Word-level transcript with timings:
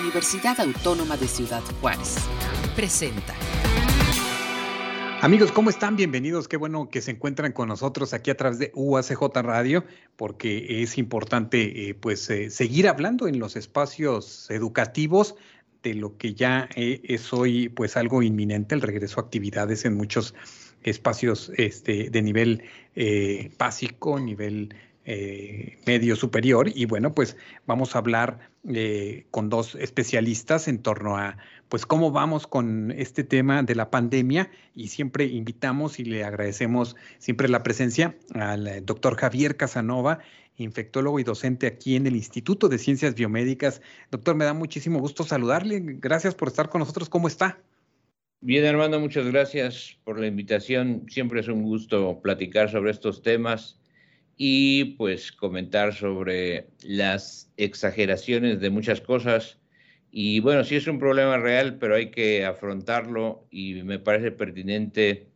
Universidad 0.00 0.60
Autónoma 0.60 1.16
de 1.16 1.28
Ciudad 1.28 1.62
Juárez. 1.80 2.16
Presenta. 2.74 3.34
Amigos, 5.20 5.52
¿cómo 5.52 5.70
están? 5.70 5.96
Bienvenidos. 5.96 6.48
Qué 6.48 6.56
bueno 6.56 6.90
que 6.90 7.00
se 7.00 7.12
encuentran 7.12 7.52
con 7.52 7.68
nosotros 7.68 8.12
aquí 8.12 8.30
a 8.30 8.36
través 8.36 8.58
de 8.58 8.72
UACJ 8.74 9.22
Radio, 9.42 9.84
porque 10.16 10.82
es 10.82 10.98
importante 10.98 11.88
eh, 11.88 11.94
pues 11.94 12.28
eh, 12.28 12.50
seguir 12.50 12.88
hablando 12.88 13.28
en 13.28 13.38
los 13.38 13.56
espacios 13.56 14.50
educativos 14.50 15.36
de 15.82 15.94
lo 15.94 16.18
que 16.18 16.34
ya 16.34 16.68
eh, 16.74 17.00
es 17.04 17.32
hoy 17.32 17.68
pues 17.68 17.96
algo 17.96 18.22
inminente, 18.22 18.74
el 18.74 18.82
regreso 18.82 19.20
a 19.20 19.24
actividades 19.24 19.84
en 19.84 19.96
muchos 19.96 20.34
espacios 20.82 21.52
este, 21.56 22.10
de 22.10 22.22
nivel 22.22 22.62
básico, 23.56 24.20
nivel 24.20 24.74
medio 25.86 26.16
superior 26.16 26.70
y 26.74 26.84
bueno, 26.84 27.14
pues 27.14 27.36
vamos 27.66 27.94
a 27.94 27.98
hablar 27.98 28.53
eh, 28.66 29.26
con 29.30 29.50
dos 29.50 29.74
especialistas 29.74 30.68
en 30.68 30.78
torno 30.78 31.18
a 31.18 31.36
pues 31.68 31.84
cómo 31.84 32.12
vamos 32.12 32.46
con 32.46 32.92
este 32.92 33.22
tema 33.22 33.62
de 33.62 33.74
la 33.74 33.90
pandemia 33.90 34.50
y 34.74 34.88
siempre 34.88 35.26
invitamos 35.26 35.98
y 35.98 36.04
le 36.04 36.24
agradecemos 36.24 36.96
siempre 37.18 37.48
la 37.48 37.62
presencia 37.62 38.16
al 38.32 38.84
doctor 38.86 39.16
Javier 39.16 39.56
Casanova, 39.56 40.20
infectólogo 40.56 41.18
y 41.20 41.24
docente 41.24 41.66
aquí 41.66 41.96
en 41.96 42.06
el 42.06 42.16
Instituto 42.16 42.68
de 42.68 42.78
Ciencias 42.78 43.14
Biomédicas. 43.14 43.82
Doctor, 44.10 44.34
me 44.34 44.46
da 44.46 44.54
muchísimo 44.54 44.98
gusto 44.98 45.24
saludarle. 45.24 45.82
Gracias 45.84 46.34
por 46.34 46.48
estar 46.48 46.70
con 46.70 46.78
nosotros. 46.78 47.10
¿Cómo 47.10 47.28
está? 47.28 47.58
Bien, 48.40 48.64
Armando, 48.64 49.00
muchas 49.00 49.26
gracias 49.26 49.98
por 50.04 50.18
la 50.18 50.26
invitación. 50.26 51.04
Siempre 51.08 51.40
es 51.40 51.48
un 51.48 51.62
gusto 51.62 52.20
platicar 52.22 52.70
sobre 52.70 52.92
estos 52.92 53.22
temas 53.22 53.80
y 54.36 54.96
pues 54.96 55.32
comentar 55.32 55.94
sobre 55.94 56.68
las 56.82 57.52
exageraciones 57.56 58.60
de 58.60 58.70
muchas 58.70 59.00
cosas. 59.00 59.58
Y 60.10 60.40
bueno, 60.40 60.64
sí 60.64 60.76
es 60.76 60.86
un 60.86 60.98
problema 60.98 61.38
real, 61.38 61.78
pero 61.78 61.96
hay 61.96 62.10
que 62.10 62.44
afrontarlo 62.44 63.46
y 63.50 63.82
me 63.82 63.98
parece 63.98 64.30
pertinente 64.30 65.28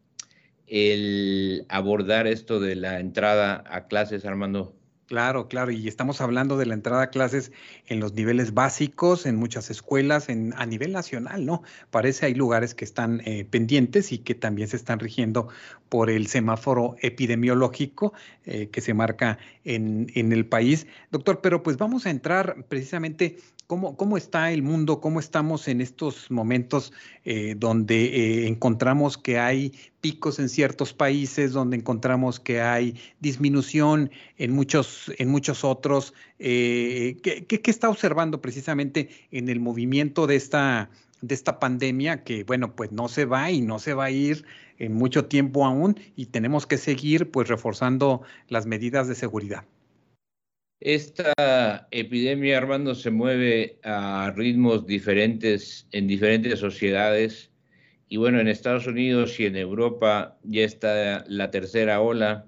el 0.66 1.64
abordar 1.68 2.26
esto 2.26 2.60
de 2.60 2.76
la 2.76 3.00
entrada 3.00 3.64
a 3.66 3.88
clases, 3.88 4.24
Armando. 4.24 4.77
Claro, 5.08 5.48
claro, 5.48 5.70
y 5.70 5.88
estamos 5.88 6.20
hablando 6.20 6.58
de 6.58 6.66
la 6.66 6.74
entrada 6.74 7.04
a 7.04 7.10
clases 7.10 7.50
en 7.86 7.98
los 7.98 8.12
niveles 8.12 8.52
básicos, 8.52 9.24
en 9.24 9.36
muchas 9.36 9.70
escuelas, 9.70 10.28
en, 10.28 10.52
a 10.58 10.66
nivel 10.66 10.92
nacional, 10.92 11.46
¿no? 11.46 11.62
Parece 11.90 12.26
hay 12.26 12.34
lugares 12.34 12.74
que 12.74 12.84
están 12.84 13.22
eh, 13.24 13.46
pendientes 13.46 14.12
y 14.12 14.18
que 14.18 14.34
también 14.34 14.68
se 14.68 14.76
están 14.76 14.98
rigiendo 14.98 15.48
por 15.88 16.10
el 16.10 16.26
semáforo 16.26 16.96
epidemiológico 17.00 18.12
eh, 18.44 18.68
que 18.68 18.82
se 18.82 18.92
marca 18.92 19.38
en, 19.64 20.12
en 20.14 20.30
el 20.30 20.44
país. 20.44 20.86
Doctor, 21.10 21.40
pero 21.40 21.62
pues 21.62 21.78
vamos 21.78 22.04
a 22.04 22.10
entrar 22.10 22.66
precisamente 22.68 23.38
¿Cómo, 23.68 24.16
está 24.16 24.50
el 24.50 24.62
mundo? 24.62 24.98
¿Cómo 24.98 25.20
estamos 25.20 25.68
en 25.68 25.82
estos 25.82 26.30
momentos 26.30 26.90
eh, 27.26 27.54
donde 27.54 28.06
eh, 28.06 28.46
encontramos 28.46 29.18
que 29.18 29.38
hay 29.38 29.74
picos 30.00 30.38
en 30.38 30.48
ciertos 30.48 30.94
países, 30.94 31.52
donde 31.52 31.76
encontramos 31.76 32.40
que 32.40 32.62
hay 32.62 32.98
disminución 33.20 34.10
en 34.38 34.52
muchos, 34.52 35.12
en 35.18 35.28
muchos 35.28 35.64
otros? 35.64 36.14
Eh, 36.38 37.18
¿qué, 37.22 37.60
está 37.66 37.90
observando 37.90 38.40
precisamente 38.40 39.10
en 39.32 39.50
el 39.50 39.60
movimiento 39.60 40.26
de 40.26 40.36
esta, 40.36 40.88
de 41.20 41.34
esta 41.34 41.58
pandemia 41.58 42.24
que, 42.24 42.44
bueno, 42.44 42.74
pues 42.74 42.90
no 42.90 43.08
se 43.08 43.26
va 43.26 43.50
y 43.50 43.60
no 43.60 43.78
se 43.78 43.92
va 43.92 44.04
a 44.06 44.10
ir 44.10 44.46
en 44.78 44.94
mucho 44.94 45.26
tiempo 45.26 45.66
aún 45.66 46.00
y 46.16 46.24
tenemos 46.24 46.66
que 46.66 46.78
seguir 46.78 47.30
pues 47.30 47.48
reforzando 47.48 48.22
las 48.48 48.64
medidas 48.64 49.08
de 49.08 49.14
seguridad? 49.14 49.64
Esta 50.80 51.88
epidemia, 51.90 52.56
Armando, 52.56 52.94
se 52.94 53.10
mueve 53.10 53.80
a 53.82 54.32
ritmos 54.36 54.86
diferentes 54.86 55.88
en 55.90 56.06
diferentes 56.06 56.60
sociedades. 56.60 57.50
Y 58.08 58.16
bueno, 58.16 58.38
en 58.38 58.46
Estados 58.46 58.86
Unidos 58.86 59.40
y 59.40 59.46
en 59.46 59.56
Europa 59.56 60.38
ya 60.44 60.62
está 60.62 61.24
la 61.26 61.50
tercera 61.50 62.00
ola. 62.00 62.46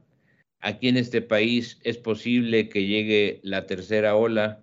Aquí 0.61 0.89
en 0.89 0.97
este 0.97 1.23
país 1.23 1.81
es 1.83 1.99
posible 1.99 2.69
que 2.69 2.87
llegue 2.87 3.41
la 3.43 3.67
tercera 3.67 4.15
ola. 4.15 4.63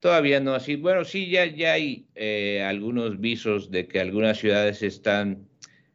Todavía 0.00 0.40
no 0.40 0.54
así. 0.54 0.74
Bueno, 0.74 1.04
sí, 1.04 1.30
ya, 1.30 1.46
ya 1.46 1.74
hay 1.74 2.08
eh, 2.16 2.62
algunos 2.62 3.20
visos 3.20 3.70
de 3.70 3.86
que 3.86 4.00
algunas 4.00 4.38
ciudades 4.38 4.82
están 4.82 5.48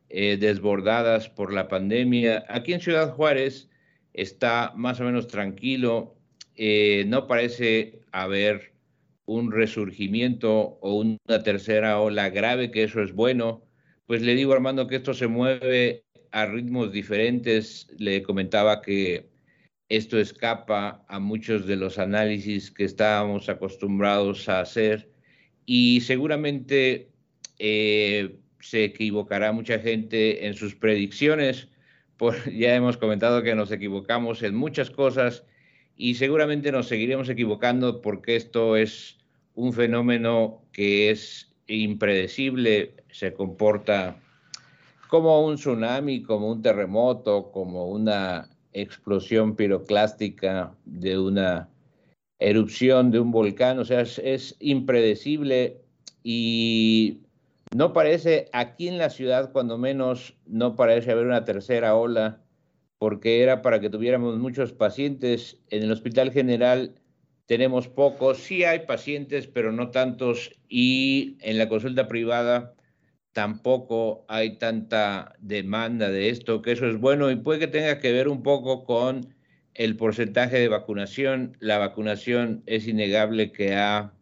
eh, 0.08 0.38
desbordadas 0.38 1.28
por 1.30 1.52
la 1.54 1.68
pandemia. 1.68 2.46
Aquí 2.48 2.74
en 2.74 2.80
Ciudad 2.82 3.12
Juárez 3.12 3.70
está 4.14 4.72
más 4.76 5.02
o 5.02 5.04
menos 5.04 5.28
tranquilo 5.28 6.19
eh, 6.62 7.06
no 7.08 7.26
parece 7.26 8.02
haber 8.12 8.74
un 9.26 9.50
resurgimiento 9.54 10.78
o 10.82 10.96
una 10.96 11.42
tercera 11.42 12.02
ola 12.02 12.30
grave, 12.30 12.70
que 12.70 12.84
eso 12.84 13.02
es 13.02 13.14
bueno. 13.14 13.64
Pues 14.06 14.22
le 14.22 14.36
digo, 14.36 14.52
Armando, 14.52 14.86
que 14.86 14.98
esto 14.98 15.14
se 15.14 15.28
mueve 15.28 16.04
a 16.32 16.46
ritmos 16.48 16.92
diferentes. 16.92 17.88
Le 17.98 18.24
comentaba 18.24 18.82
que 18.82 19.30
esto 19.88 20.20
escapa 20.20 21.06
a 21.08 21.20
muchos 21.20 21.66
de 21.66 21.78
los 21.78 21.98
análisis 21.98 22.72
que 22.72 22.84
estábamos 22.84 23.48
acostumbrados 23.48 24.50
a 24.50 24.60
hacer 24.60 25.10
y 25.66 26.02
seguramente 26.02 27.10
eh, 27.58 28.38
se 28.60 28.84
equivocará 28.84 29.54
mucha 29.54 29.80
gente 29.80 30.46
en 30.46 30.56
sus 30.56 30.76
predicciones. 30.76 31.70
ya 32.54 32.76
hemos 32.76 32.98
comentado 32.98 33.44
que 33.44 33.56
nos 33.56 33.72
equivocamos 33.72 34.44
en 34.44 34.56
muchas 34.56 34.90
cosas 34.92 35.46
y 36.02 36.16
seguramente 36.16 36.72
nos 36.72 36.88
seguiremos 36.88 37.28
equivocando 37.28 38.00
porque 38.00 38.38
esto 38.38 38.78
es 38.78 39.18
un 39.54 39.74
fenómeno 39.74 40.62
que 40.72 41.12
es 41.12 41.54
impredecible, 41.68 42.96
se 43.12 43.34
comporta 43.34 44.18
como 45.10 45.46
un 45.46 45.56
tsunami, 45.56 46.24
como 46.24 46.50
un 46.50 46.62
terremoto, 46.62 47.52
como 47.52 47.90
una 47.90 48.48
explosión 48.72 49.58
piroclástica 49.58 50.74
de 50.86 51.20
una 51.20 51.68
erupción 52.40 53.12
de 53.12 53.20
un 53.20 53.32
volcán, 53.32 53.78
o 53.78 53.84
sea, 53.84 54.00
es, 54.00 54.20
es, 54.20 54.56
impredecible 54.62 55.82
y 56.24 57.24
no 57.76 57.92
parece, 57.92 58.48
aquí 58.54 58.88
en 58.88 59.00
la 59.00 59.10
ciudad 59.10 59.52
cuando 59.52 59.78
menos, 59.78 60.38
no 60.46 60.78
parece 60.78 61.12
haber 61.12 61.26
una 61.26 61.44
tercera 61.44 61.98
ola 61.98 62.42
porque 63.00 63.42
era 63.42 63.62
para 63.62 63.80
que 63.80 63.90
tuviéramos 63.90 64.38
muchos 64.38 64.74
pacientes. 64.74 65.58
En 65.70 65.84
el 65.84 65.92
Hospital 65.92 66.32
General 66.32 66.94
tenemos 67.48 67.88
pocos, 67.88 68.38
sí 68.38 68.64
hay 68.64 68.86
pacientes, 68.86 69.48
pero 69.48 69.72
no 69.72 69.90
tantos, 69.90 70.52
y 70.68 71.38
en 71.42 71.58
la 71.58 71.68
consulta 71.68 72.08
privada 72.08 72.76
tampoco 73.32 74.26
hay 74.28 74.58
tanta 74.58 75.34
demanda 75.40 76.12
de 76.12 76.30
esto, 76.30 76.62
que 76.62 76.74
eso 76.74 76.88
es 76.88 77.00
bueno 77.00 77.32
y 77.32 77.38
puede 77.38 77.60
que 77.60 77.68
tenga 77.68 78.00
que 78.00 78.12
ver 78.12 78.28
un 78.28 78.44
poco 78.44 78.84
con 78.84 79.34
el 79.74 79.96
porcentaje 79.96 80.60
de 80.60 80.68
vacunación. 80.68 81.56
La 81.60 81.78
vacunación 81.78 82.64
es 82.66 82.88
innegable 82.88 83.52
que 83.52 83.76
ha 83.76 84.14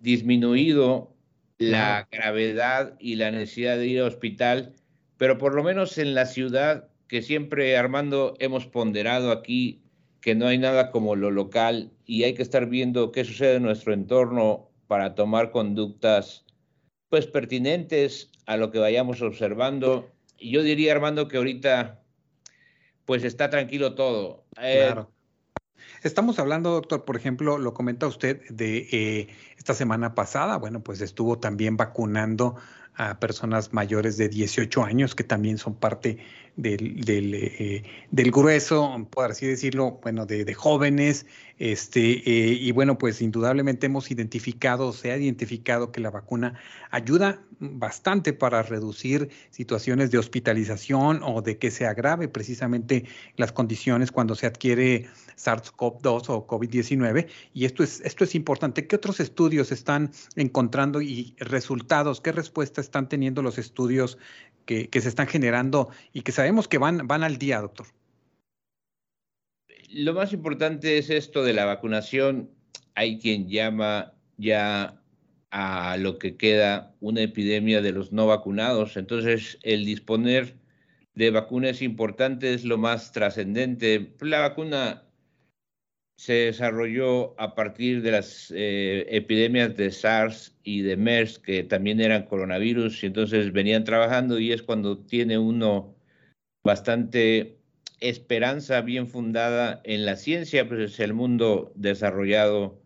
disminuido 0.00 1.14
la 1.58 2.08
gravedad 2.10 2.96
y 2.98 3.16
la 3.16 3.30
necesidad 3.30 3.78
de 3.78 3.86
ir 3.86 4.00
al 4.00 4.08
hospital, 4.08 4.74
pero 5.16 5.38
por 5.38 5.54
lo 5.54 5.62
menos 5.62 5.96
en 5.96 6.14
la 6.14 6.26
ciudad 6.26 6.89
que 7.10 7.22
siempre, 7.22 7.76
Armando, 7.76 8.36
hemos 8.38 8.66
ponderado 8.66 9.32
aquí 9.32 9.82
que 10.20 10.36
no 10.36 10.46
hay 10.46 10.58
nada 10.58 10.92
como 10.92 11.16
lo 11.16 11.32
local 11.32 11.90
y 12.06 12.22
hay 12.22 12.34
que 12.34 12.42
estar 12.42 12.66
viendo 12.66 13.10
qué 13.10 13.24
sucede 13.24 13.56
en 13.56 13.64
nuestro 13.64 13.92
entorno 13.92 14.70
para 14.86 15.16
tomar 15.16 15.50
conductas 15.50 16.44
pues 17.08 17.26
pertinentes 17.26 18.30
a 18.46 18.56
lo 18.56 18.70
que 18.70 18.78
vayamos 18.78 19.22
observando. 19.22 20.08
Y 20.38 20.52
yo 20.52 20.62
diría, 20.62 20.92
Armando, 20.92 21.26
que 21.26 21.38
ahorita 21.38 22.00
pues 23.06 23.24
está 23.24 23.50
tranquilo 23.50 23.96
todo. 23.96 24.44
Eh, 24.62 24.84
claro. 24.86 25.10
Estamos 26.04 26.38
hablando, 26.38 26.70
doctor, 26.70 27.04
por 27.04 27.16
ejemplo, 27.16 27.58
lo 27.58 27.74
comenta 27.74 28.06
usted 28.06 28.40
de 28.50 28.86
eh, 28.92 29.28
esta 29.58 29.74
semana 29.74 30.14
pasada, 30.14 30.58
bueno, 30.58 30.80
pues 30.84 31.00
estuvo 31.00 31.40
también 31.40 31.76
vacunando 31.76 32.54
a 32.94 33.18
personas 33.18 33.72
mayores 33.72 34.16
de 34.16 34.28
18 34.28 34.84
años 34.84 35.14
que 35.14 35.24
también 35.24 35.58
son 35.58 35.74
parte 35.74 36.18
eh, 36.62 37.82
del 38.10 38.30
grueso, 38.30 39.06
por 39.10 39.30
así 39.30 39.46
decirlo, 39.46 40.00
bueno, 40.02 40.26
de, 40.26 40.44
de 40.44 40.54
jóvenes. 40.54 41.26
Este, 41.60 42.00
eh, 42.00 42.54
y 42.54 42.72
bueno, 42.72 42.96
pues 42.96 43.20
indudablemente 43.20 43.84
hemos 43.84 44.10
identificado, 44.10 44.94
se 44.94 45.12
ha 45.12 45.18
identificado 45.18 45.92
que 45.92 46.00
la 46.00 46.10
vacuna 46.10 46.54
ayuda 46.90 47.42
bastante 47.58 48.32
para 48.32 48.62
reducir 48.62 49.28
situaciones 49.50 50.10
de 50.10 50.16
hospitalización 50.16 51.20
o 51.22 51.42
de 51.42 51.58
que 51.58 51.70
se 51.70 51.86
agrave 51.86 52.28
precisamente 52.28 53.04
las 53.36 53.52
condiciones 53.52 54.10
cuando 54.10 54.34
se 54.34 54.46
adquiere 54.46 55.10
SARS-CoV-2 55.36 56.30
o 56.30 56.46
COVID-19. 56.46 57.28
Y 57.52 57.66
esto 57.66 57.84
es, 57.84 58.00
esto 58.06 58.24
es 58.24 58.34
importante. 58.34 58.86
¿Qué 58.86 58.96
otros 58.96 59.20
estudios 59.20 59.70
están 59.70 60.12
encontrando 60.36 61.02
y 61.02 61.34
resultados? 61.38 62.22
¿Qué 62.22 62.32
respuesta 62.32 62.80
están 62.80 63.10
teniendo 63.10 63.42
los 63.42 63.58
estudios 63.58 64.16
que, 64.90 65.00
se 65.00 65.08
están 65.08 65.26
generando 65.26 65.90
y 66.12 66.22
que 66.22 66.30
sabemos 66.30 66.68
que 66.68 66.78
van, 66.78 67.08
van 67.08 67.24
al 67.24 67.38
día, 67.38 67.60
doctor? 67.60 67.88
Lo 69.88 70.14
más 70.14 70.32
importante 70.32 70.98
es 70.98 71.10
esto 71.10 71.42
de 71.42 71.52
la 71.52 71.64
vacunación. 71.64 72.50
Hay 72.94 73.18
quien 73.18 73.48
llama 73.48 74.14
ya 74.36 75.02
a 75.50 75.96
lo 75.96 76.18
que 76.18 76.36
queda 76.36 76.94
una 77.00 77.22
epidemia 77.22 77.82
de 77.82 77.90
los 77.90 78.12
no 78.12 78.28
vacunados. 78.28 78.96
Entonces, 78.96 79.58
el 79.62 79.84
disponer 79.84 80.56
de 81.14 81.32
vacunas 81.32 81.82
importantes 81.82 82.60
es 82.60 82.64
lo 82.64 82.78
más 82.78 83.10
trascendente. 83.10 84.14
La 84.20 84.38
vacuna 84.38 85.09
se 86.20 86.34
desarrolló 86.34 87.34
a 87.40 87.54
partir 87.54 88.02
de 88.02 88.10
las 88.10 88.52
eh, 88.54 89.06
epidemias 89.08 89.74
de 89.74 89.90
SARS 89.90 90.54
y 90.62 90.82
de 90.82 90.98
MERS, 90.98 91.38
que 91.38 91.62
también 91.62 91.98
eran 91.98 92.26
coronavirus, 92.26 93.02
y 93.02 93.06
entonces 93.06 93.52
venían 93.52 93.84
trabajando 93.84 94.38
y 94.38 94.52
es 94.52 94.60
cuando 94.62 94.98
tiene 94.98 95.38
uno 95.38 95.96
bastante 96.62 97.56
esperanza 98.00 98.82
bien 98.82 99.08
fundada 99.08 99.80
en 99.84 100.04
la 100.04 100.16
ciencia, 100.16 100.68
pues 100.68 101.00
el 101.00 101.14
mundo 101.14 101.72
desarrollado 101.74 102.82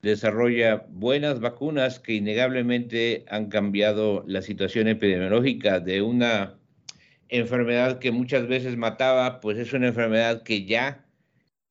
desarrolla 0.00 0.86
buenas 0.88 1.38
vacunas 1.40 2.00
que 2.00 2.14
innegablemente 2.14 3.26
han 3.28 3.50
cambiado 3.50 4.24
la 4.26 4.40
situación 4.40 4.88
epidemiológica 4.88 5.80
de 5.80 6.00
una 6.00 6.58
enfermedad 7.28 7.98
que 7.98 8.10
muchas 8.10 8.48
veces 8.48 8.78
mataba, 8.78 9.40
pues 9.40 9.58
es 9.58 9.74
una 9.74 9.88
enfermedad 9.88 10.44
que 10.44 10.64
ya 10.64 11.04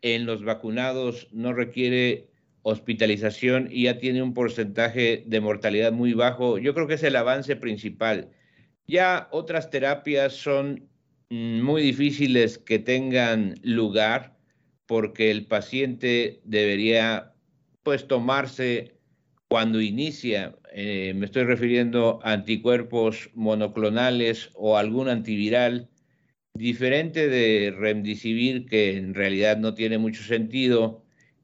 en 0.01 0.25
los 0.25 0.44
vacunados 0.44 1.28
no 1.31 1.54
requiere 1.54 2.30
hospitalización 2.62 3.69
y 3.72 3.84
ya 3.84 3.98
tiene 3.98 4.22
un 4.22 4.34
porcentaje 4.34 5.24
de 5.25 5.42
mortalidad 5.42 5.92
muy 5.92 6.13
bajo. 6.13 6.57
Yo 6.57 6.74
creo 6.74 6.88
que 6.88 6.96
es 6.96 7.04
el 7.04 7.16
avance 7.16 7.56
principal. 7.56 8.30
Ya 8.88 9.28
otras 9.31 9.69
terapias 9.69 10.34
son 10.34 10.90
mm, 11.30 11.62
muy 11.62 11.81
difíciles 11.81 12.57
que 12.57 12.80
tengan 12.80 13.56
lugar 13.63 14.38
porque 14.86 15.31
el 15.31 15.46
paciente 15.46 16.42
debería 16.44 17.34
pues 17.84 18.07
tomarse 18.07 19.00
cuando 19.48 19.81
inicia, 19.81 20.56
eh, 20.74 21.13
me 21.16 21.25
estoy 21.25 21.44
refiriendo 21.44 22.19
a 22.24 22.34
anticuerpos 22.34 23.31
monoclonales 23.34 24.52
o 24.54 24.78
algún 24.78 25.10
antiviral, 25.10 25.90
diferente 26.60 27.30
de 27.30 27.72
remdesivir, 27.72 28.66
que 28.66 28.98
en 28.98 29.14
realidad 29.14 29.58
no 29.58 29.76
tiene 29.76 29.98
mucho 29.98 30.24
sentido, 30.24 31.02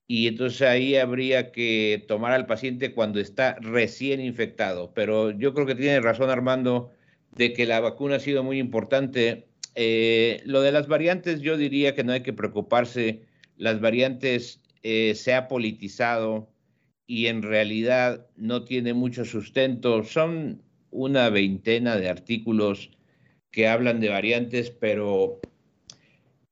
y 0.08 0.28
entonces 0.28 0.62
ahí 0.64 0.98
habría 0.98 1.54
que 1.54 2.04
tomar 2.06 2.34
al 2.34 2.46
paciente 2.48 2.94
cuando 2.94 3.22
está 3.22 3.56
recién 3.62 4.20
infectado. 4.20 4.92
Pero 4.94 5.32
yo 5.32 5.54
creo 5.54 5.66
que 5.66 5.76
tiene 5.76 6.02
razón 6.02 6.30
Armando 6.30 6.92
de 7.32 7.54
que 7.54 7.66
la 7.66 7.80
vacuna 7.80 8.18
ha 8.18 8.20
sido 8.20 8.44
muy 8.44 8.60
importante. 8.60 9.48
Eh, 9.76 10.42
lo 10.46 10.62
de 10.62 10.74
las 10.74 10.88
variantes, 10.88 11.40
yo 11.40 11.58
diría 11.58 11.96
que 11.96 12.04
no 12.04 12.12
hay 12.12 12.22
que 12.22 12.34
preocuparse. 12.34 13.22
Las 13.58 13.80
variantes 13.80 14.62
eh, 14.84 15.16
se 15.16 15.34
ha 15.34 15.48
politizado 15.48 16.50
y 17.08 17.28
en 17.28 17.42
realidad 17.42 18.28
no 18.36 18.66
tiene 18.66 18.94
mucho 18.94 19.24
sustento. 19.24 20.04
Son 20.04 20.62
una 20.92 21.30
veintena 21.30 21.96
de 21.96 22.10
artículos 22.10 22.92
que 23.56 23.69
hablan 23.69 24.02
de 24.02 24.10
variantes, 24.10 24.69
pero 24.69 25.40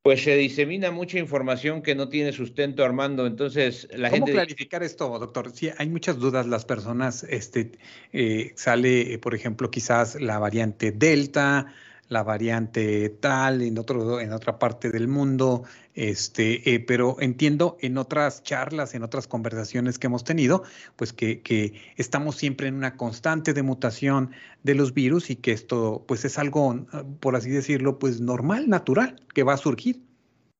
pues 0.03 0.23
se 0.23 0.38
disemina 0.38 0.89
mucha 0.89 1.19
información 1.19 1.81
que 1.81 1.95
no 1.95 2.07
tiene 2.07 2.31
sustento, 2.31 2.85
Armando. 2.85 3.27
Entonces, 3.27 3.89
la 3.91 4.09
¿Cómo 4.09 4.25
gente. 4.25 4.31
clarificar 4.31 4.83
esto, 4.83 5.19
doctor? 5.19 5.51
Sí, 5.51 5.69
hay 5.77 5.89
muchas 5.89 6.17
dudas. 6.17 6.47
Las 6.47 6.63
personas, 6.63 7.23
este, 7.23 7.73
eh, 8.13 8.53
sale, 8.55 9.19
por 9.19 9.35
ejemplo, 9.35 9.69
quizás 9.69 10.15
la 10.21 10.39
variante 10.39 10.94
Delta, 10.94 11.73
la 12.09 12.23
variante 12.23 13.09
tal 13.09 13.61
en 13.61 13.77
otro 13.77 14.19
en 14.19 14.33
otra 14.33 14.59
parte 14.59 14.91
del 14.91 15.07
mundo 15.07 15.63
este 15.94 16.73
eh, 16.73 16.79
pero 16.79 17.17
entiendo 17.19 17.77
en 17.81 17.97
otras 17.97 18.44
charlas 18.44 18.94
en 18.94 19.03
otras 19.03 19.27
conversaciones 19.27 20.00
que 20.00 20.07
hemos 20.07 20.23
tenido 20.23 20.63
pues 20.95 21.13
que, 21.13 21.41
que, 21.41 21.73
estamos 21.97 22.35
siempre 22.35 22.67
en 22.67 22.75
una 22.75 22.97
constante 22.97 23.53
de 23.53 23.63
mutación 23.63 24.31
de 24.63 24.75
los 24.75 24.94
virus 24.94 25.29
y 25.29 25.35
que 25.35 25.51
esto 25.51 26.03
pues 26.07 26.25
es 26.25 26.38
algo 26.38 26.85
por 27.19 27.35
así 27.35 27.50
decirlo 27.50 28.00
pues 28.00 28.19
normal 28.21 28.69
natural 28.69 29.19
que 29.33 29.44
va 29.44 29.53
a 29.53 29.57
surgir. 29.57 30.01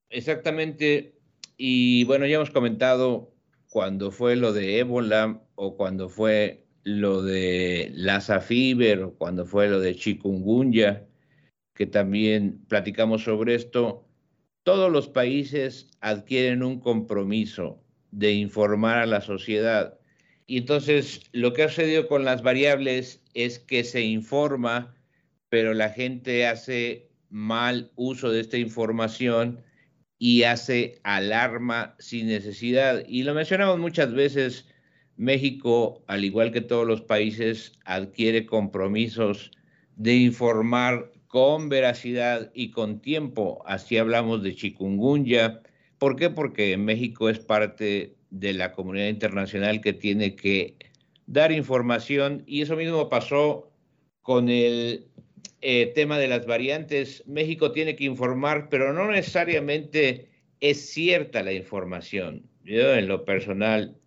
Exactamente. 0.10 1.16
Y 1.58 2.04
bueno 2.06 2.26
ya 2.26 2.36
hemos 2.36 2.52
comentado 2.52 3.32
cuando 3.70 4.12
fue 4.12 4.36
lo 4.36 4.54
de 4.54 4.80
ébola 4.80 5.42
o 5.56 5.76
cuando 5.76 6.10
fue 6.10 6.66
lo 6.84 7.22
de 7.22 7.92
Lassa 7.96 8.40
fever 8.40 9.04
o 9.04 9.14
cuando 9.14 9.46
fue 9.46 9.68
lo 9.68 9.80
de 9.80 9.96
chikungunya 9.96 11.08
que 11.74 11.88
también 11.88 12.64
platicamos 12.68 13.24
sobre 13.24 13.56
esto, 13.56 14.08
todos 14.64 14.92
los 14.92 15.08
países 15.10 15.88
adquieren 16.02 16.64
un 16.64 16.80
compromiso 16.80 17.84
de 18.12 18.34
informar 18.34 19.00
a 19.00 19.06
la 19.06 19.22
sociedad. 19.22 20.00
Y 20.46 20.58
entonces 20.58 21.22
lo 21.32 21.54
que 21.54 21.64
ha 21.64 21.70
sucedido 21.70 22.08
con 22.08 22.26
las 22.26 22.44
variables 22.44 23.22
es 23.34 23.60
que 23.60 23.84
se 23.84 24.02
informa, 24.02 24.96
pero 25.50 25.74
la 25.74 25.90
gente 25.90 26.46
hace 26.48 27.10
mal 27.30 27.92
uso 27.96 28.30
de 28.30 28.42
esta 28.42 28.58
información 28.58 29.64
y 30.20 30.44
hace 30.44 31.00
alarma 31.04 31.96
sin 32.00 32.28
necesidad. 32.28 33.04
Y 33.08 33.24
lo 33.24 33.34
mencionamos 33.34 33.80
muchas 33.80 34.14
veces, 34.14 34.68
México, 35.18 36.04
al 36.08 36.24
igual 36.24 36.52
que 36.52 36.62
todos 36.62 36.88
los 36.88 37.02
países, 37.02 37.74
adquiere 37.86 38.46
compromisos 38.46 39.52
de 39.96 40.16
informar 40.16 41.13
con 41.34 41.68
veracidad 41.68 42.52
y 42.54 42.70
con 42.70 43.00
tiempo. 43.00 43.64
Así 43.66 43.98
hablamos 43.98 44.44
de 44.44 44.54
chikungunya. 44.54 45.64
¿Por 45.98 46.16
qué? 46.16 46.30
Porque 46.30 46.78
México 46.78 47.28
es 47.28 47.40
parte 47.40 48.14
de 48.30 48.54
la 48.54 48.72
comunidad 48.72 49.08
internacional 49.08 49.82
que 49.82 49.94
tiene 49.94 50.36
que 50.36 50.76
dar 51.26 51.52
información 51.52 52.44
y 52.46 52.62
eso 52.62 52.76
mismo 52.76 53.10
pasó 53.10 53.72
con 54.22 54.48
el 54.48 55.08
eh, 55.62 55.92
tema 55.96 56.20
de 56.20 56.28
las 56.28 56.46
variantes. 56.46 57.24
México 57.26 57.72
tiene 57.72 57.96
que 57.96 58.04
informar, 58.04 58.70
pero 58.70 58.94
no 58.94 59.10
necesariamente 59.10 60.30
es 60.60 60.92
cierta 60.92 61.42
la 61.42 61.54
información. 61.54 62.48
Yo 62.64 62.94
en 62.94 63.08
lo 63.08 63.26
personal 63.26 63.98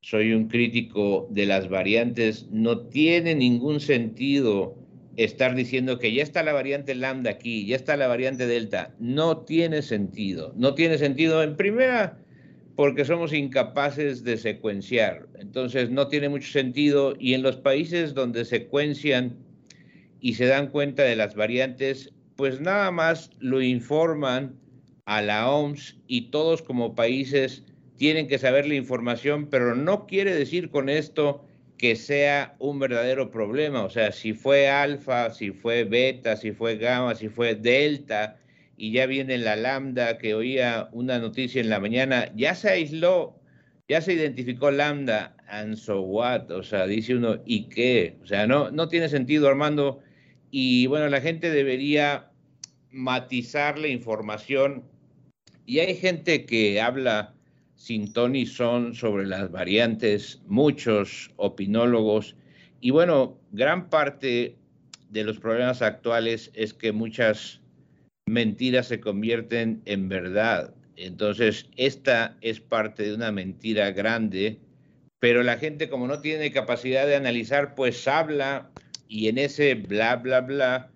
soy 0.00 0.32
un 0.32 0.48
crítico 0.48 1.28
de 1.30 1.46
las 1.46 1.68
variantes. 1.68 2.48
No 2.50 2.88
tiene 2.88 3.36
ningún 3.36 3.78
sentido 3.78 4.83
estar 5.16 5.54
diciendo 5.54 5.98
que 5.98 6.12
ya 6.12 6.22
está 6.22 6.42
la 6.42 6.52
variante 6.52 6.94
lambda 6.94 7.30
aquí, 7.30 7.66
ya 7.66 7.76
está 7.76 7.96
la 7.96 8.08
variante 8.08 8.46
delta, 8.46 8.94
no 8.98 9.38
tiene 9.38 9.82
sentido. 9.82 10.52
No 10.56 10.74
tiene 10.74 10.98
sentido 10.98 11.42
en 11.42 11.56
primera 11.56 12.18
porque 12.76 13.04
somos 13.04 13.32
incapaces 13.32 14.24
de 14.24 14.36
secuenciar. 14.36 15.28
Entonces 15.38 15.90
no 15.90 16.08
tiene 16.08 16.28
mucho 16.28 16.50
sentido 16.50 17.14
y 17.18 17.34
en 17.34 17.42
los 17.42 17.56
países 17.56 18.14
donde 18.14 18.44
secuencian 18.44 19.36
y 20.20 20.34
se 20.34 20.46
dan 20.46 20.68
cuenta 20.68 21.02
de 21.02 21.16
las 21.16 21.34
variantes, 21.34 22.12
pues 22.36 22.60
nada 22.60 22.90
más 22.90 23.30
lo 23.38 23.62
informan 23.62 24.56
a 25.04 25.22
la 25.22 25.50
OMS 25.50 25.96
y 26.06 26.30
todos 26.30 26.62
como 26.62 26.94
países 26.94 27.62
tienen 27.96 28.26
que 28.26 28.38
saber 28.38 28.66
la 28.66 28.74
información, 28.74 29.48
pero 29.48 29.76
no 29.76 30.06
quiere 30.06 30.34
decir 30.34 30.70
con 30.70 30.88
esto 30.88 31.44
que 31.84 31.96
sea 31.96 32.56
un 32.60 32.78
verdadero 32.78 33.30
problema. 33.30 33.84
O 33.84 33.90
sea, 33.90 34.10
si 34.10 34.32
fue 34.32 34.70
alfa, 34.70 35.28
si 35.28 35.50
fue 35.50 35.84
beta, 35.84 36.34
si 36.34 36.50
fue 36.50 36.78
gamma, 36.78 37.14
si 37.14 37.28
fue 37.28 37.54
delta, 37.54 38.38
y 38.78 38.92
ya 38.92 39.04
viene 39.04 39.36
la 39.36 39.54
lambda, 39.54 40.16
que 40.16 40.32
oía 40.34 40.88
una 40.92 41.18
noticia 41.18 41.60
en 41.60 41.68
la 41.68 41.80
mañana, 41.80 42.32
ya 42.34 42.54
se 42.54 42.70
aisló, 42.70 43.38
ya 43.86 44.00
se 44.00 44.14
identificó 44.14 44.70
lambda, 44.70 45.36
and 45.46 45.76
so 45.76 46.00
what? 46.00 46.50
O 46.52 46.62
sea, 46.62 46.86
dice 46.86 47.16
uno, 47.16 47.42
¿y 47.44 47.68
qué? 47.68 48.16
O 48.22 48.26
sea, 48.26 48.46
no, 48.46 48.70
no 48.70 48.88
tiene 48.88 49.10
sentido, 49.10 49.46
Armando. 49.46 50.00
Y 50.50 50.86
bueno, 50.86 51.10
la 51.10 51.20
gente 51.20 51.50
debería 51.50 52.30
matizar 52.92 53.78
la 53.78 53.88
información. 53.88 54.84
Y 55.66 55.80
hay 55.80 55.94
gente 55.96 56.46
que 56.46 56.80
habla 56.80 57.34
sin 57.76 58.12
Tony 58.12 58.46
son 58.46 58.94
sobre 58.94 59.26
las 59.26 59.50
variantes, 59.50 60.40
muchos 60.46 61.30
opinólogos. 61.36 62.36
Y 62.80 62.90
bueno, 62.90 63.38
gran 63.52 63.88
parte 63.90 64.56
de 65.10 65.24
los 65.24 65.38
problemas 65.38 65.82
actuales 65.82 66.50
es 66.54 66.74
que 66.74 66.92
muchas 66.92 67.60
mentiras 68.26 68.88
se 68.88 69.00
convierten 69.00 69.82
en 69.84 70.08
verdad. 70.08 70.74
Entonces, 70.96 71.68
esta 71.76 72.36
es 72.40 72.60
parte 72.60 73.02
de 73.04 73.14
una 73.14 73.32
mentira 73.32 73.90
grande, 73.90 74.58
pero 75.18 75.42
la 75.42 75.58
gente 75.58 75.88
como 75.88 76.06
no 76.06 76.20
tiene 76.20 76.52
capacidad 76.52 77.06
de 77.06 77.16
analizar, 77.16 77.74
pues 77.74 78.06
habla 78.06 78.70
y 79.08 79.28
en 79.28 79.38
ese 79.38 79.74
bla, 79.74 80.16
bla, 80.16 80.40
bla, 80.40 80.90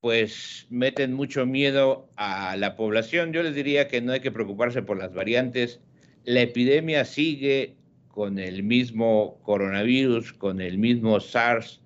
pues 0.00 0.66
meten 0.70 1.12
mucho 1.12 1.46
miedo 1.46 2.08
a 2.16 2.56
la 2.56 2.76
población. 2.76 3.32
Yo 3.32 3.42
les 3.42 3.54
diría 3.54 3.88
que 3.88 4.00
no 4.00 4.12
hay 4.12 4.20
que 4.20 4.30
preocuparse 4.30 4.82
por 4.82 4.98
las 4.98 5.12
variantes, 5.12 5.80
la 6.28 6.42
epidemia 6.42 7.06
sigue 7.06 7.74
con 8.08 8.38
el 8.38 8.62
mismo 8.62 9.40
coronavirus, 9.44 10.34
con 10.34 10.60
el 10.60 10.76
mismo 10.76 11.20
SARS. 11.20 11.80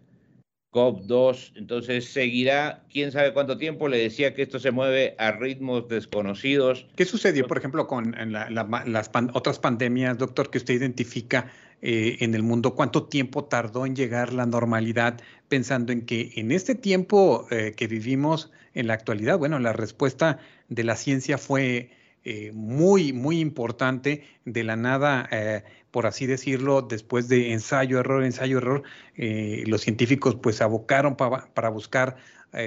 COV2, 0.72 1.52
entonces 1.56 2.06
seguirá 2.06 2.82
quién 2.90 3.12
sabe 3.12 3.34
cuánto 3.34 3.56
tiempo. 3.58 3.86
Le 3.88 3.98
decía 3.98 4.34
que 4.34 4.42
esto 4.42 4.58
se 4.58 4.72
mueve 4.72 5.14
a 5.18 5.30
ritmos 5.32 5.86
desconocidos. 5.86 6.86
¿Qué 6.96 7.04
sucedió, 7.04 7.46
por 7.46 7.58
ejemplo, 7.58 7.86
con 7.86 8.16
las 8.16 9.10
otras 9.34 9.58
pandemias, 9.60 10.18
doctor, 10.18 10.50
que 10.50 10.58
usted 10.58 10.74
identifica 10.74 11.52
eh, 11.82 12.16
en 12.20 12.34
el 12.34 12.42
mundo, 12.42 12.74
cuánto 12.74 13.04
tiempo 13.04 13.44
tardó 13.44 13.86
en 13.86 13.94
llegar 13.94 14.32
la 14.32 14.46
normalidad, 14.46 15.20
pensando 15.48 15.92
en 15.92 16.06
que 16.06 16.32
en 16.34 16.50
este 16.50 16.74
tiempo 16.74 17.46
eh, 17.50 17.74
que 17.76 17.86
vivimos 17.86 18.50
en 18.74 18.88
la 18.88 18.94
actualidad, 18.94 19.38
bueno, 19.38 19.60
la 19.60 19.74
respuesta 19.74 20.38
de 20.68 20.82
la 20.82 20.96
ciencia 20.96 21.38
fue 21.38 21.90
eh, 22.24 22.52
muy, 22.52 23.12
muy 23.12 23.40
importante. 23.40 24.24
De 24.44 24.64
la 24.64 24.76
nada, 24.76 25.28
eh, 25.30 25.62
por 25.90 26.06
así 26.06 26.26
decirlo, 26.26 26.82
después 26.82 27.28
de 27.28 27.52
ensayo, 27.52 28.00
error, 28.00 28.24
ensayo, 28.24 28.58
error, 28.58 28.82
eh, 29.16 29.64
los 29.66 29.82
científicos 29.82 30.36
pues 30.36 30.60
abocaron 30.60 31.16
para 31.16 31.68
buscar 31.70 32.16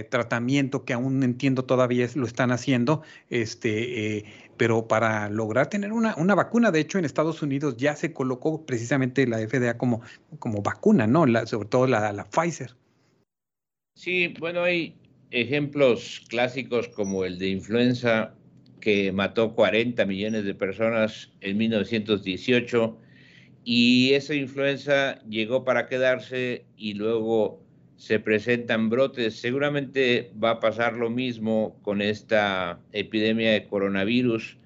tratamiento 0.09 0.83
que 0.83 0.93
aún 0.93 1.21
entiendo 1.21 1.65
todavía 1.65 2.07
lo 2.15 2.25
están 2.25 2.51
haciendo, 2.51 3.03
este, 3.29 4.25
pero 4.57 4.87
para 4.87 5.29
lograr 5.29 5.67
tener 5.67 5.91
una, 5.91 6.15
una, 6.15 6.33
vacuna, 6.33 6.71
de 6.71 6.79
hecho 6.79 6.97
en 6.97 7.05
Estados 7.05 7.43
Unidos 7.43 7.77
ya 7.77 7.95
se 7.95 8.11
colocó 8.11 8.65
precisamente 8.65 9.27
la 9.27 9.37
FDA 9.47 9.77
como, 9.77 10.01
como 10.39 10.63
vacuna, 10.63 11.05
¿no? 11.05 11.25
Sobre 11.45 11.69
todo 11.69 11.85
la, 11.85 12.11
la 12.13 12.25
Pfizer. 12.25 12.75
Sí, 13.95 14.33
bueno, 14.39 14.63
hay 14.63 14.97
ejemplos 15.29 16.23
clásicos 16.29 16.87
como 16.89 17.23
el 17.23 17.37
de 17.37 17.49
influenza 17.49 18.33
que 18.79 19.11
mató 19.11 19.55
40 19.55 20.05
millones 20.05 20.45
de 20.45 20.53
personas 20.53 21.31
en 21.41 21.57
1918 21.57 22.97
y 23.63 24.13
esa 24.13 24.35
influenza 24.35 25.19
llegó 25.27 25.63
para 25.63 25.87
quedarse 25.87 26.65
y 26.77 26.93
luego 26.93 27.65
se 27.97 28.19
presentan 28.19 28.89
brotes. 28.89 29.39
Seguramente 29.39 30.31
va 30.41 30.51
a 30.51 30.59
pasar 30.59 30.93
lo 30.97 31.09
mismo 31.09 31.79
con 31.81 32.01
esta 32.01 32.79
epidemia 32.91 33.53
de 33.53 33.65
coronavirus, 33.65 34.57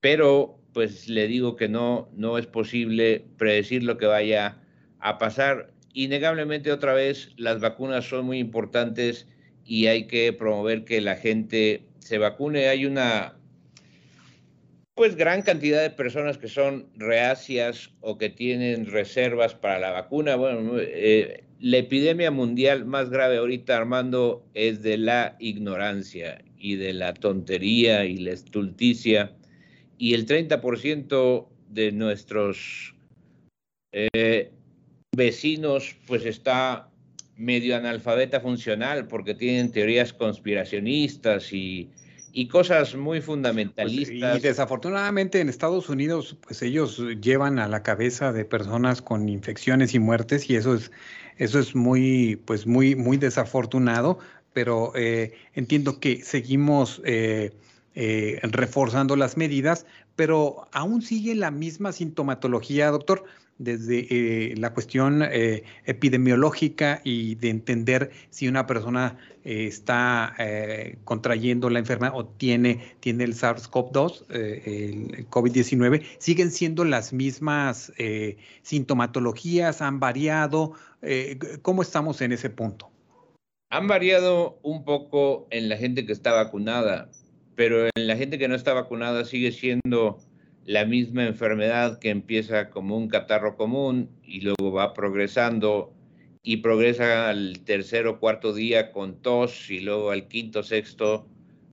pero 0.00 0.58
pues 0.72 1.08
le 1.08 1.26
digo 1.26 1.56
que 1.56 1.68
no, 1.68 2.08
no 2.14 2.38
es 2.38 2.46
posible 2.46 3.26
predecir 3.36 3.82
lo 3.82 3.98
que 3.98 4.06
vaya 4.06 4.58
a 5.00 5.18
pasar. 5.18 5.72
Innegablemente 5.92 6.72
otra 6.72 6.94
vez 6.94 7.32
las 7.36 7.60
vacunas 7.60 8.08
son 8.08 8.24
muy 8.24 8.38
importantes 8.38 9.26
y 9.66 9.86
hay 9.86 10.06
que 10.06 10.32
promover 10.32 10.84
que 10.84 11.00
la 11.02 11.16
gente 11.16 11.84
se 11.98 12.18
vacune. 12.18 12.68
Hay 12.68 12.86
una 12.86 13.36
pues 14.96 15.14
gran 15.14 15.42
cantidad 15.42 15.82
de 15.82 15.90
personas 15.90 16.38
que 16.38 16.48
son 16.48 16.88
reacias 16.96 17.90
o 18.00 18.16
que 18.16 18.30
tienen 18.30 18.86
reservas 18.86 19.54
para 19.54 19.78
la 19.78 19.90
vacuna. 19.90 20.36
Bueno, 20.36 20.78
eh, 20.78 21.44
la 21.60 21.76
epidemia 21.76 22.30
mundial 22.30 22.86
más 22.86 23.10
grave 23.10 23.36
ahorita, 23.36 23.76
Armando, 23.76 24.42
es 24.54 24.82
de 24.82 24.96
la 24.96 25.36
ignorancia 25.38 26.42
y 26.58 26.76
de 26.76 26.94
la 26.94 27.12
tontería 27.12 28.06
y 28.06 28.16
la 28.16 28.32
estulticia. 28.32 29.36
Y 29.98 30.14
el 30.14 30.26
30% 30.26 31.46
de 31.68 31.92
nuestros 31.92 32.94
eh, 33.92 34.50
vecinos 35.14 35.94
pues 36.06 36.24
está 36.24 36.88
medio 37.36 37.76
analfabeta 37.76 38.40
funcional 38.40 39.08
porque 39.08 39.34
tienen 39.34 39.72
teorías 39.72 40.14
conspiracionistas 40.14 41.52
y 41.52 41.90
y 42.36 42.48
cosas 42.48 42.94
muy 42.94 43.20
pues, 43.20 43.24
fundamentalistas. 43.24 44.36
y 44.36 44.40
desafortunadamente 44.40 45.40
en 45.40 45.48
Estados 45.48 45.88
Unidos, 45.88 46.36
pues 46.42 46.60
ellos 46.60 47.02
llevan 47.22 47.58
a 47.58 47.66
la 47.66 47.82
cabeza 47.82 48.30
de 48.30 48.44
personas 48.44 49.00
con 49.00 49.30
infecciones 49.30 49.94
y 49.94 49.98
muertes 50.00 50.50
y 50.50 50.56
eso 50.56 50.74
es, 50.74 50.92
eso 51.38 51.58
es 51.58 51.74
muy, 51.74 52.36
pues 52.44 52.66
muy, 52.66 52.94
muy 52.94 53.16
desafortunado, 53.16 54.18
pero 54.52 54.92
eh, 54.96 55.32
entiendo 55.54 55.98
que 55.98 56.22
seguimos 56.22 57.00
eh, 57.06 57.52
eh, 57.94 58.38
reforzando 58.42 59.16
las 59.16 59.38
medidas, 59.38 59.86
pero 60.14 60.68
aún 60.72 61.00
sigue 61.00 61.34
la 61.34 61.50
misma 61.50 61.92
sintomatología, 61.92 62.90
doctor 62.90 63.24
desde 63.58 64.06
eh, 64.10 64.54
la 64.56 64.74
cuestión 64.74 65.22
eh, 65.22 65.64
epidemiológica 65.84 67.00
y 67.04 67.36
de 67.36 67.50
entender 67.50 68.10
si 68.30 68.48
una 68.48 68.66
persona 68.66 69.16
eh, 69.44 69.66
está 69.66 70.34
contrayendo 71.04 71.70
la 71.70 71.78
enfermedad 71.78 72.12
o 72.14 72.26
tiene, 72.26 72.96
tiene 73.00 73.24
el 73.24 73.34
SARS-CoV-2, 73.34 74.26
el 74.30 75.28
COVID-19, 75.30 76.02
siguen 76.18 76.50
siendo 76.50 76.84
las 76.84 77.12
mismas 77.12 77.92
sintomatologías, 78.62 79.82
han 79.82 80.00
variado. 80.00 80.72
¿Cómo 81.62 81.82
estamos 81.82 82.20
en 82.20 82.32
ese 82.32 82.50
punto? 82.50 82.90
Han 83.70 83.86
variado 83.88 84.58
un 84.62 84.84
poco 84.84 85.46
en 85.50 85.68
la 85.68 85.76
gente 85.76 86.06
que 86.06 86.12
está 86.12 86.32
vacunada, 86.32 87.08
pero 87.54 87.86
en 87.86 88.06
la 88.06 88.16
gente 88.16 88.38
que 88.38 88.48
no 88.48 88.54
está 88.54 88.74
vacunada 88.74 89.24
sigue 89.24 89.52
siendo 89.52 90.18
la 90.66 90.84
misma 90.84 91.24
enfermedad 91.24 92.00
que 92.00 92.10
empieza 92.10 92.70
como 92.70 92.96
un 92.96 93.08
catarro 93.08 93.56
común 93.56 94.10
y 94.24 94.40
luego 94.40 94.72
va 94.72 94.94
progresando 94.94 95.94
y 96.42 96.58
progresa 96.58 97.28
al 97.28 97.60
tercer 97.64 98.08
o 98.08 98.18
cuarto 98.18 98.52
día 98.52 98.90
con 98.90 99.22
tos 99.22 99.70
y 99.70 99.78
luego 99.80 100.10
al 100.10 100.26
quinto, 100.26 100.64
sexto 100.64 101.28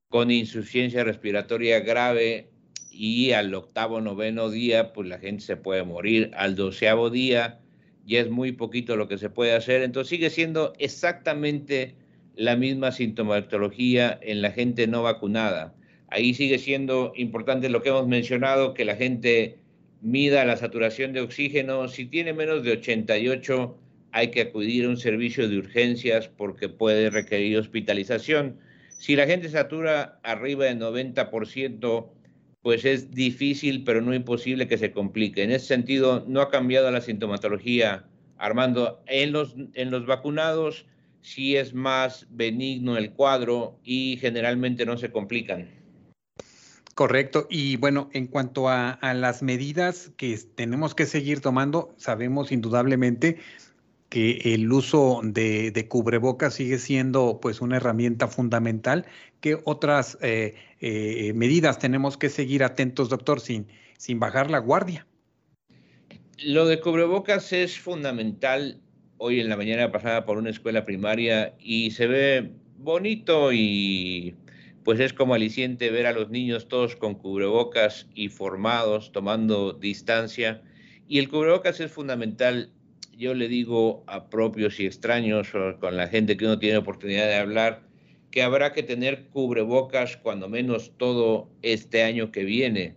con 0.10 0.30
insuficiencia 0.30 1.04
respiratoria 1.04 1.80
grave 1.80 2.52
y 2.92 3.32
al 3.32 3.54
octavo, 3.56 4.00
noveno 4.00 4.52
día, 4.52 4.94
pues 4.94 5.08
la 5.10 5.18
gente 5.18 5.44
se 5.44 5.58
puede 5.58 5.84
morir. 5.84 6.30
Al 6.36 6.56
doceavo 6.56 7.10
día 7.10 7.60
ya 8.06 8.20
es 8.20 8.30
muy 8.30 8.52
poquito 8.52 8.96
lo 8.96 9.08
que 9.08 9.18
se 9.18 9.32
puede 9.32 9.56
hacer. 9.56 9.82
Entonces 9.82 10.10
sigue 10.10 10.30
siendo 10.30 10.74
exactamente 10.78 11.96
la 12.36 12.56
misma 12.56 12.92
sintomatología 12.92 14.20
en 14.22 14.44
la 14.44 14.52
gente 14.52 14.86
no 14.86 15.02
vacunada. 15.02 15.74
Ahí 16.14 16.36
sigue 16.36 16.60
siendo 16.60 17.12
importante 17.16 17.70
lo 17.70 17.82
que 17.82 17.90
hemos 17.90 18.08
mencionado, 18.08 18.76
que 18.76 18.86
la 18.86 18.96
gente 18.96 19.58
mida 20.00 20.46
la 20.46 20.58
saturación 20.58 21.12
de 21.12 21.22
oxígeno. 21.22 21.88
Si 21.88 22.06
tiene 22.06 22.34
menos 22.34 22.64
de 22.64 22.74
88, 22.74 23.76
hay 24.12 24.30
que 24.30 24.42
acudir 24.42 24.86
a 24.86 24.90
un 24.90 24.98
servicio 24.98 25.50
de 25.50 25.58
urgencias 25.58 26.28
porque 26.28 26.70
puede 26.70 27.10
requerir 27.10 27.58
hospitalización. 27.58 28.60
Si 28.90 29.16
la 29.16 29.26
gente 29.26 29.50
satura 29.50 30.20
arriba 30.22 30.66
de 30.66 30.76
90%, 30.76 32.10
pues 32.62 32.86
es 32.86 33.10
difícil, 33.10 33.84
pero 33.84 34.00
no 34.00 34.14
imposible 34.14 34.68
que 34.68 34.78
se 34.78 34.92
complique. 34.92 35.42
En 35.42 35.50
ese 35.50 35.66
sentido, 35.66 36.26
no 36.28 36.42
ha 36.42 36.52
cambiado 36.52 36.92
la 36.92 37.02
sintomatología, 37.02 38.06
Armando. 38.38 39.02
En 39.08 39.32
los, 39.32 39.56
en 39.74 39.90
los 39.90 40.06
vacunados 40.06 40.86
sí 41.22 41.56
es 41.56 41.74
más 41.74 42.28
benigno 42.30 42.98
el 42.98 43.14
cuadro 43.14 43.80
y 43.84 44.20
generalmente 44.22 44.86
no 44.86 44.96
se 45.00 45.12
complican. 45.12 45.82
Correcto. 46.96 47.48
Y 47.50 47.78
bueno, 47.78 48.10
en 48.14 48.28
cuanto 48.28 48.70
a, 48.70 49.00
las 49.16 49.42
medidas 49.42 50.12
que 50.16 50.38
tenemos 50.56 50.94
que 50.94 51.06
seguir 51.06 51.42
tomando, 51.42 51.94
sabemos 51.98 52.52
indudablemente 52.52 53.38
que 54.10 54.54
el 54.54 54.72
uso 54.72 55.22
de, 55.24 55.88
cubrebocas 55.90 56.54
sigue 56.54 56.78
siendo 56.78 57.40
pues 57.42 57.62
una 57.62 57.78
herramienta 57.78 58.28
fundamental. 58.28 59.08
¿Qué 59.42 59.58
otras 59.64 60.20
eh, 60.22 60.54
eh, 60.82 61.34
medidas 61.34 61.80
tenemos 61.80 62.18
que 62.18 62.30
seguir 62.30 62.64
atentos, 62.64 63.10
doctor, 63.10 63.40
sin, 63.40 63.68
sin 63.98 64.20
bajar 64.20 64.52
la 64.52 64.60
guardia? 64.60 65.08
Lo 66.46 66.68
de 66.68 66.80
cubrebocas 66.80 67.54
es 67.54 67.80
fundamental. 67.80 68.80
Hoy 69.18 69.40
en 69.40 69.50
la 69.50 69.58
mañana 69.58 69.92
pasada 69.92 70.26
por 70.26 70.38
una 70.38 70.52
escuela 70.52 70.86
primaria 70.86 71.56
y 71.58 71.90
se 71.92 72.06
ve 72.06 72.52
bonito 72.78 73.52
y 73.52 74.36
pues 74.84 75.00
es 75.00 75.14
como 75.14 75.34
aliciente 75.34 75.90
ver 75.92 76.06
a 76.06 76.14
los 76.14 76.30
niños 76.30 76.68
todos 76.68 76.96
con 76.96 77.16
cubrebocas 77.16 78.08
y 78.14 78.30
formados, 78.30 79.12
tomando 79.12 79.74
distancia. 79.74 80.62
Y 81.08 81.20
el 81.20 81.30
cubrebocas 81.30 81.80
es 81.80 81.92
fundamental, 81.92 82.72
yo 83.18 83.34
le 83.34 83.48
digo 83.48 84.04
a 84.08 84.30
propios 84.30 84.80
y 84.80 84.86
extraños, 84.86 85.54
o 85.56 85.80
con 85.80 85.96
la 85.96 86.08
gente 86.08 86.36
que 86.36 86.46
uno 86.46 86.60
tiene 86.60 86.78
oportunidad 86.78 87.28
de 87.28 87.36
hablar, 87.36 87.84
que 88.32 88.42
habrá 88.42 88.74
que 88.74 88.84
tener 88.84 89.28
cubrebocas 89.28 90.18
cuando 90.18 90.50
menos 90.50 90.92
todo 90.98 91.50
este 91.62 92.04
año 92.04 92.32
que 92.32 92.44
viene. 92.44 92.96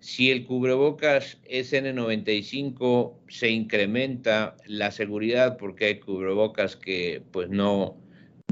Si 0.00 0.30
el 0.30 0.46
cubrebocas 0.46 1.38
es 1.44 1.74
N95, 1.74 3.12
se 3.28 3.50
incrementa 3.50 4.56
la 4.66 4.90
seguridad 4.90 5.58
porque 5.58 5.84
hay 5.84 6.00
cubrebocas 6.00 6.74
que 6.74 7.22
pues 7.30 7.50
no, 7.50 7.98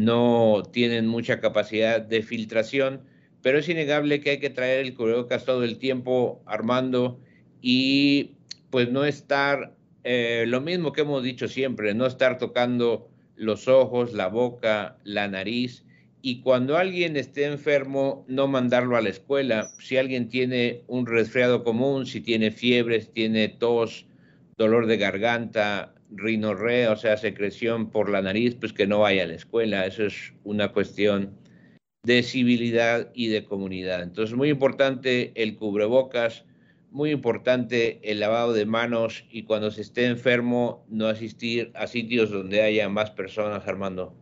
no 0.00 0.62
tienen 0.72 1.06
mucha 1.06 1.40
capacidad 1.40 2.00
de 2.00 2.22
filtración, 2.22 3.02
pero 3.42 3.58
es 3.58 3.68
innegable 3.68 4.20
que 4.20 4.30
hay 4.30 4.38
que 4.38 4.50
traer 4.50 4.80
el 4.80 4.94
cubrebocas 4.94 5.44
todo 5.44 5.64
el 5.64 5.78
tiempo 5.78 6.42
armando 6.46 7.20
y 7.60 8.32
pues 8.70 8.90
no 8.90 9.04
estar, 9.04 9.74
eh, 10.04 10.44
lo 10.46 10.60
mismo 10.60 10.92
que 10.92 11.02
hemos 11.02 11.22
dicho 11.22 11.48
siempre, 11.48 11.94
no 11.94 12.06
estar 12.06 12.38
tocando 12.38 13.08
los 13.36 13.68
ojos, 13.68 14.12
la 14.12 14.28
boca, 14.28 14.96
la 15.04 15.28
nariz 15.28 15.84
y 16.20 16.40
cuando 16.40 16.76
alguien 16.76 17.16
esté 17.16 17.44
enfermo, 17.44 18.24
no 18.28 18.48
mandarlo 18.48 18.96
a 18.96 19.00
la 19.00 19.08
escuela. 19.08 19.70
Si 19.78 19.96
alguien 19.96 20.28
tiene 20.28 20.82
un 20.88 21.06
resfriado 21.06 21.62
común, 21.62 22.06
si 22.06 22.20
tiene 22.20 22.50
fiebre, 22.50 22.98
tiene 23.00 23.48
tos, 23.48 24.04
dolor 24.56 24.86
de 24.86 24.96
garganta, 24.96 25.94
rinorrea, 26.10 26.92
o 26.92 26.96
sea, 26.96 27.16
secreción 27.16 27.90
por 27.90 28.08
la 28.08 28.22
nariz, 28.22 28.54
pues 28.54 28.72
que 28.72 28.86
no 28.86 29.00
vaya 29.00 29.24
a 29.24 29.26
la 29.26 29.34
escuela. 29.34 29.86
Eso 29.86 30.04
es 30.06 30.32
una 30.44 30.72
cuestión 30.72 31.36
de 32.04 32.22
civilidad 32.22 33.10
y 33.14 33.28
de 33.28 33.44
comunidad. 33.44 34.02
Entonces, 34.02 34.36
muy 34.36 34.48
importante 34.50 35.32
el 35.34 35.56
cubrebocas, 35.56 36.44
muy 36.90 37.10
importante 37.10 38.00
el 38.02 38.20
lavado 38.20 38.52
de 38.52 38.64
manos 38.64 39.24
y 39.30 39.42
cuando 39.42 39.70
se 39.70 39.82
esté 39.82 40.06
enfermo 40.06 40.86
no 40.88 41.06
asistir 41.06 41.70
a 41.74 41.86
sitios 41.86 42.30
donde 42.30 42.62
haya 42.62 42.88
más 42.88 43.10
personas, 43.10 43.66
Armando. 43.66 44.14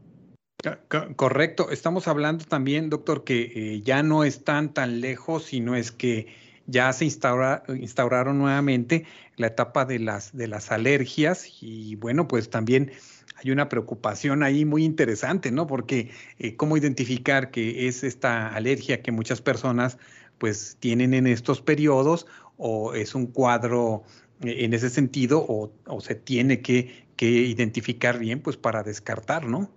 Correcto. 1.15 1.71
Estamos 1.71 2.09
hablando 2.09 2.45
también, 2.45 2.91
doctor, 2.91 3.23
que 3.23 3.53
eh, 3.55 3.83
ya 3.83 4.03
no 4.03 4.25
están 4.25 4.75
tan 4.75 5.01
lejos, 5.01 5.45
sino 5.45 5.77
es 5.77 5.93
que 5.93 6.27
ya 6.67 6.93
se 6.93 7.05
instauraron 7.05 8.39
nuevamente 8.39 9.05
la 9.37 9.49
etapa 9.49 9.85
de 9.85 9.99
las, 9.99 10.37
de 10.37 10.49
las 10.49 10.73
alergias 10.73 11.63
y 11.63 11.97
bueno, 11.97 12.27
pues 12.29 12.51
también 12.51 12.93
hay 13.37 13.51
una 13.51 13.69
preocupación 13.69 14.43
ahí 14.43 14.65
muy 14.65 14.85
interesante, 14.85 15.51
¿no? 15.51 15.67
Porque 15.67 16.11
eh, 16.39 16.57
cómo 16.57 16.77
identificar 16.77 17.51
que 17.51 17.87
es 17.87 18.03
esta 18.03 18.49
alergia 18.49 19.03
que 19.03 19.13
muchas 19.13 19.43
personas 19.43 19.99
pues 20.39 20.77
tienen 20.81 21.15
en 21.15 21.27
estos 21.27 21.61
periodos 21.61 22.27
o 22.57 22.95
es 22.95 23.15
un 23.15 23.27
cuadro 23.27 24.05
eh, 24.43 24.65
en 24.65 24.73
ese 24.73 24.89
sentido 24.89 25.45
o, 25.47 26.01
se 26.01 26.15
tiene 26.15 26.61
que, 26.61 27.07
identificar 27.19 28.19
bien 28.19 28.41
pues 28.41 28.57
para 28.57 28.83
descartar, 28.83 29.47
¿no? 29.47 29.71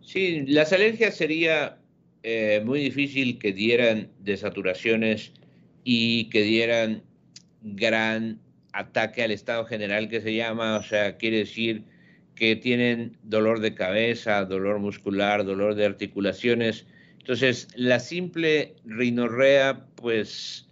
Sí, 0.00 0.44
las 0.46 0.72
alergias 0.72 1.16
sería 1.16 1.78
eh, 2.22 2.62
muy 2.64 2.80
difícil 2.80 3.38
que 3.38 3.52
dieran 3.52 4.10
desaturaciones 4.20 5.32
y 5.84 6.28
que 6.30 6.42
dieran 6.42 7.02
gran 7.62 8.40
ataque 8.78 9.22
al 9.22 9.32
estado 9.32 9.64
general 9.64 10.08
que 10.08 10.20
se 10.20 10.34
llama, 10.34 10.76
o 10.76 10.82
sea, 10.82 11.16
quiere 11.16 11.38
decir 11.38 11.82
que 12.36 12.54
tienen 12.54 13.16
dolor 13.24 13.60
de 13.60 13.74
cabeza, 13.74 14.44
dolor 14.44 14.78
muscular, 14.78 15.44
dolor 15.44 15.74
de 15.74 15.84
articulaciones. 15.84 16.86
Entonces, 17.18 17.66
la 17.74 17.98
simple 17.98 18.76
rinorrea, 18.84 19.84
pues 19.96 20.68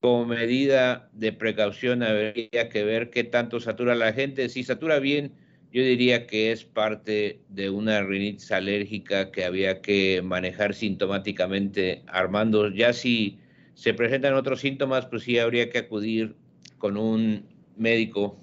como 0.00 0.26
medida 0.26 1.08
de 1.14 1.32
precaución 1.32 2.02
habría 2.02 2.68
que 2.68 2.84
ver 2.84 3.08
qué 3.08 3.24
tanto 3.24 3.58
satura 3.58 3.94
la 3.94 4.12
gente. 4.12 4.50
Si 4.50 4.62
satura 4.62 4.98
bien, 4.98 5.32
yo 5.72 5.82
diría 5.82 6.26
que 6.26 6.52
es 6.52 6.64
parte 6.64 7.40
de 7.48 7.70
una 7.70 8.02
rinitis 8.02 8.52
alérgica 8.52 9.30
que 9.30 9.46
había 9.46 9.80
que 9.80 10.20
manejar 10.22 10.74
sintomáticamente, 10.74 12.02
Armando. 12.06 12.68
Ya 12.70 12.92
si 12.92 13.38
se 13.72 13.94
presentan 13.94 14.34
otros 14.34 14.60
síntomas, 14.60 15.06
pues 15.06 15.22
sí 15.22 15.38
habría 15.38 15.70
que 15.70 15.78
acudir 15.78 16.36
con 16.78 16.96
un 16.96 17.46
médico 17.76 18.38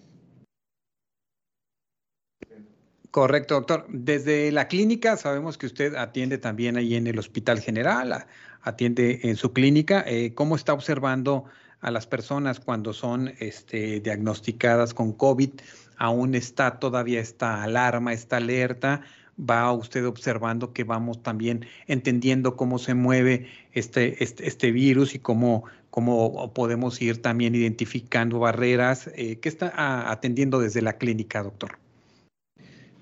Correcto, 3.14 3.54
doctor. 3.54 3.86
Desde 3.90 4.52
la 4.52 4.68
clínica 4.68 5.18
sabemos 5.18 5.60
que 5.60 5.68
usted 5.68 5.94
atiende 5.94 6.40
también 6.40 6.78
ahí 6.78 6.96
en 6.96 7.06
el 7.06 7.20
Hospital 7.20 7.60
General, 7.60 8.26
atiende 8.64 9.20
en 9.22 9.36
su 9.36 9.54
clínica. 9.54 10.04
Eh, 10.08 10.34
¿Cómo 10.34 10.56
está 10.56 10.74
observando 10.74 11.46
a 11.82 11.92
las 11.92 12.08
personas 12.08 12.60
cuando 12.60 12.92
son 12.92 13.32
este, 13.38 14.00
diagnosticadas 14.00 14.96
con 14.96 15.14
COVID? 15.14 15.52
¿Aún 15.98 16.34
está 16.34 16.80
todavía 16.80 17.22
esta 17.22 17.62
alarma, 17.62 18.14
esta 18.14 18.38
alerta? 18.38 19.02
¿Va 19.40 19.72
usted 19.72 20.08
observando 20.08 20.74
que 20.74 20.84
vamos 20.84 21.22
también 21.22 21.68
entendiendo 21.86 22.56
cómo 22.56 22.80
se 22.80 22.96
mueve 22.96 23.46
este, 23.74 24.24
este, 24.24 24.48
este 24.48 24.72
virus 24.72 25.14
y 25.14 25.20
cómo, 25.20 25.66
cómo 25.94 26.52
podemos 26.56 27.00
ir 27.04 27.22
también 27.22 27.54
identificando 27.54 28.40
barreras? 28.40 29.12
Eh, 29.16 29.38
¿Qué 29.40 29.48
está 29.48 30.10
atendiendo 30.10 30.60
desde 30.60 30.82
la 30.82 30.98
clínica, 30.98 31.44
doctor? 31.44 31.78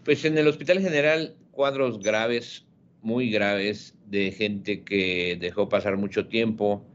Pues 0.03 0.25
en 0.25 0.37
el 0.37 0.45
Hospital 0.49 0.81
General, 0.81 1.33
cuadros 1.51 1.99
graves, 1.99 2.65
muy 3.01 3.31
graves, 3.31 3.95
de 4.07 4.33
gente 4.33 4.83
que 4.83 5.37
dejó 5.39 5.69
pasar 5.69 5.95
mucho 5.95 6.27
tiempo. 6.27 6.85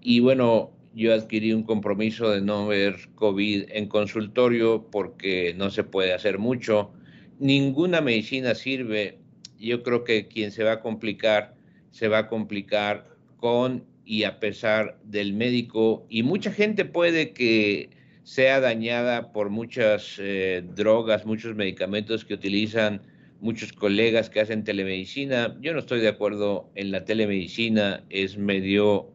Y 0.00 0.20
bueno, 0.20 0.70
yo 0.94 1.12
adquirí 1.12 1.52
un 1.52 1.64
compromiso 1.64 2.30
de 2.30 2.40
no 2.40 2.68
ver 2.68 3.10
COVID 3.14 3.64
en 3.68 3.88
consultorio 3.88 4.88
porque 4.90 5.52
no 5.54 5.68
se 5.68 5.84
puede 5.84 6.14
hacer 6.14 6.38
mucho. 6.38 6.92
Ninguna 7.38 8.00
medicina 8.00 8.54
sirve. 8.54 9.18
Yo 9.60 9.82
creo 9.82 10.02
que 10.02 10.28
quien 10.28 10.50
se 10.50 10.64
va 10.64 10.72
a 10.72 10.80
complicar, 10.80 11.54
se 11.90 12.08
va 12.08 12.20
a 12.20 12.28
complicar 12.28 13.06
con 13.36 13.91
y 14.04 14.24
a 14.24 14.40
pesar 14.40 14.98
del 15.04 15.32
médico. 15.32 16.06
Y 16.08 16.22
mucha 16.22 16.52
gente 16.52 16.84
puede 16.84 17.32
que 17.32 17.90
sea 18.24 18.60
dañada 18.60 19.32
por 19.32 19.50
muchas 19.50 20.16
eh, 20.18 20.64
drogas, 20.74 21.26
muchos 21.26 21.54
medicamentos 21.56 22.24
que 22.24 22.34
utilizan 22.34 23.02
muchos 23.40 23.72
colegas 23.72 24.30
que 24.30 24.40
hacen 24.40 24.64
telemedicina. 24.64 25.56
Yo 25.60 25.72
no 25.72 25.80
estoy 25.80 26.00
de 26.00 26.08
acuerdo 26.08 26.70
en 26.76 26.92
la 26.92 27.04
telemedicina, 27.04 28.04
es 28.08 28.38
medio 28.38 29.10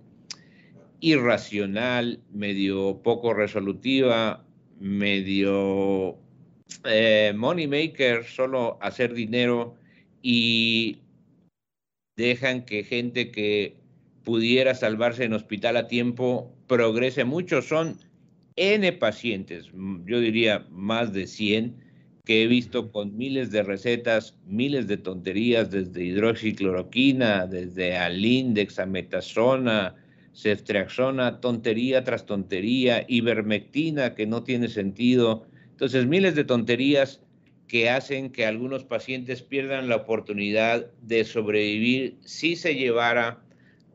irracional, 1.00 2.19
medio 2.34 3.02
poco 3.04 3.34
resolutiva, 3.34 4.43
medio 4.80 6.17
eh, 6.84 7.34
money 7.36 7.67
maker, 7.67 8.26
solo 8.26 8.78
hacer 8.82 9.13
dinero 9.13 9.76
y 10.21 10.97
dejan 12.17 12.65
que 12.65 12.84
gente 12.84 13.32
que 13.32 13.78
pudiera 14.28 14.76
salvarse 14.76 15.24
en 15.24 15.32
hospital 15.32 15.78
a 15.78 15.88
tiempo 15.88 16.54
progrese 16.68 17.24
mucho. 17.24 17.62
Son 17.62 17.98
N 18.58 18.92
pacientes, 18.92 19.72
yo 20.06 20.20
diría 20.20 20.68
más 20.70 21.13
de 21.13 21.28
100, 21.28 21.74
que 22.26 22.44
he 22.44 22.48
visto 22.48 22.92
con 22.92 23.16
miles 23.16 23.52
de 23.52 23.63
recetas, 23.63 24.38
miles 24.46 24.86
de 24.90 24.98
tonterías, 24.98 25.72
desde 25.72 26.04
hidroxicloroquina, 26.04 27.48
desde 27.48 27.96
alindex, 27.96 28.80
ametasona, 28.80 29.96
ceftriaxona, 30.34 31.40
tontería 31.40 32.04
tras 32.04 32.26
tontería, 32.26 33.06
ivermectina, 33.08 34.13
que 34.13 34.28
no 34.28 34.44
tiene 34.44 34.68
sentido. 34.68 35.48
Entonces, 35.72 36.06
miles 36.06 36.36
de 36.36 36.44
tonterías 36.44 37.22
que 37.70 37.90
hacen 37.90 38.30
que 38.30 38.46
algunos 38.46 38.84
pacientes 38.84 39.42
pierdan 39.42 39.88
la 39.88 39.96
oportunidad 39.96 40.92
de 41.02 41.24
sobrevivir 41.24 42.18
si 42.26 42.58
se 42.58 42.76
llevara 42.76 43.47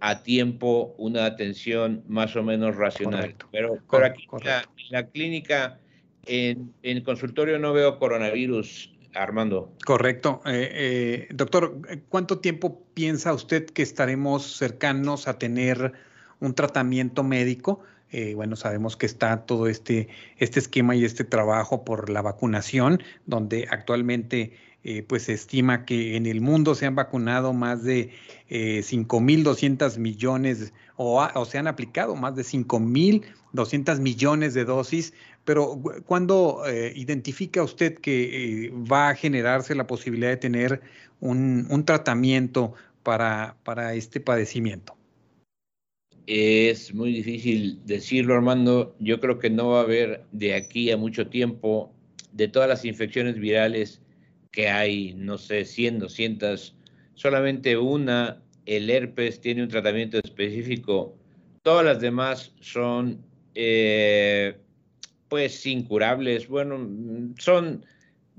a 0.04 0.24
tiempo 0.24 0.96
una 0.98 1.26
atención 1.26 2.02
más 2.08 2.34
o 2.34 2.42
menos 2.42 2.74
racional. 2.74 3.36
Pero, 3.52 3.78
por 3.88 4.04
aquí 4.04 4.26
en 4.32 4.66
la, 4.90 5.06
clínica, 5.06 5.78
en, 6.26 6.74
el 6.82 7.04
consultorio 7.04 7.56
no 7.60 7.72
veo 7.72 8.00
coronavirus, 8.00 8.92
Armando. 9.14 9.72
Correcto. 9.84 10.42
Eh, 10.44 10.70
eh, 10.72 11.28
doctor, 11.32 11.78
¿cuánto 12.08 12.40
tiempo 12.40 12.82
piensa 12.94 13.32
usted 13.32 13.66
que 13.66 13.82
estaremos 13.82 14.56
cercanos 14.56 15.28
a 15.28 15.38
tener 15.38 15.92
un 16.40 16.54
tratamiento 16.54 17.22
médico? 17.22 17.82
Eh, 18.10 18.34
bueno, 18.34 18.56
sabemos 18.56 18.96
que 18.96 19.06
está 19.06 19.46
todo 19.46 19.68
este, 19.68 20.08
este 20.36 20.58
esquema 20.58 20.96
y 20.96 21.04
este 21.04 21.22
trabajo 21.22 21.84
por 21.84 22.10
la 22.10 22.22
vacunación, 22.22 23.00
donde 23.26 23.68
actualmente 23.70 24.52
eh, 24.84 25.02
pues 25.02 25.24
se 25.24 25.34
estima 25.34 25.84
que 25.84 26.16
en 26.16 26.26
el 26.26 26.40
mundo 26.40 26.74
se 26.74 26.86
han 26.86 26.94
vacunado 26.94 27.52
más 27.52 27.84
de 27.84 28.10
eh, 28.48 28.80
5.200 28.82 29.98
millones 29.98 30.72
o, 30.96 31.44
se 31.44 31.58
han 31.58 31.66
aplicado 31.66 32.14
más 32.16 32.36
de 32.36 32.42
5.200 32.42 34.00
millones 34.00 34.54
de 34.54 34.64
dosis, 34.64 35.14
pero 35.44 35.80
¿cuándo 36.06 36.62
eh, 36.66 36.92
identifica 36.94 37.62
usted 37.62 37.94
que 37.94 38.66
eh, 38.66 38.70
va 38.70 39.08
a 39.08 39.14
generarse 39.14 39.74
la 39.74 39.86
posibilidad 39.86 40.30
de 40.30 40.36
tener 40.36 40.80
un, 41.20 41.66
un 41.70 41.84
tratamiento 41.84 42.74
para, 43.02 43.56
para 43.64 43.94
este 43.94 44.20
padecimiento? 44.20 44.96
Es 46.26 46.94
muy 46.94 47.12
difícil 47.12 47.80
decirlo, 47.84 48.34
Armando. 48.34 48.94
Yo 49.00 49.18
creo 49.18 49.38
que 49.38 49.50
no 49.50 49.70
va 49.70 49.80
a 49.80 49.82
haber 49.82 50.24
de 50.30 50.54
aquí 50.54 50.90
a 50.92 50.96
mucho 50.96 51.26
tiempo 51.26 51.92
de 52.32 52.48
todas 52.48 52.68
las 52.68 52.84
infecciones 52.84 53.38
virales 53.38 54.01
que 54.52 54.68
hay, 54.68 55.14
no 55.16 55.38
sé, 55.38 55.64
100, 55.64 55.98
200, 55.98 56.76
solamente 57.14 57.76
una, 57.76 58.42
el 58.66 58.90
herpes, 58.90 59.40
tiene 59.40 59.62
un 59.62 59.68
tratamiento 59.68 60.18
específico. 60.22 61.16
Todas 61.62 61.84
las 61.84 62.00
demás 62.00 62.52
son, 62.60 63.24
eh, 63.54 64.58
pues, 65.28 65.66
incurables. 65.66 66.48
Bueno, 66.48 66.88
son 67.38 67.84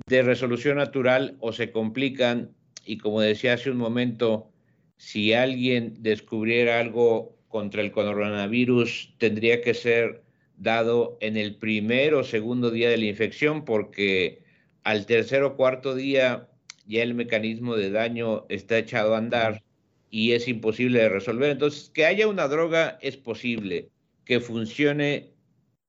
de 0.07 0.21
resolución 0.21 0.77
natural 0.77 1.35
o 1.39 1.51
se 1.51 1.71
complican. 1.71 2.51
Y 2.85 2.97
como 2.97 3.21
decía 3.21 3.53
hace 3.53 3.71
un 3.71 3.77
momento, 3.77 4.51
si 4.97 5.33
alguien 5.33 5.95
descubriera 5.99 6.79
algo 6.79 7.35
contra 7.47 7.81
el 7.81 7.91
coronavirus, 7.91 9.15
tendría 9.17 9.61
que 9.61 9.73
ser 9.73 10.23
dado 10.57 11.17
en 11.21 11.37
el 11.37 11.55
primer 11.55 12.13
o 12.13 12.23
segundo 12.23 12.69
día 12.69 12.89
de 12.89 12.97
la 12.97 13.05
infección 13.05 13.65
porque 13.65 14.42
al 14.83 15.05
tercer 15.05 15.43
o 15.43 15.55
cuarto 15.55 15.95
día 15.95 16.49
ya 16.85 17.03
el 17.03 17.13
mecanismo 17.13 17.75
de 17.75 17.91
daño 17.91 18.45
está 18.49 18.77
echado 18.77 19.15
a 19.15 19.17
andar 19.17 19.63
y 20.09 20.33
es 20.33 20.47
imposible 20.47 20.99
de 20.99 21.09
resolver. 21.09 21.49
Entonces, 21.49 21.89
que 21.89 22.05
haya 22.05 22.27
una 22.27 22.47
droga 22.47 22.99
es 23.01 23.17
posible, 23.17 23.89
que 24.25 24.39
funcione 24.39 25.33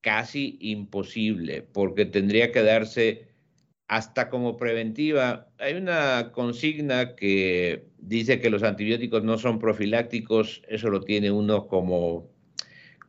casi 0.01 0.57
imposible, 0.61 1.63
porque 1.63 2.07
tendría 2.07 2.53
que 2.53 2.63
darse 2.63 3.29
hasta 3.89 4.31
como 4.31 4.57
preventiva. 4.57 5.49
Hay 5.59 5.75
una 5.75 6.31
consigna 6.33 7.17
que 7.17 7.87
dice 7.99 8.41
que 8.41 8.51
los 8.51 8.63
antibióticos 8.63 9.25
no 9.25 9.39
son 9.39 9.59
profilácticos, 9.59 10.63
eso 10.69 10.91
lo 10.91 11.01
tiene 11.01 11.31
uno 11.31 11.67
como 11.67 12.33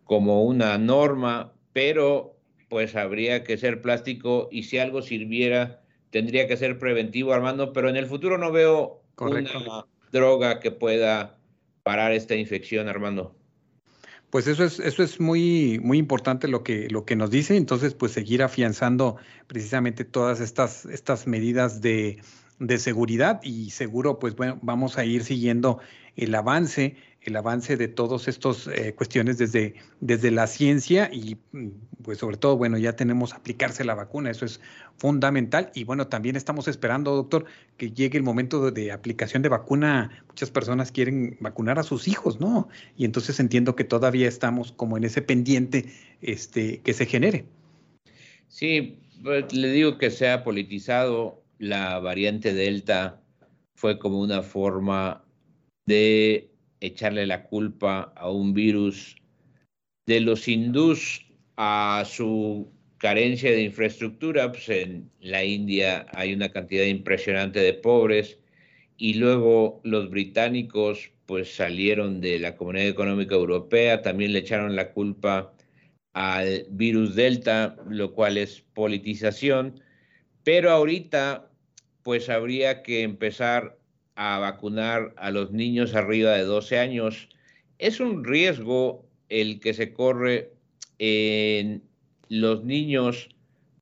como 0.06 0.44
una 0.44 0.78
norma, 0.78 1.54
pero 1.74 2.35
pues 2.76 2.94
habría 2.98 3.46
que 3.46 3.56
ser 3.56 3.82
plástico 3.82 4.50
y 4.52 4.64
si 4.64 4.80
algo 4.80 5.02
sirviera, 5.02 5.82
tendría 6.10 6.46
que 6.46 6.58
ser 6.58 6.78
preventivo, 6.78 7.32
Armando, 7.32 7.72
pero 7.72 7.88
en 7.88 7.96
el 7.96 8.06
futuro 8.06 8.38
no 8.38 8.52
veo 8.52 9.02
una 9.18 9.86
droga 10.12 10.60
que 10.60 10.72
pueda 10.72 11.38
parar 11.84 12.12
esta 12.12 12.36
infección, 12.36 12.90
Armando. 12.90 13.34
Pues 14.30 14.48
eso 14.48 14.66
es, 14.66 14.82
eso 14.82 15.04
es 15.04 15.22
muy, 15.22 15.80
muy 15.82 15.98
importante 15.98 16.50
lo 16.50 16.64
que, 16.64 16.90
lo 16.90 17.06
que 17.06 17.16
nos 17.16 17.32
dice. 17.32 17.56
Entonces, 17.56 17.94
pues 17.94 18.12
seguir 18.12 18.44
afianzando 18.44 19.16
precisamente 19.48 20.04
todas 20.04 20.42
estas, 20.42 20.84
estas 20.84 21.28
medidas 21.28 21.80
de, 21.80 22.20
de 22.60 22.78
seguridad 22.78 23.40
y 23.42 23.70
seguro, 23.70 24.20
pues 24.20 24.36
bueno, 24.36 24.60
vamos 24.62 24.98
a 24.98 25.06
ir 25.06 25.24
siguiendo 25.24 25.80
el 26.18 26.36
avance 26.36 26.98
el 27.26 27.36
avance 27.36 27.76
de 27.78 27.88
todas 27.88 28.28
estas 28.28 28.68
eh, 28.68 28.94
cuestiones 28.96 29.38
desde, 29.38 29.76
desde 30.00 30.32
la 30.32 30.48
ciencia 30.48 31.10
y 31.12 31.38
mm, 31.52 31.70
pues 32.04 32.20
sobre 32.20 32.38
todo, 32.38 32.58
bueno, 32.58 32.78
ya 32.78 32.96
tenemos 32.96 33.34
aplicarse 33.34 33.84
la 33.84 33.96
vacuna, 33.96 34.30
eso 34.30 34.46
es 34.46 34.62
fundamental 34.98 35.72
y 35.74 35.84
bueno, 35.84 36.08
también 36.08 36.36
estamos 36.36 36.68
esperando, 36.68 37.16
doctor, 37.16 37.46
que 37.78 37.92
llegue 37.92 38.18
el 38.18 38.24
momento 38.24 38.72
de, 38.72 38.92
aplicación 38.92 39.42
de 39.42 39.50
vacuna. 39.50 40.24
Muchas 40.28 40.52
personas 40.52 40.92
quieren 40.92 41.38
vacunar 41.40 41.80
a 41.80 41.84
sus 41.84 42.08
hijos, 42.08 42.40
¿no? 42.40 42.70
Y 42.96 43.06
entonces 43.06 43.40
entiendo 43.40 43.76
que 43.76 43.84
todavía 43.84 44.28
estamos 44.28 44.72
como 44.72 44.98
en 44.98 45.04
ese 45.04 45.22
pendiente 45.22 45.86
este, 46.22 46.82
que 46.82 46.94
se 46.94 47.06
genere. 47.06 47.46
Sí, 48.48 49.00
pues, 49.24 49.52
le 49.54 49.72
digo 49.72 49.98
que 49.98 50.12
se 50.12 50.30
ha 50.30 50.44
politizado 50.44 51.44
la 51.58 52.00
variante 52.00 52.54
Delta, 52.54 53.22
fue 53.76 54.00
como 54.00 54.22
una 54.22 54.42
forma 54.42 55.24
de 55.86 56.55
echarle 56.86 57.26
la 57.26 57.44
culpa 57.44 58.14
a 58.16 58.30
un 58.30 58.54
virus 58.54 59.16
de 60.06 60.20
los 60.22 60.48
hindús 60.48 61.26
a 61.58 62.04
su 62.06 62.72
carencia 62.98 63.52
de 63.52 63.64
infraestructura, 63.64 64.52
pues 64.52 64.70
en 64.70 65.12
la 65.20 65.44
India 65.44 66.06
hay 66.12 66.34
una 66.34 66.50
cantidad 66.50 66.86
impresionante 66.86 67.60
de 67.60 67.74
pobres 67.74 68.40
y 68.98 69.16
luego 69.16 69.82
los 69.84 70.10
británicos 70.10 71.12
pues 71.26 71.56
salieron 71.56 72.22
de 72.22 72.40
la 72.40 72.56
Comunidad 72.56 72.88
Económica 72.88 73.36
Europea, 73.36 74.02
también 74.02 74.34
le 74.34 74.40
echaron 74.40 74.76
la 74.76 74.92
culpa 74.92 75.54
al 76.14 76.66
virus 76.70 77.16
Delta, 77.16 77.76
lo 77.90 78.14
cual 78.14 78.38
es 78.38 78.62
politización, 78.74 79.82
pero 80.44 80.72
ahorita 80.72 81.52
pues 82.04 82.30
habría 82.30 82.84
que 82.84 83.02
empezar 83.02 83.78
a 84.16 84.40
vacunar 84.40 85.14
a 85.18 85.32
los 85.32 85.52
niños 85.52 85.94
arriba 85.94 86.32
de 86.32 86.44
12 86.44 86.80
años. 86.80 87.30
Es 87.80 88.00
un 88.00 88.24
riesgo 88.24 89.06
el 89.30 89.60
que 89.60 89.74
se 89.74 89.94
corre 89.94 90.54
en 91.00 91.84
los 92.30 92.64
niños, 92.64 93.30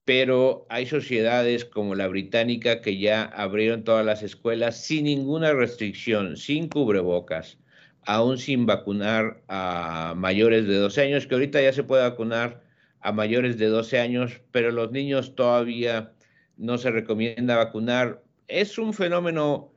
pero 0.05 0.65
hay 0.69 0.85
sociedades 0.85 1.65
como 1.65 1.95
la 1.95 2.07
británica 2.07 2.81
que 2.81 2.97
ya 2.97 3.23
abrieron 3.23 3.83
todas 3.83 4.05
las 4.05 4.23
escuelas 4.23 4.83
sin 4.83 5.05
ninguna 5.05 5.53
restricción, 5.53 6.35
sin 6.35 6.67
cubrebocas, 6.67 7.57
aún 8.05 8.37
sin 8.37 8.65
vacunar 8.65 9.41
a 9.47 10.13
mayores 10.17 10.67
de 10.67 10.75
12 10.75 11.01
años, 11.01 11.27
que 11.27 11.35
ahorita 11.35 11.61
ya 11.61 11.71
se 11.71 11.83
puede 11.83 12.03
vacunar 12.03 12.63
a 12.99 13.11
mayores 13.11 13.57
de 13.57 13.67
12 13.67 13.99
años, 13.99 14.41
pero 14.51 14.71
los 14.71 14.91
niños 14.91 15.35
todavía 15.35 16.13
no 16.57 16.77
se 16.77 16.91
recomienda 16.91 17.57
vacunar. 17.57 18.23
Es 18.47 18.77
un 18.77 18.93
fenómeno 18.93 19.72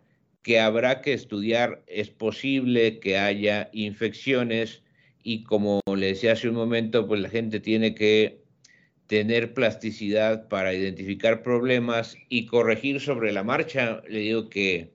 que 0.47 0.61
habrá 0.61 1.01
que 1.03 1.13
estudiar. 1.13 1.83
Es 1.89 2.09
posible 2.09 3.01
que 3.01 3.19
haya 3.19 3.69
infecciones 3.73 4.85
y 5.25 5.43
como 5.43 5.81
le 5.93 6.07
decía 6.07 6.35
hace 6.35 6.49
un 6.49 6.55
momento, 6.55 7.09
pues 7.09 7.21
la 7.21 7.29
gente 7.29 7.59
tiene 7.59 7.97
que 7.97 8.45
tener 9.09 9.55
plasticidad 9.55 10.47
para 10.47 10.73
identificar 10.73 11.43
problemas 11.43 12.17
y 12.29 12.47
corregir 12.47 13.01
sobre 13.01 13.33
la 13.33 13.43
marcha. 13.43 14.05
Le 14.09 14.21
digo 14.21 14.49
que 14.49 14.93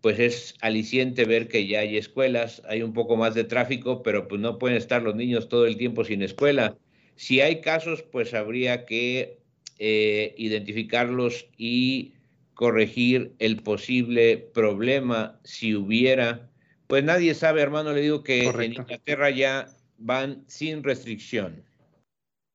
pues 0.00 0.18
es 0.18 0.56
aliciente 0.62 1.26
ver 1.26 1.46
que 1.46 1.68
ya 1.68 1.78
hay 1.78 1.96
escuelas, 1.96 2.60
hay 2.68 2.82
un 2.82 2.92
poco 2.92 3.16
más 3.16 3.36
de 3.36 3.44
tráfico, 3.44 4.02
pero 4.02 4.26
pues 4.26 4.40
no 4.40 4.58
pueden 4.58 4.76
estar 4.76 5.00
los 5.00 5.14
niños 5.14 5.48
todo 5.48 5.66
el 5.66 5.76
tiempo 5.76 6.04
sin 6.04 6.22
escuela. 6.22 6.76
Si 7.14 7.40
hay 7.40 7.60
casos, 7.60 8.02
pues 8.02 8.34
habría 8.34 8.84
que 8.84 9.38
eh, 9.78 10.34
identificarlos 10.36 11.46
y 11.56 12.14
corregir 12.58 13.36
el 13.38 13.62
posible 13.62 14.50
problema 14.52 15.38
si 15.44 15.76
hubiera. 15.76 16.50
Pues 16.88 17.04
nadie 17.04 17.32
sabe, 17.36 17.62
hermano, 17.62 17.92
le 17.92 18.00
digo 18.00 18.24
que 18.24 18.48
en 18.48 18.72
Inglaterra 18.72 19.30
ya 19.30 19.68
van 19.96 20.42
sin 20.48 20.82
restricción. 20.82 21.62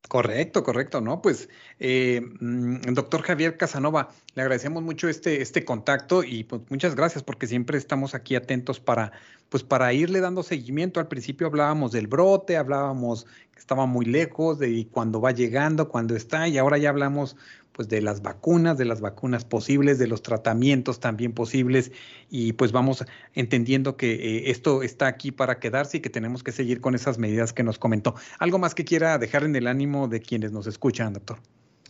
Correcto, 0.09 0.61
correcto, 0.61 0.99
¿no? 0.99 1.21
Pues, 1.21 1.47
eh, 1.79 2.19
mm, 2.41 2.93
doctor 2.93 3.21
Javier 3.21 3.55
Casanova, 3.55 4.09
le 4.35 4.41
agradecemos 4.41 4.83
mucho 4.83 5.07
este, 5.07 5.41
este 5.41 5.63
contacto 5.63 6.21
y 6.21 6.43
pues 6.43 6.61
muchas 6.69 6.95
gracias 6.95 7.23
porque 7.23 7.47
siempre 7.47 7.77
estamos 7.77 8.13
aquí 8.13 8.35
atentos 8.35 8.81
para, 8.81 9.13
pues 9.47 9.63
para 9.63 9.93
irle 9.93 10.19
dando 10.19 10.43
seguimiento. 10.43 10.99
Al 10.99 11.07
principio 11.07 11.47
hablábamos 11.47 11.93
del 11.93 12.07
brote, 12.07 12.57
hablábamos 12.57 13.25
que 13.53 13.59
estaba 13.59 13.85
muy 13.85 14.03
lejos, 14.03 14.59
de 14.59 14.85
cuando 14.91 15.21
va 15.21 15.31
llegando, 15.31 15.87
cuando 15.87 16.13
está, 16.13 16.49
y 16.49 16.57
ahora 16.57 16.77
ya 16.77 16.89
hablamos 16.89 17.37
pues 17.73 17.89
de 17.89 18.01
las 18.01 18.21
vacunas, 18.21 18.77
de 18.77 18.85
las 18.85 19.01
vacunas 19.01 19.43
posibles, 19.43 19.99
de 19.99 20.07
los 20.07 20.21
tratamientos 20.21 20.99
también 20.99 21.33
posibles 21.33 21.91
y 22.29 22.53
pues 22.53 22.71
vamos 22.71 23.03
entendiendo 23.33 23.97
que 23.97 24.13
eh, 24.13 24.51
esto 24.51 24.83
está 24.83 25.07
aquí 25.07 25.31
para 25.31 25.59
quedarse 25.59 25.97
y 25.97 25.99
que 25.99 26.09
tenemos 26.09 26.43
que 26.43 26.51
seguir 26.51 26.79
con 26.79 26.95
esas 26.95 27.17
medidas 27.17 27.51
que 27.51 27.63
nos 27.63 27.79
comentó. 27.79 28.15
¿Algo 28.39 28.59
más 28.59 28.75
que 28.75 28.85
quiera 28.85 29.17
dejar 29.17 29.43
en 29.43 29.55
el 29.55 29.67
ánimo 29.67 30.07
de 30.07 30.21
quienes 30.21 30.51
nos 30.51 30.67
escuchan, 30.67 31.13
doctor? 31.13 31.39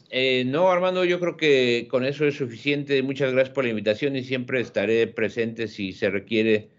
Eh, 0.09 0.45
no, 0.45 0.71
Armando, 0.71 1.05
yo 1.05 1.19
creo 1.19 1.37
que 1.37 1.87
con 1.89 2.05
eso 2.05 2.25
es 2.25 2.35
suficiente. 2.35 3.01
Muchas 3.01 3.33
gracias 3.33 3.53
por 3.53 3.63
la 3.63 3.71
invitación 3.71 4.15
y 4.15 4.23
siempre 4.23 4.61
estaré 4.61 5.07
presente 5.07 5.67
si 5.67 5.91
se 5.91 6.09
requiere 6.09 6.69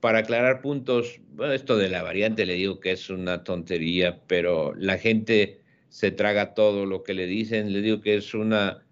para 0.00 0.20
aclarar 0.20 0.60
puntos. 0.60 1.20
Bueno, 1.32 1.52
esto 1.54 1.76
de 1.76 1.88
la 1.88 2.02
variante 2.02 2.46
le 2.46 2.54
digo 2.54 2.78
que 2.78 2.92
es 2.92 3.10
una 3.10 3.42
tontería, 3.42 4.20
pero 4.26 4.74
la 4.76 4.96
gente 4.96 5.63
se 5.94 6.10
traga 6.10 6.54
todo 6.54 6.86
lo 6.86 7.04
que 7.04 7.14
le 7.14 7.24
dicen. 7.24 7.72
Le 7.72 7.80
digo 7.80 8.00
que 8.00 8.16
es 8.16 8.34
una, 8.34 8.82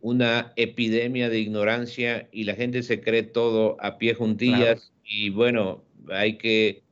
una 0.00 0.52
epidemia 0.54 1.28
de 1.28 1.40
ignorancia 1.40 2.28
y 2.30 2.44
la 2.44 2.54
gente 2.54 2.84
se 2.84 3.00
cree 3.00 3.24
todo 3.24 3.76
a 3.80 3.98
pie 3.98 4.14
juntillas 4.14 4.92
y 5.04 5.30
bueno, 5.30 5.82
hay 6.08 6.38
que 6.38 6.84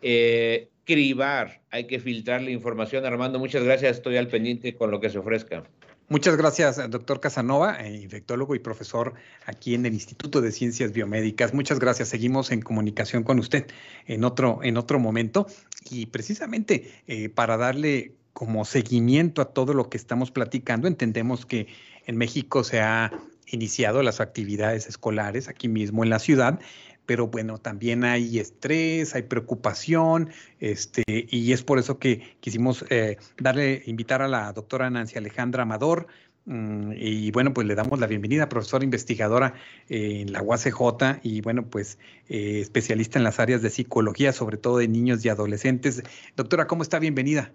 eh, 0.00 0.70
cribar, 0.84 1.60
hay 1.70 1.86
que 1.86 2.00
filtrar 2.00 2.40
la 2.40 2.50
información. 2.50 3.04
Armando, 3.04 3.38
muchas 3.38 3.62
gracias, 3.62 3.98
estoy 3.98 4.16
al 4.16 4.28
pendiente 4.28 4.74
con 4.74 4.90
lo 4.90 5.00
que 5.00 5.10
se 5.10 5.18
ofrezca. 5.18 5.64
Muchas 6.08 6.38
gracias, 6.38 6.90
doctor 6.90 7.20
Casanova, 7.20 7.76
eh, 7.78 8.00
infectólogo 8.00 8.54
y 8.54 8.58
profesor 8.58 9.12
aquí 9.44 9.74
en 9.74 9.84
el 9.84 9.92
Instituto 9.92 10.40
de 10.40 10.50
Ciencias 10.50 10.92
Biomédicas. 10.92 11.52
Muchas 11.52 11.78
gracias. 11.78 12.08
Seguimos 12.08 12.52
en 12.52 12.62
comunicación 12.62 13.22
con 13.22 13.38
usted 13.38 13.66
en 14.06 14.24
otro, 14.24 14.60
en 14.62 14.78
otro 14.78 14.98
momento. 14.98 15.46
Y 15.90 16.06
precisamente 16.06 16.90
eh, 17.06 17.28
para 17.28 17.58
darle 17.58 18.14
como 18.40 18.64
seguimiento 18.64 19.42
a 19.42 19.52
todo 19.52 19.74
lo 19.74 19.90
que 19.90 19.98
estamos 19.98 20.30
platicando, 20.30 20.88
entendemos 20.88 21.44
que 21.44 21.66
en 22.06 22.16
México 22.16 22.64
se 22.64 22.80
ha 22.80 23.12
iniciado 23.46 24.02
las 24.02 24.22
actividades 24.22 24.86
escolares 24.86 25.46
aquí 25.46 25.68
mismo 25.68 26.04
en 26.04 26.08
la 26.08 26.18
ciudad, 26.18 26.58
pero 27.04 27.26
bueno, 27.26 27.58
también 27.58 28.02
hay 28.02 28.38
estrés, 28.38 29.14
hay 29.14 29.24
preocupación, 29.24 30.30
este, 30.58 31.02
y 31.06 31.52
es 31.52 31.62
por 31.62 31.78
eso 31.78 31.98
que 31.98 32.34
quisimos 32.40 32.86
eh, 32.88 33.18
darle, 33.36 33.82
invitar 33.84 34.22
a 34.22 34.26
la 34.28 34.50
doctora 34.54 34.88
Nancy 34.88 35.18
Alejandra 35.18 35.64
Amador, 35.64 36.06
mm, 36.46 36.92
y 36.96 37.30
bueno, 37.32 37.52
pues 37.52 37.66
le 37.66 37.74
damos 37.74 38.00
la 38.00 38.06
bienvenida, 38.06 38.48
profesora 38.48 38.84
investigadora 38.84 39.52
en 39.90 40.32
la 40.32 40.40
UACJ 40.40 41.20
y 41.22 41.42
bueno, 41.42 41.66
pues 41.66 41.98
eh, 42.30 42.60
especialista 42.60 43.18
en 43.18 43.24
las 43.24 43.38
áreas 43.38 43.60
de 43.60 43.68
psicología, 43.68 44.32
sobre 44.32 44.56
todo 44.56 44.78
de 44.78 44.88
niños 44.88 45.22
y 45.26 45.28
adolescentes. 45.28 46.02
Doctora, 46.36 46.66
¿cómo 46.66 46.82
está? 46.82 46.98
Bienvenida. 46.98 47.52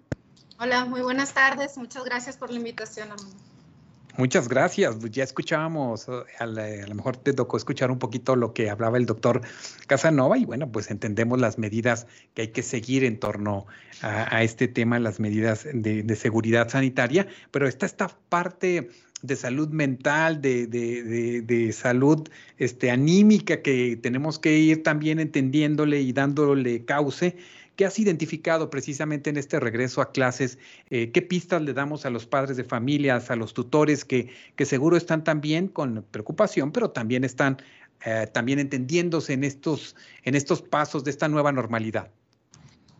Hola, 0.58 0.86
muy 0.86 1.02
buenas 1.02 1.34
tardes. 1.34 1.76
Muchas 1.76 2.04
gracias 2.04 2.36
por 2.38 2.50
la 2.50 2.56
invitación, 2.56 3.08
Muchas 4.16 4.48
gracias. 4.48 4.98
Ya 5.10 5.24
escuchábamos, 5.24 6.08
eh, 6.08 6.12
a, 6.38 6.46
lo 6.46 6.94
mejor 6.94 7.18
te 7.18 7.34
tocó 7.34 7.58
escuchar 7.58 7.90
un 7.90 7.98
poquito 7.98 8.34
lo 8.34 8.54
que 8.54 8.70
hablaba 8.70 8.96
el 8.96 9.04
doctor 9.04 9.42
Casanova 9.86 10.38
y 10.38 10.46
bueno, 10.46 10.72
pues 10.72 10.90
entendemos 10.90 11.38
las 11.38 11.58
medidas 11.58 12.06
que 12.32 12.42
hay 12.42 12.48
que 12.48 12.62
seguir 12.62 13.04
en 13.04 13.20
torno 13.20 13.66
a, 14.00 14.42
este 14.42 14.68
tema, 14.68 14.98
las 14.98 15.20
medidas 15.20 15.66
de, 15.70 16.16
seguridad 16.16 16.70
sanitaria, 16.70 17.26
pero 17.50 17.68
está 17.68 17.84
esta 17.84 18.08
parte 18.30 18.88
de 19.20 19.36
salud 19.36 19.68
mental, 19.68 20.40
de, 20.40 20.66
de, 20.66 21.72
salud 21.74 22.26
este, 22.56 22.90
anímica 22.90 23.60
que 23.60 23.98
tenemos 24.02 24.38
que 24.38 24.56
ir 24.56 24.82
también 24.82 25.20
entendiéndole 25.20 26.00
y 26.00 26.14
dándole 26.14 26.86
cauce 26.86 27.36
¿Qué 27.76 27.84
has 27.84 27.98
identificado 27.98 28.70
precisamente 28.70 29.30
en 29.30 29.36
este 29.36 29.60
regreso 29.60 30.00
a 30.00 30.10
clases? 30.10 30.58
Eh, 30.90 31.10
¿Qué 31.12 31.22
pistas 31.22 31.62
le 31.62 31.74
damos 31.74 32.06
a 32.06 32.10
los 32.10 32.26
padres 32.26 32.56
de 32.56 32.64
familias, 32.64 33.30
a 33.30 33.36
los 33.36 33.54
tutores 33.54 34.04
que, 34.04 34.32
que 34.56 34.64
seguro 34.64 34.96
están 34.96 35.24
también 35.24 35.68
con 35.68 36.04
preocupación, 36.10 36.72
pero 36.72 36.90
también 36.90 37.22
están 37.22 37.58
eh, 38.04 38.26
también 38.32 38.58
entendiéndose 38.58 39.32
en 39.32 39.44
estos, 39.44 39.96
en 40.22 40.34
estos 40.34 40.62
pasos 40.62 41.04
de 41.04 41.10
esta 41.10 41.28
nueva 41.28 41.52
normalidad? 41.52 42.10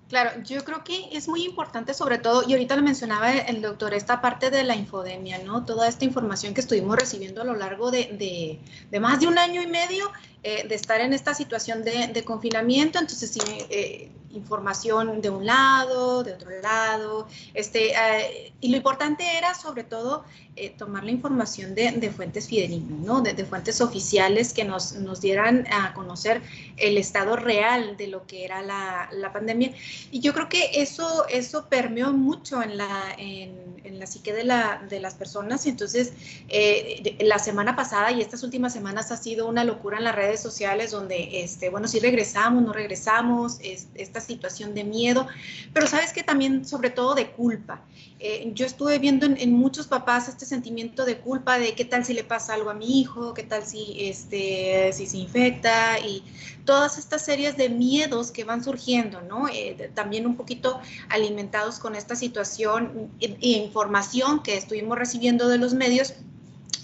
Claro, 0.09 0.41
yo 0.45 0.65
creo 0.65 0.85
que 0.85 1.09
es 1.13 1.27
muy 1.27 1.45
importante 1.45 1.93
sobre 1.93 2.19
todo, 2.19 2.45
y 2.49 2.53
ahorita 2.53 2.77
lo 2.77 2.83
mencionaba 2.83 3.33
el 3.33 3.61
doctor, 3.61 3.93
esta 3.93 4.21
parte 4.21 4.51
de 4.51 4.63
la 4.63 4.77
infodemia, 4.77 5.39
¿no? 5.39 5.65
Toda 5.65 5.89
esta 5.89 6.05
información 6.05 6.55
que 6.55 6.61
estuvimos 6.61 6.97
recibiendo 6.97 7.43
a 7.43 7.45
lo 7.45 7.57
largo 7.57 7.91
de, 7.91 8.61
de, 8.91 9.01
más 9.01 9.19
de 9.19 9.27
un 9.27 9.37
año 9.37 9.61
y 9.63 9.67
medio 9.67 10.11
eh, 10.45 10.65
de 10.69 10.75
estar 10.77 11.01
en 11.01 11.13
esta 11.13 11.35
situación 11.35 11.83
de, 11.83 12.23
confinamiento, 12.25 13.01
entonces 13.01 13.31
sí, 13.31 13.41
eh, 13.69 14.13
información 14.31 15.21
de 15.21 15.31
un 15.31 15.47
lado, 15.47 16.23
de 16.23 16.35
otro 16.35 16.51
lado, 16.61 17.27
este, 17.55 17.93
eh, 17.93 18.53
y 18.61 18.69
lo 18.69 18.77
importante 18.77 19.25
era 19.37 19.55
sobre 19.55 19.85
todo 19.85 20.25
eh, 20.57 20.75
tomar 20.77 21.05
la 21.05 21.11
información 21.11 21.75
de, 21.75 21.93
de 21.93 22.11
fuentes 22.11 22.49
fidedignas, 22.49 22.99
¿no? 23.01 23.21
De, 23.21 23.45
fuentes 23.45 23.81
oficiales 23.81 24.53
que 24.53 24.65
nos, 24.65 24.95
nos, 24.95 25.21
dieran 25.21 25.67
a 25.71 25.93
conocer 25.95 26.43
el 26.79 26.97
estado 26.97 27.37
real 27.37 27.97
de 27.97 28.07
lo 28.07 28.27
que 28.27 28.45
era 28.45 28.63
la, 28.63 29.09
la 29.13 29.33
pandemia. 29.33 29.73
Y 30.11 30.21
yo 30.21 30.33
creo 30.33 30.49
que 30.49 30.71
eso, 30.81 31.27
eso 31.29 31.67
permeó 31.69 32.13
mucho 32.13 32.63
en 32.63 32.79
la, 32.79 33.15
en, 33.19 33.66
en 33.87 33.99
la 33.99 34.07
psique 34.07 34.33
de, 34.33 34.45
la, 34.45 34.85
de 34.89 35.01
las 35.01 35.15
personas. 35.15 35.67
Entonces, 35.67 36.13
eh, 36.49 37.17
la 37.21 37.39
semana 37.39 37.75
pasada 37.75 38.13
y 38.13 38.21
estas 38.21 38.43
últimas 38.43 38.73
semanas 38.73 39.11
ha 39.13 39.17
sido 39.17 39.49
una 39.49 39.65
locura 39.65 39.99
en 39.99 40.05
las 40.05 40.15
redes 40.15 40.41
sociales 40.41 40.91
donde, 40.91 41.43
este, 41.43 41.71
bueno, 41.71 41.89
si 41.89 42.01
regresamos, 42.01 42.63
no 42.63 42.73
regresamos, 42.73 43.59
es, 43.63 43.89
estas 43.95 44.27
situación 44.27 44.75
de 44.75 44.85
miedo, 44.85 45.27
pero 45.73 45.87
sabes 45.87 46.13
que 46.13 46.23
también 46.23 46.67
sobre 46.67 46.91
todo 46.91 47.15
de 47.15 47.31
culpa. 47.31 47.83
Eh, 48.19 48.51
yo 48.55 48.67
estuve 48.67 48.99
viendo 48.99 49.27
en, 49.27 49.37
en, 49.39 49.53
muchos 49.53 49.87
papás 49.87 50.29
este 50.29 50.47
sentimiento 50.47 51.05
de 51.05 51.19
culpa 51.19 51.59
de 51.59 51.75
qué 51.75 51.85
tal 51.85 52.05
si 52.05 52.15
le 52.15 52.25
pasa 52.25 52.55
algo 52.55 52.71
a 52.71 52.75
mi 52.75 53.01
hijo, 53.01 53.35
qué 53.35 53.43
tal 53.43 53.65
si, 53.65 53.97
este, 53.99 54.91
si 54.93 55.07
se 55.07 55.19
infecta 55.19 55.99
y 55.99 56.23
todas 56.67 56.99
estas 56.99 57.25
series 57.25 57.57
de 57.57 57.71
miedos 57.71 58.31
que 58.31 58.45
van 58.45 58.63
surgiendo, 58.63 59.23
¿no? 59.23 59.49
Eh, 59.49 59.91
también 59.95 60.27
un 60.27 60.37
poquito 60.37 60.81
alimentados 61.09 61.79
con 61.79 61.97
esta 61.97 62.15
situación 62.15 63.11
e, 63.21 63.39
e 63.41 63.49
información 63.65 64.43
que 64.43 64.59
estuvimos 64.59 64.99
recibiendo 64.99 65.49
de 65.49 65.57
los 65.57 65.73
medios. 65.73 66.13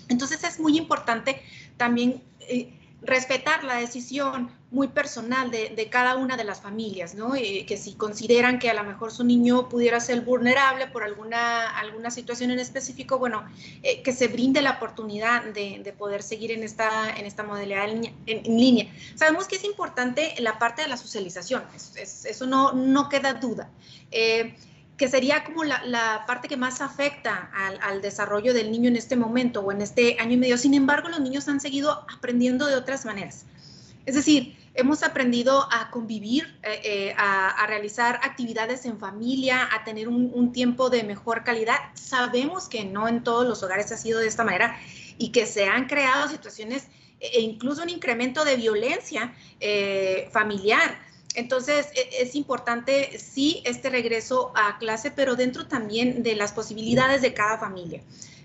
Entonces 0.09 0.43
es 0.45 0.59
muy 0.59 0.79
importante 0.79 1.43
también... 1.77 2.23
Eh, 2.41 2.79
respetar 3.03 3.65
la 3.65 3.77
decisión 3.77 4.51
muy 4.71 4.89
personal 4.89 5.51
de, 5.51 5.71
de, 5.71 5.91
cada 5.91 6.17
una 6.17 6.37
de 6.37 6.45
las 6.45 6.61
familias, 6.61 7.15
¿no? 7.15 7.35
Eh, 7.35 7.67
que 7.67 7.77
si 7.77 7.95
consideran 7.95 8.59
que 8.59 8.71
a 8.71 8.75
lo 8.75 8.85
mejor 8.85 9.13
su 9.13 9.25
niño 9.25 9.69
pudiera 9.69 10.01
ser 10.01 10.23
vulnerable 10.23 10.87
por 10.87 11.03
alguna, 11.03 11.69
alguna 11.79 12.11
situación 12.11 12.53
en 12.53 12.59
específico, 12.59 13.19
bueno, 13.19 13.45
eh, 13.83 14.03
que 14.03 14.13
se 14.13 14.29
brinde 14.29 14.63
la 14.63 14.73
oportunidad 14.73 15.45
de, 15.45 15.81
de, 15.85 15.93
poder 15.93 16.23
seguir 16.23 16.53
en 16.53 16.63
esta, 16.63 17.11
en 17.11 17.27
esta 17.27 17.43
modalidad 17.43 17.91
en, 17.91 18.05
en, 18.05 18.15
en, 18.27 18.57
línea. 18.57 18.87
Sabemos 19.15 19.47
que 19.47 19.57
es 19.57 19.65
importante 19.65 20.35
la 20.39 20.59
parte 20.59 20.83
de 20.83 20.89
la 20.89 20.97
socialización, 20.97 21.65
es, 21.75 21.97
es, 21.97 22.25
eso 22.25 22.47
no, 22.47 22.73
no 22.73 23.09
queda 23.09 23.35
duda. 23.35 23.69
Eh, 24.11 24.55
que 25.03 25.09
sería 25.09 25.43
como 25.43 25.65
la, 25.65 26.23
parte 26.29 26.47
que 26.47 26.57
más 26.57 26.81
afecta 26.81 27.51
al, 27.83 28.01
desarrollo 28.01 28.55
del 28.55 28.71
niño 28.71 28.87
en 28.87 28.95
este 28.95 29.17
momento 29.17 29.61
o 29.61 29.73
en 29.73 29.81
este 29.81 30.17
año 30.21 30.35
y 30.35 30.37
medio. 30.37 30.57
Sin 30.57 30.75
embargo, 30.75 31.09
los 31.09 31.19
niños 31.19 31.49
han 31.49 31.59
seguido 31.59 32.07
aprendiendo 32.09 32.67
de 32.67 32.77
otras 32.77 33.05
maneras. 33.05 33.45
Es 34.07 34.15
decir, 34.15 34.57
hemos 34.75 35.03
aprendido 35.03 35.67
a 35.73 35.91
convivir, 35.91 36.57
eh, 36.63 36.81
eh, 36.85 37.15
a, 37.19 37.67
realizar 37.67 38.21
actividades 38.23 38.87
en 38.87 38.97
familia, 39.01 39.69
a 39.75 39.83
tener 39.83 40.07
un, 40.07 40.53
tiempo 40.53 40.89
de 40.89 41.03
mejor 41.03 41.43
calidad. 41.43 41.79
Sabemos 41.95 42.69
que 42.69 42.85
no 42.85 43.09
en 43.09 43.25
todos 43.25 43.45
los 43.45 43.61
hogares 43.65 43.91
ha 43.91 43.97
sido 43.97 44.21
de 44.21 44.29
esta 44.29 44.45
manera 44.45 44.79
y 45.19 45.33
que 45.33 45.47
se 45.47 45.67
han 45.67 45.87
creado 45.89 46.29
situaciones 46.29 46.87
e 47.19 47.41
incluso 47.41 47.83
un 47.83 47.89
incremento 47.89 48.45
de 48.45 48.55
violencia 48.55 49.35
eh, 49.59 50.29
familiar 50.31 50.97
entonces, 51.35 51.89
e, 51.95 52.23
es 52.23 52.35
importante, 52.35 53.19
sí, 53.19 53.63
este 53.65 53.91
regreso 53.91 54.53
a 54.55 54.79
clase, 54.79 55.11
pero 55.11 55.37
dentro 55.37 55.67
también 55.67 56.23
de 56.23 56.35
las 56.37 56.53
posibilidades 56.53 57.23
de 57.23 57.35
cada 57.35 57.59
familia. 57.59 58.03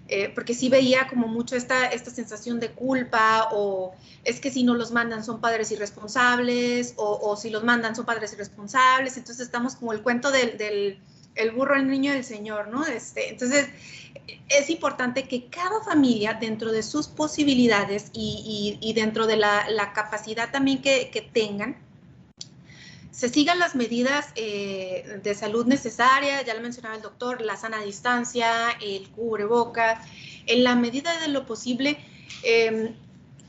Eh, 0.09 0.31
porque 0.33 0.53
sí 0.53 0.69
veía 0.69 1.09
como 1.09 1.27
mucho 1.27 1.57
esta, 1.57 1.87
esta 1.87 2.11
sensación 2.11 2.61
de 2.61 2.71
culpa 2.71 3.49
o 3.51 3.93
es 4.23 4.39
que 4.39 4.49
si 4.49 4.63
no 4.63 4.73
los 4.73 4.91
mandan 4.91 5.21
son 5.21 5.41
padres 5.41 5.69
irresponsables 5.71 6.93
o, 6.95 7.35
si 7.35 7.49
los 7.49 7.65
mandan 7.65 7.93
son 7.93 8.05
padres 8.05 8.31
irresponsables. 8.31 9.17
Entonces 9.17 9.45
estamos 9.45 9.75
como 9.75 9.91
el 9.91 10.01
cuento 10.01 10.31
del, 10.31 10.57
del 10.57 10.99
el 11.35 11.51
burro, 11.51 11.75
el 11.75 11.89
niño 11.89 12.13
del 12.13 12.23
Señor, 12.23 12.69
¿no? 12.69 12.85
Este, 12.85 13.29
entonces, 13.29 13.67
es 14.49 14.69
importante 14.69 15.27
que 15.27 15.47
cada 15.49 15.83
familia, 15.83 16.33
dentro 16.33 16.71
de 16.71 16.83
sus 16.83 17.07
posibilidades 17.07 18.09
y, 18.13 18.93
dentro 18.95 19.27
de 19.27 19.35
la, 19.35 19.91
capacidad 19.93 20.51
también 20.51 20.81
que 20.81 21.29
tengan, 21.33 21.75
se 23.17 23.29
sigan 23.29 23.57
las 23.57 23.73
medidas 23.73 24.27
eh, 24.35 25.19
de 25.23 25.33
salud 25.33 25.65
necesarias, 25.65 26.45
ya 26.45 26.53
lo 26.53 26.61
mencionaba 26.61 26.95
el 26.95 27.01
doctor, 27.01 27.41
la 27.41 27.57
sana 27.57 27.81
distancia, 27.81 28.69
el 28.79 29.09
cubreboca, 29.09 29.99
en 30.45 30.63
la 30.63 30.75
medida 30.75 31.19
de 31.19 31.29
lo 31.29 31.47
posible, 31.47 31.97
eh, 32.43 32.93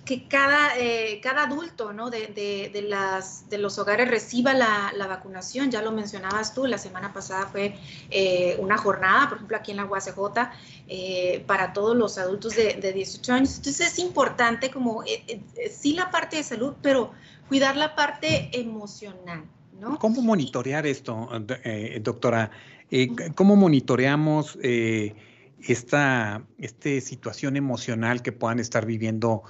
que 0.07 0.27
cada, 0.27 0.75
eh, 0.79 1.21
cada 1.23 1.43
adulto 1.43 1.93
¿no? 1.93 2.09
de, 2.09 2.29
de, 2.29 3.59
los 3.59 3.79
hogares 3.79 4.09
reciba 4.09 4.55
la, 4.55 4.91
la, 4.97 5.07
vacunación, 5.07 5.71
ya 5.71 5.83
lo 5.83 5.93
mencionabas 5.93 6.55
tú, 6.55 6.65
la 6.65 6.79
semana 6.79 7.13
pasada 7.13 7.47
fue 7.49 7.77
eh, 8.09 8.57
una 8.59 8.79
jornada, 8.79 9.29
por 9.29 9.37
ejemplo, 9.37 9.59
aquí 9.59 9.73
en 9.73 9.77
la 9.77 9.85
UACJ, 9.85 10.17
eh, 10.89 11.45
para 11.47 11.75
todos 11.75 11.95
los 11.95 12.17
adultos 12.17 12.57
de, 12.57 12.73
de, 12.81 12.95
18 12.95 13.35
años. 13.35 13.57
Entonces 13.59 13.87
es 13.87 13.99
importante 13.99 14.71
como, 14.71 15.05
sí 15.71 15.93
la 15.93 16.11
parte 16.11 16.37
de 16.37 16.43
salud, 16.43 16.73
pero 16.81 17.13
cuidar 17.47 17.77
la 17.77 17.95
parte 17.95 18.49
emocional. 18.59 19.45
¿No? 19.81 19.99
¿Cómo 19.99 20.23
monitorear 20.23 20.87
esto, 20.87 21.29
eh, 21.65 22.01
doctora? 22.03 22.51
Eh, 22.91 23.09
¿Cómo 23.35 23.55
monitoreamos 23.55 24.59
eh, 24.63 25.15
esta, 25.63 26.43
esta, 26.59 27.01
situación 27.01 27.57
emocional 27.57 28.23
que 28.23 28.33
puedan 28.33 28.59
estar 28.59 28.87
viviendo 28.87 29.43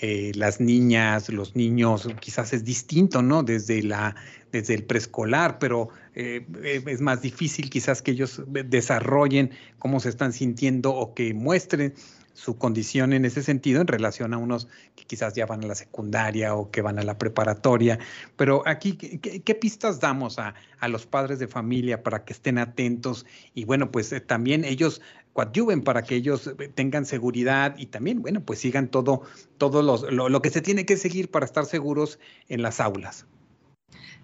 las 0.00 0.60
niñas, 0.60 1.28
los 1.28 1.56
niños? 1.56 2.08
Quizás 2.20 2.52
es 2.52 2.64
distinto, 2.64 3.20
¿no? 3.20 3.42
Desde, 3.42 3.82
la, 3.82 4.14
desde 4.52 4.74
el 4.74 4.84
preescolar, 4.84 5.58
pero 5.58 5.88
es 6.14 7.00
más 7.00 7.22
difícil 7.22 7.68
quizás 7.68 8.00
que 8.00 8.12
ellos 8.12 8.42
desarrollen 8.46 9.50
cómo 9.78 9.98
se 9.98 10.08
están 10.08 10.32
sintiendo 10.32 10.94
o 10.94 11.14
que 11.14 11.34
muestren 11.34 11.94
su 12.38 12.56
condición 12.56 13.12
en 13.12 13.24
ese 13.24 13.42
sentido 13.42 13.80
en 13.80 13.88
relación 13.88 14.32
a 14.32 14.38
unos 14.38 14.68
que 14.94 15.04
quizás 15.04 15.34
ya 15.34 15.44
van 15.44 15.64
a 15.64 15.66
la 15.66 15.74
secundaria 15.74 16.54
o 16.54 16.70
que 16.70 16.82
van 16.82 17.00
a 17.00 17.02
la 17.02 17.18
preparatoria. 17.18 17.98
Pero 18.36 18.62
aquí, 18.64 18.92
¿qué, 18.94 19.54
pistas 19.56 19.98
damos 19.98 20.38
a, 20.38 20.54
a, 20.78 20.86
los 20.86 21.04
padres 21.04 21.40
de 21.40 21.48
familia 21.48 22.04
para 22.04 22.24
que 22.24 22.32
estén 22.32 22.58
atentos? 22.58 23.26
Y 23.54 23.64
bueno, 23.64 23.90
pues 23.90 24.12
eh, 24.12 24.20
también 24.20 24.64
ellos 24.64 25.02
coadyuven 25.32 25.82
para 25.82 26.02
que 26.02 26.14
ellos 26.14 26.46
eh, 26.46 26.68
tengan 26.68 27.06
seguridad 27.06 27.74
y 27.76 27.86
también, 27.86 28.22
bueno, 28.22 28.40
pues 28.40 28.60
sigan 28.60 28.86
todo, 28.86 29.22
todo 29.56 29.82
los, 29.82 30.02
lo, 30.12 30.28
lo 30.28 30.40
que 30.40 30.50
se 30.50 30.60
tiene 30.60 30.86
que 30.86 30.96
seguir 30.96 31.32
para 31.32 31.44
estar 31.44 31.66
seguros 31.66 32.20
en 32.48 32.62
las 32.62 32.78
aulas. 32.78 33.26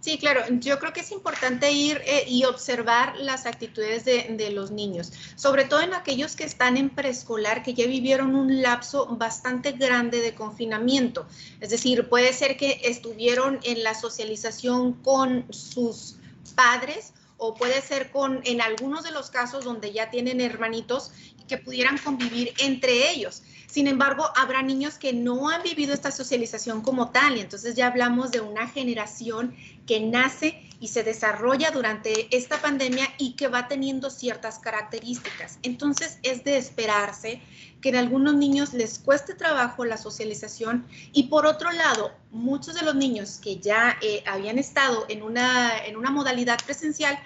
Sí, 0.04 0.18
claro, 0.18 0.42
yo 0.60 0.78
creo 0.80 0.92
que 0.92 1.00
es 1.00 1.12
importante 1.12 1.72
ir 1.72 2.02
eh, 2.04 2.26
y 2.28 2.44
observar 2.44 3.16
las 3.16 3.46
actitudes 3.46 4.04
de, 4.04 4.34
de, 4.36 4.50
los 4.50 4.70
niños, 4.70 5.10
sobre 5.34 5.64
todo 5.64 5.80
en 5.80 5.94
aquellos 5.94 6.36
que 6.36 6.44
están 6.44 6.76
en 6.76 6.90
preescolar, 6.90 7.62
que 7.62 7.72
ya 7.72 7.86
vivieron 7.86 8.34
un 8.34 8.60
lapso 8.60 9.06
bastante 9.16 9.72
grande 9.72 10.20
de 10.20 10.34
confinamiento. 10.34 11.26
Es 11.62 11.70
decir, 11.70 12.06
puede 12.10 12.34
ser 12.34 12.58
que 12.58 12.82
estuvieron 12.84 13.60
en 13.62 13.82
la 13.82 13.94
socialización 13.94 14.92
con 14.92 15.50
sus 15.50 16.16
padres 16.54 17.14
o 17.38 17.54
puede 17.54 17.80
ser 17.80 18.10
con, 18.10 18.42
en 18.44 18.60
algunos 18.60 19.04
de 19.04 19.10
los 19.10 19.30
casos 19.30 19.64
donde 19.64 19.90
ya 19.90 20.10
tienen 20.10 20.42
hermanitos, 20.42 21.12
que 21.48 21.56
pudieran 21.56 21.96
convivir 21.96 22.52
entre 22.58 23.10
ellos. 23.10 23.42
Sin 23.74 23.88
embargo, 23.88 24.30
habrá 24.37 24.62
niños 24.62 24.98
que 24.98 25.12
no 25.12 25.48
han 25.48 25.64
vivido 25.64 25.94
esta 25.94 26.12
socialización 26.12 26.80
como 26.80 27.10
tal 27.10 27.37
y 27.37 27.40
entonces 27.40 27.74
ya 27.74 27.88
hablamos 27.88 28.30
de 28.30 28.40
una 28.40 28.68
generación 28.68 29.56
que 29.84 29.98
nace 29.98 30.62
y 30.78 30.87
se 30.87 31.02
desarrolla 31.02 31.72
durante 31.72 32.28
esta 32.37 32.62
pandemia 32.62 33.08
y 33.18 33.32
que 33.32 33.48
va 33.48 33.66
teniendo 33.66 34.10
ciertas 34.10 34.60
características. 34.60 35.58
Entonces 35.64 36.20
es 36.22 36.44
de 36.44 36.56
esperarse 36.56 37.42
que 37.80 37.88
en 37.88 37.96
algunos 37.96 38.37
niños 38.37 38.74
les 38.74 39.00
cueste 39.00 39.34
trabajo 39.34 39.84
la 39.84 39.96
socialización 39.96 40.87
y 41.12 41.24
por 41.24 41.44
otro 41.44 41.72
lado, 41.72 42.12
muchos 42.30 42.76
de 42.76 42.82
los 42.82 42.94
niños 42.94 43.40
que 43.42 43.56
ya 43.56 43.98
eh, 44.02 44.22
habían 44.24 44.60
estado 44.60 45.04
en 45.08 45.24
una, 45.24 45.84
en 45.84 45.96
una 45.96 46.12
modalidad 46.12 46.60
presencial, 46.64 47.18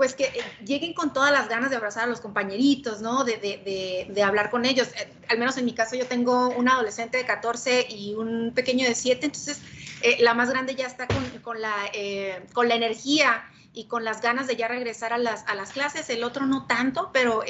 pues 0.00 0.14
que 0.14 0.24
eh, 0.24 0.42
lleguen 0.64 0.94
con 0.94 1.12
todas 1.12 1.30
las 1.30 1.50
ganas 1.50 1.68
de 1.68 1.76
abrazar 1.76 2.04
a 2.04 2.06
los 2.06 2.22
compañeritos, 2.22 3.02
¿no? 3.02 3.22
De, 3.22 3.36
de, 3.36 3.58
de, 3.58 4.06
de 4.10 4.22
hablar 4.22 4.48
con 4.48 4.64
ellos. 4.64 4.88
Eh, 4.98 5.12
al 5.28 5.38
menos 5.38 5.58
en 5.58 5.66
mi 5.66 5.74
caso 5.74 5.94
yo 5.94 6.06
tengo 6.06 6.48
un 6.48 6.70
adolescente 6.70 7.18
de 7.18 7.26
14 7.26 7.86
y 7.90 8.14
un 8.14 8.52
pequeño 8.54 8.88
de 8.88 8.94
7, 8.94 9.26
entonces 9.26 9.60
eh, 10.00 10.16
la 10.20 10.32
más 10.32 10.48
grande 10.48 10.74
ya 10.74 10.86
está 10.86 11.06
con, 11.06 11.22
con 11.42 11.60
la, 11.60 11.74
eh, 11.92 12.46
con 12.54 12.66
la 12.66 12.76
energía 12.76 13.44
y 13.74 13.88
con 13.88 14.02
las 14.02 14.22
ganas 14.22 14.46
de 14.46 14.56
ya 14.56 14.68
regresar 14.68 15.12
a 15.12 15.18
las, 15.18 15.46
a 15.46 15.54
las 15.54 15.72
clases, 15.72 16.08
el 16.08 16.24
otro 16.24 16.46
no 16.46 16.66
tanto, 16.66 17.10
pero 17.12 17.42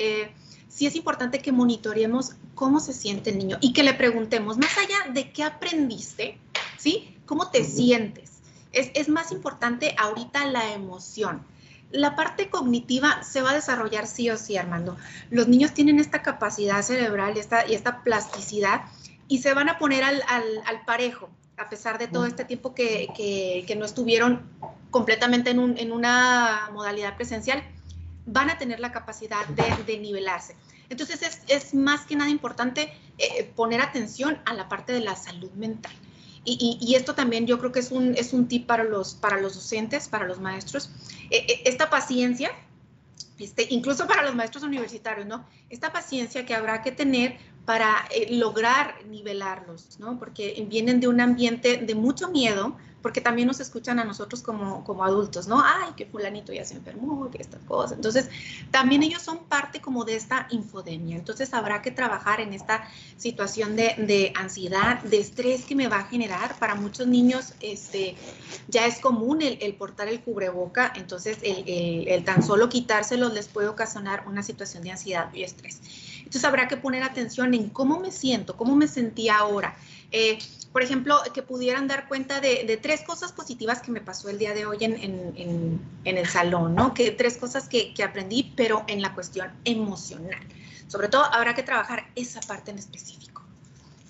sí 0.66 0.86
es 0.88 0.96
importante 0.96 1.38
que 1.38 1.52
monitoreemos 1.52 2.32
cómo 2.56 2.80
se 2.80 2.94
siente 2.94 3.30
el 3.30 3.38
niño 3.38 3.58
y 3.60 3.72
que 3.72 3.84
le 3.84 3.94
preguntemos, 3.94 4.58
más 4.58 4.76
allá 4.76 5.12
de 5.12 5.30
qué 5.30 5.44
aprendiste, 5.44 6.36
¿sí? 6.78 7.16
¿Cómo 7.26 7.52
te 7.52 7.62
sientes? 7.62 8.40
Es, 8.72 8.90
es 8.94 9.08
más 9.08 9.30
importante 9.30 9.94
ahorita 9.96 10.46
la 10.46 10.72
emoción 10.72 11.48
la 11.92 12.14
parte 12.16 12.50
cognitiva 12.50 13.22
se 13.22 13.42
va 13.42 13.50
a 13.50 13.54
desarrollar 13.54 14.06
sí 14.06 14.30
o 14.30 14.36
sí, 14.36 14.56
Armando. 14.56 14.96
Los 15.30 15.48
niños 15.48 15.74
tienen 15.74 15.98
esta 15.98 16.22
capacidad 16.22 16.82
cerebral 16.82 17.36
y 17.36 17.40
esta, 17.40 17.66
y 17.66 17.74
esta 17.74 18.02
plasticidad 18.02 18.82
y 19.28 19.38
se 19.38 19.54
van 19.54 19.68
a 19.68 19.78
poner 19.78 20.02
al, 20.02 20.22
parejo, 20.86 21.30
a 21.56 21.68
pesar 21.68 21.98
de 21.98 22.08
todo 22.08 22.26
este 22.26 22.44
tiempo 22.44 22.74
que, 22.74 23.74
no 23.78 23.84
estuvieron 23.84 24.50
completamente 24.90 25.50
en, 25.50 25.92
una 25.92 26.68
modalidad 26.72 27.16
presencial, 27.16 27.62
van 28.26 28.50
a 28.50 28.58
tener 28.58 28.80
la 28.80 28.90
capacidad 28.90 29.46
de, 29.46 29.98
nivelarse. 29.98 30.56
Entonces 30.88 31.40
es, 31.46 31.74
más 31.74 32.06
que 32.06 32.16
nada 32.16 32.28
importante 32.28 32.92
eh, 33.18 33.52
poner 33.54 33.80
atención 33.80 34.38
a 34.46 34.54
la 34.54 34.68
parte 34.68 34.92
de 34.92 35.00
la 35.00 35.14
salud 35.14 35.52
mental. 35.52 35.92
Y, 36.58 36.94
esto 36.94 37.14
también 37.14 37.46
yo 37.46 37.58
creo 37.58 37.72
que 37.72 37.80
es 37.80 37.90
un, 37.90 38.14
es 38.16 38.32
un 38.32 38.48
tip 38.48 38.66
para 38.66 38.84
los, 38.84 39.14
para 39.14 39.40
los 39.40 39.54
docentes, 39.54 40.08
para 40.08 40.26
los 40.26 40.40
maestros. 40.40 40.90
E, 41.30 41.36
e, 41.36 41.62
esta 41.64 41.90
paciencia, 41.90 42.50
este, 43.38 43.66
incluso 43.70 44.06
para 44.06 44.22
los 44.22 44.34
maestros 44.34 44.64
universitarios, 44.64 45.26
¿no? 45.26 45.46
Esta 45.68 45.92
paciencia 45.92 46.44
que 46.44 46.54
habrá 46.54 46.82
que 46.82 46.92
tener 46.92 47.38
para 47.64 48.06
eh, 48.10 48.36
lograr 48.36 48.96
nivelarlos, 49.06 49.98
¿no? 49.98 50.18
Porque 50.18 50.66
vienen 50.68 51.00
de 51.00 51.08
un 51.08 51.20
ambiente 51.20 51.76
de 51.76 51.94
mucho 51.94 52.30
miedo, 52.30 52.76
porque 53.02 53.20
también 53.20 53.48
nos 53.48 53.60
escuchan 53.60 53.98
a 53.98 54.04
nosotros 54.04 54.42
como, 54.42 54.84
como 54.84 55.04
adultos, 55.04 55.46
¿no? 55.46 55.62
Ay, 55.64 55.92
que 55.96 56.06
fulanito 56.06 56.52
ya 56.52 56.64
se 56.64 56.74
enfermó, 56.74 57.30
que 57.30 57.40
esta 57.40 57.58
cosa. 57.58 57.94
Entonces, 57.94 58.28
también 58.70 59.02
ellos 59.02 59.22
son 59.22 59.38
parte 59.44 59.80
como 59.80 60.04
de 60.04 60.16
esta 60.16 60.46
infodemia. 60.50 61.16
Entonces, 61.16 61.54
habrá 61.54 61.82
que 61.82 61.90
trabajar 61.90 62.40
en 62.40 62.52
esta 62.52 62.84
situación 63.16 63.76
de, 63.76 63.94
de 63.98 64.32
ansiedad, 64.36 65.02
de 65.02 65.18
estrés 65.18 65.64
que 65.64 65.74
me 65.74 65.88
va 65.88 65.98
a 65.98 66.04
generar. 66.04 66.58
Para 66.58 66.74
muchos 66.74 67.06
niños, 67.06 67.54
este, 67.60 68.16
ya 68.68 68.86
es 68.86 68.98
común 68.98 69.42
el, 69.42 69.58
el 69.60 69.74
portar 69.74 70.08
el 70.08 70.20
cubreboca, 70.20 70.92
entonces 70.94 71.38
el, 71.42 71.64
el, 71.66 72.08
el 72.08 72.24
tan 72.24 72.42
solo 72.42 72.68
quitárselo 72.68 73.28
les 73.28 73.48
puede 73.48 73.68
ocasionar 73.68 74.24
una 74.26 74.42
situación 74.42 74.82
de 74.82 74.90
ansiedad 74.92 75.32
y 75.32 75.42
estrés. 75.42 75.80
Entonces 76.18 76.44
habrá 76.44 76.68
que 76.68 76.76
poner 76.76 77.02
atención 77.02 77.54
en 77.54 77.70
cómo 77.70 77.98
me 77.98 78.12
siento, 78.12 78.56
cómo 78.56 78.76
me 78.76 78.86
sentí 78.86 79.28
ahora. 79.28 79.76
Eh, 80.12 80.38
por 80.72 80.82
ejemplo, 80.82 81.18
que 81.34 81.42
pudieran 81.42 81.88
dar 81.88 82.06
cuenta 82.08 82.40
de, 82.40 82.78
tres 82.80 83.02
cosas 83.02 83.32
positivas 83.32 83.80
que 83.82 83.90
me 83.90 84.00
pasó 84.00 84.28
el 84.28 84.38
día 84.38 84.54
de 84.54 84.66
hoy 84.66 84.78
en, 84.80 85.80
el 86.04 86.26
salón, 86.26 86.74
¿no? 86.76 86.94
Que 86.94 87.10
tres 87.10 87.36
cosas 87.38 87.68
que, 87.68 87.92
aprendí, 88.04 88.52
pero 88.56 88.84
en 88.86 89.02
la 89.02 89.14
cuestión 89.14 89.50
emocional. 89.64 90.40
Sobre 90.86 91.08
todo, 91.08 91.24
habrá 91.24 91.54
que 91.54 91.62
trabajar 91.62 92.10
esa 92.14 92.40
parte 92.40 92.70
en 92.70 92.78
específico. 92.78 93.42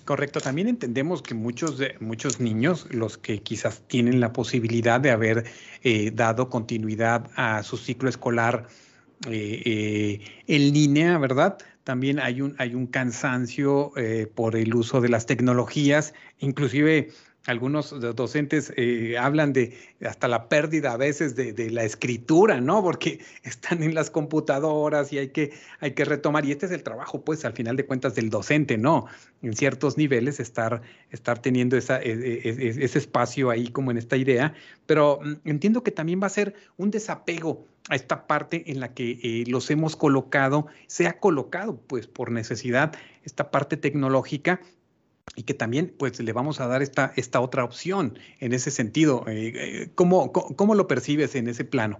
Correcto, 0.05 0.41
también 0.41 0.67
entendemos 0.67 1.21
que 1.21 1.33
muchos, 1.33 1.77
de, 1.77 1.95
muchos 1.99 2.39
niños, 2.39 2.87
los 2.91 3.17
que 3.17 3.41
quizás 3.41 3.81
tienen 3.87 4.19
la 4.19 4.33
posibilidad 4.33 4.99
de 4.99 5.11
haber 5.11 5.45
eh, 5.83 6.11
dado 6.13 6.49
continuidad 6.49 7.29
a 7.35 7.63
su 7.63 7.77
ciclo 7.77 8.09
escolar 8.09 8.67
eh, 9.29 10.19
en 10.47 10.73
línea, 10.73 11.17
¿verdad? 11.17 11.57
También 11.91 12.21
hay 12.21 12.39
un, 12.39 12.55
hay 12.57 12.73
un 12.73 12.87
cansancio 12.87 13.91
eh, 13.97 14.25
por 14.33 14.55
el 14.55 14.73
uso 14.73 15.01
de 15.01 15.09
las 15.09 15.25
tecnologías, 15.25 16.13
inclusive 16.39 17.09
algunos 17.47 17.89
docentes 18.15 18.71
eh, 18.77 19.17
hablan 19.17 19.51
de 19.51 19.77
hasta 20.05 20.29
la 20.29 20.47
pérdida 20.47 20.93
a 20.93 20.97
veces 20.97 21.35
de, 21.35 21.69
la 21.69 21.83
escritura, 21.83 22.61
¿no? 22.61 22.81
Porque 22.81 23.19
están 23.43 23.83
en 23.83 23.93
las 23.93 24.09
computadoras 24.09 25.11
y 25.11 25.17
hay 25.17 25.27
que, 25.31 25.51
hay 25.81 25.91
que 25.91 26.05
retomar. 26.05 26.45
Y 26.45 26.53
este 26.53 26.67
es 26.67 26.71
el 26.71 26.81
trabajo, 26.81 27.25
pues, 27.25 27.43
al 27.43 27.51
final 27.51 27.75
de 27.75 27.85
cuentas, 27.85 28.15
del 28.15 28.29
docente, 28.29 28.77
¿no? 28.77 29.07
En 29.41 29.53
ciertos 29.53 29.97
niveles, 29.97 30.39
estar, 30.39 30.81
estar 31.09 31.39
teniendo 31.39 31.75
esa, 31.75 32.01
e, 32.01 32.11
e, 32.13 32.49
e, 32.49 32.85
ese 32.85 32.99
espacio 32.99 33.49
ahí 33.49 33.67
como 33.67 33.91
en 33.91 33.97
esta 33.97 34.15
idea. 34.15 34.53
Pero 34.85 35.19
mm, 35.21 35.49
entiendo 35.49 35.83
que 35.83 35.91
también 35.91 36.21
va 36.23 36.27
a 36.27 36.29
ser 36.29 36.53
un 36.77 36.89
desapego 36.89 37.67
a 37.89 37.95
esta 37.95 38.27
parte 38.27 38.71
en 38.71 38.79
la 38.79 38.93
que 38.93 39.19
eh, 39.23 39.43
los 39.47 39.69
hemos 39.69 39.95
colocado, 39.95 40.67
se 40.87 41.07
ha 41.07 41.19
colocado 41.19 41.77
pues 41.87 42.07
por 42.07 42.31
necesidad 42.31 42.93
esta 43.23 43.51
parte 43.51 43.77
tecnológica 43.77 44.61
y 45.35 45.43
que 45.43 45.53
también 45.53 45.93
pues 45.97 46.19
le 46.19 46.33
vamos 46.33 46.59
a 46.59 46.67
dar 46.67 46.81
esta, 46.81 47.13
esta 47.15 47.39
otra 47.41 47.63
opción 47.63 48.19
en 48.39 48.53
ese 48.53 48.71
sentido. 48.71 49.25
Eh, 49.27 49.53
eh, 49.55 49.91
¿cómo, 49.95 50.31
cómo, 50.31 50.75
lo 50.75 50.87
percibes 50.87 51.35
en 51.35 51.47
ese 51.47 51.63
plano? 51.63 51.99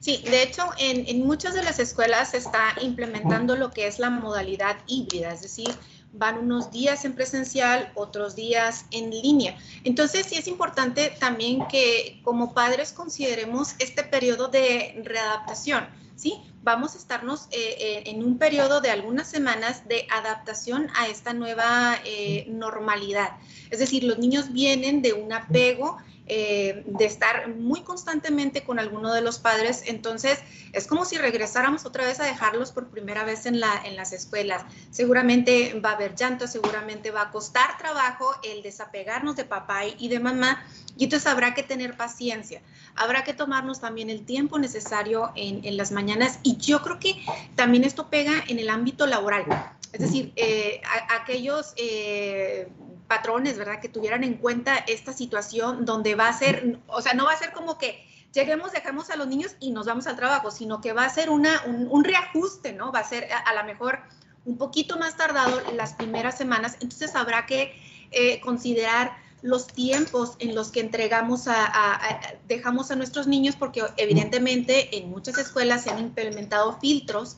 Sí, 0.00 0.22
de 0.24 0.42
hecho, 0.42 0.62
en, 0.78 1.06
en 1.08 1.26
muchas 1.26 1.54
de 1.54 1.62
las 1.62 1.78
escuelas 1.78 2.30
se 2.30 2.36
está 2.36 2.74
implementando 2.80 3.56
lo 3.56 3.70
que 3.70 3.86
es 3.86 3.98
la 3.98 4.10
modalidad 4.10 4.76
híbrida, 4.86 5.32
es 5.32 5.42
decir, 5.42 5.70
van 6.12 6.38
unos 6.38 6.70
días 6.70 7.04
en 7.04 7.14
presencial, 7.14 7.92
otros 7.94 8.34
días 8.36 8.86
en 8.90 9.10
línea. 9.10 9.56
Entonces, 9.84 10.26
sí 10.26 10.36
es 10.36 10.48
importante 10.48 11.14
también 11.20 11.66
que 11.68 12.20
como 12.22 12.54
padres 12.54 12.92
consideremos 12.92 13.74
este 13.78 14.02
periodo 14.02 14.48
de 14.48 15.00
readaptación, 15.04 15.86
¿sí? 16.16 16.40
Vamos 16.62 16.94
a 16.94 16.98
estarnos 16.98 17.46
eh, 17.52 17.76
eh, 17.78 18.02
en 18.06 18.24
un 18.24 18.38
periodo 18.38 18.80
de 18.80 18.90
algunas 18.90 19.28
semanas 19.28 19.86
de 19.86 20.06
adaptación 20.10 20.88
a 20.96 21.06
esta 21.06 21.32
nueva 21.32 21.96
eh, 22.04 22.46
normalidad. 22.48 23.36
Es 23.70 23.78
decir, 23.78 24.02
los 24.02 24.18
niños 24.18 24.52
vienen 24.52 25.00
de 25.02 25.12
un 25.12 25.32
apego 25.32 25.98
eh, 26.26 26.82
de 26.86 27.04
estar 27.04 27.48
muy 27.48 27.82
constantemente 27.82 28.64
con 28.64 28.78
alguno 28.78 29.12
de 29.12 29.20
los 29.20 29.38
padres. 29.38 29.84
Entonces, 29.86 30.38
es 30.72 30.86
como 30.86 31.04
si 31.04 31.18
regresáramos 31.18 31.86
otra 31.86 32.04
vez 32.04 32.20
a 32.20 32.24
dejarlos 32.24 32.72
por 32.72 32.88
primera 32.88 33.24
vez 33.24 33.46
en, 33.46 33.60
la, 33.60 33.82
en 33.84 33.96
las 33.96 34.12
escuelas. 34.12 34.64
Seguramente 34.90 35.78
va 35.80 35.90
a 35.90 35.94
haber 35.94 36.14
llanto, 36.14 36.46
seguramente 36.46 37.10
va 37.10 37.22
a 37.22 37.30
costar 37.30 37.78
trabajo 37.78 38.34
el 38.42 38.62
desapegarnos 38.62 39.36
de 39.36 39.44
papá 39.44 39.86
y 39.86 40.08
de 40.08 40.20
mamá. 40.20 40.64
Y 40.96 41.04
entonces 41.04 41.26
habrá 41.26 41.54
que 41.54 41.62
tener 41.62 41.96
paciencia. 41.96 42.62
Habrá 42.94 43.22
que 43.22 43.34
tomarnos 43.34 43.80
también 43.80 44.10
el 44.10 44.24
tiempo 44.24 44.58
necesario 44.58 45.32
en, 45.36 45.64
en 45.64 45.76
las 45.76 45.92
mañanas. 45.92 46.38
Y 46.42 46.56
yo 46.56 46.82
creo 46.82 46.98
que 46.98 47.22
también 47.54 47.84
esto 47.84 48.08
pega 48.08 48.32
en 48.48 48.58
el 48.58 48.70
ámbito 48.70 49.06
laboral. 49.06 49.44
Es 49.92 50.00
decir, 50.00 50.32
eh, 50.36 50.82
aquellos 51.08 51.72
eh, 51.76 52.68
patrones, 53.06 53.58
¿verdad? 53.58 53.80
Que 53.80 53.88
tuvieran 53.88 54.24
en 54.24 54.34
cuenta 54.34 54.76
esta 54.76 55.12
situación 55.12 55.84
donde 55.84 56.14
va 56.14 56.28
a 56.28 56.32
ser, 56.32 56.78
o 56.88 57.00
sea, 57.00 57.14
no 57.14 57.24
va 57.24 57.32
a 57.32 57.38
ser 57.38 57.52
como 57.52 57.78
que 57.78 58.04
lleguemos, 58.32 58.72
dejamos 58.72 59.10
a 59.10 59.16
los 59.16 59.26
niños 59.26 59.56
y 59.60 59.70
nos 59.70 59.86
vamos 59.86 60.06
al 60.06 60.16
trabajo, 60.16 60.50
sino 60.50 60.80
que 60.80 60.92
va 60.92 61.04
a 61.04 61.10
ser 61.10 61.30
una, 61.30 61.62
un, 61.64 62.04
reajuste, 62.04 62.72
¿no? 62.72 62.92
Va 62.92 63.00
a 63.00 63.04
ser 63.04 63.28
a, 63.32 63.54
lo 63.54 63.64
mejor 63.64 64.00
un 64.44 64.58
poquito 64.58 64.98
más 64.98 65.16
tardado 65.16 65.60
las 65.72 65.94
primeras 65.94 66.36
semanas, 66.36 66.76
entonces 66.80 67.14
habrá 67.16 67.46
que 67.46 67.74
eh, 68.10 68.40
considerar 68.40 69.16
los 69.42 69.66
tiempos 69.66 70.36
en 70.38 70.54
los 70.54 70.70
que 70.70 70.80
entregamos 70.80 71.46
a, 71.46 72.20
dejamos 72.48 72.90
a 72.90 72.96
nuestros 72.96 73.26
niños, 73.26 73.54
porque 73.56 73.82
evidentemente 73.96 74.96
en 74.96 75.10
muchas 75.10 75.38
escuelas 75.38 75.84
se 75.84 75.90
han 75.90 75.98
implementado 75.98 76.78
filtros 76.78 77.36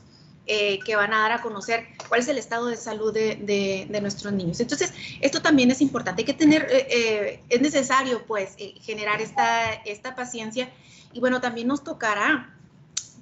eh, 0.51 0.79
que 0.83 0.95
van 0.95 1.13
a 1.13 1.19
dar 1.19 1.31
a 1.31 1.41
conocer 1.43 1.85
cuál 2.07 2.21
es 2.21 2.27
el 2.27 2.39
estado 2.39 2.65
de 2.65 2.75
salud 2.75 3.13
de, 3.13 3.99
nuestros 4.01 4.33
niños. 4.33 4.59
Entonces, 4.59 4.91
esto 5.21 5.43
también 5.43 5.69
es 5.69 5.79
importante. 5.79 6.23
Hay 6.23 6.25
que 6.25 6.33
tener, 6.33 6.63
eh, 6.71 6.87
eh, 6.89 7.43
es 7.49 7.61
necesario 7.61 8.25
pues 8.25 8.55
generar 8.81 9.21
esta, 9.21 9.73
esta 9.85 10.15
paciencia 10.15 10.71
y 11.13 11.19
bueno, 11.19 11.39
también 11.39 11.67
nos 11.67 11.83
tocará 11.83 12.51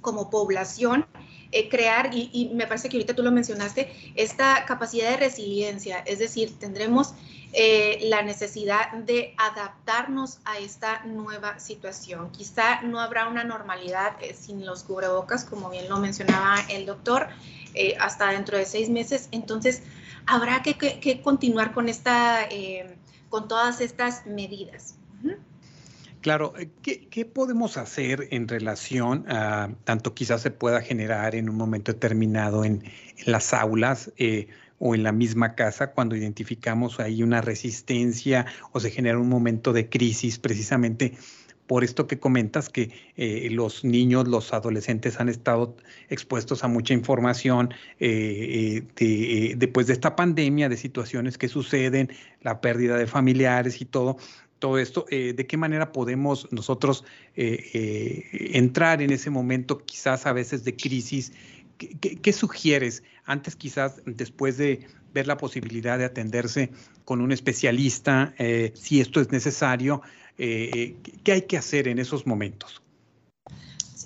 como 0.00 0.30
población 0.30 1.04
crear, 1.70 2.10
y, 2.12 2.50
me 2.54 2.66
parece 2.66 2.88
que 2.88 2.96
ahorita 2.96 3.14
tú 3.14 3.22
lo 3.22 3.30
mencionaste, 3.30 4.12
esta 4.14 4.64
capacidad 4.66 5.10
de 5.10 5.16
resiliencia, 5.16 5.98
es 6.00 6.18
decir, 6.18 6.58
tendremos 6.58 7.14
eh, 7.54 8.00
la 8.02 8.20
necesidad 8.20 8.92
de 8.92 9.34
adaptarnos 9.38 10.38
a 10.44 10.58
esta 10.58 11.02
nueva 11.06 11.58
situación. 11.58 12.30
Quizá 12.30 12.82
no 12.82 13.00
habrá 13.00 13.26
una 13.26 13.42
normalidad 13.42 14.16
eh, 14.20 14.34
sin 14.34 14.66
los 14.66 14.82
cubrebocas, 14.82 15.46
como 15.46 15.70
bien 15.70 15.88
lo 15.88 15.98
mencionaba 15.98 16.56
el 16.68 16.84
doctor, 16.84 17.28
eh, 17.72 17.96
hasta 17.98 18.32
dentro 18.32 18.58
de 18.58 18.66
seis 18.66 18.90
meses. 18.90 19.28
Entonces, 19.32 19.82
habrá 20.26 20.62
que, 20.62 21.22
continuar 21.22 21.72
con, 21.72 21.88
esta, 21.88 22.46
con 23.30 23.48
todas 23.48 23.80
estas 23.80 24.26
medidas. 24.26 24.96
Claro, 26.20 26.52
¿qué, 26.82 27.24
podemos 27.24 27.76
hacer 27.76 28.28
en 28.30 28.48
relación 28.48 29.24
a 29.28 29.70
tanto 29.84 30.14
quizás 30.14 30.42
se 30.42 30.50
pueda 30.50 30.80
generar 30.80 31.34
en 31.34 31.48
un 31.48 31.56
momento 31.56 31.92
determinado 31.92 32.64
en, 32.64 32.82
las 33.24 33.54
aulas? 33.54 34.12
o 34.80 34.94
en 34.94 35.02
la 35.02 35.10
misma 35.10 35.56
casa 35.56 35.90
cuando 35.90 36.14
identificamos 36.14 37.00
ahí 37.00 37.24
una 37.24 37.40
resistencia 37.40 38.46
o 38.70 38.78
se 38.78 38.92
genera 38.92 39.18
un 39.18 39.28
momento 39.28 39.72
de 39.72 39.88
crisis 39.88 40.38
precisamente 40.38 41.14
por 41.68 41.84
esto 41.84 42.06
que 42.06 42.18
comentas, 42.18 42.70
que 42.70 42.90
eh, 43.16 43.48
los 43.52 43.84
niños, 43.84 44.26
los 44.26 44.54
adolescentes 44.54 45.20
han 45.20 45.28
estado 45.28 45.76
expuestos 46.08 46.64
a 46.64 46.68
mucha 46.68 46.94
información 46.94 47.74
eh, 48.00 48.82
eh, 48.98 49.54
después 49.54 49.86
de 49.86 49.92
esta 49.92 50.16
pandemia, 50.16 50.70
de 50.70 50.78
situaciones 50.78 51.36
que 51.36 51.46
suceden, 51.46 52.10
la 52.40 52.62
pérdida 52.62 52.96
de 52.96 53.06
familiares 53.06 53.82
y 53.82 53.84
todo. 53.84 54.16
Todo 54.58 54.78
esto, 54.78 55.06
¿de 55.08 55.46
qué 55.46 55.56
manera 55.56 55.92
podemos 55.92 56.48
nosotros 56.50 57.04
entrar 57.36 59.02
en 59.02 59.12
ese 59.12 59.30
momento 59.30 59.78
quizás 59.78 60.26
a 60.26 60.32
veces 60.32 60.64
de 60.64 60.74
crisis 60.74 61.32
¿Qué, 61.78 62.32
sugieres 62.32 63.04
antes 63.24 63.54
quizás 63.54 64.00
después 64.04 64.58
de 64.58 64.86
ver 65.14 65.28
la 65.28 65.36
posibilidad 65.36 65.96
de 65.96 66.04
atenderse 66.04 66.70
con 67.04 67.20
un 67.20 67.30
especialista, 67.30 68.34
eh, 68.38 68.72
si 68.74 69.00
esto 69.00 69.20
es 69.20 69.30
necesario? 69.30 70.02
Eh, 70.38 70.96
¿Qué 71.22 71.32
hay 71.32 71.42
que 71.42 71.56
hacer 71.56 71.86
en 71.86 72.00
esos 72.00 72.26
momentos? 72.26 72.82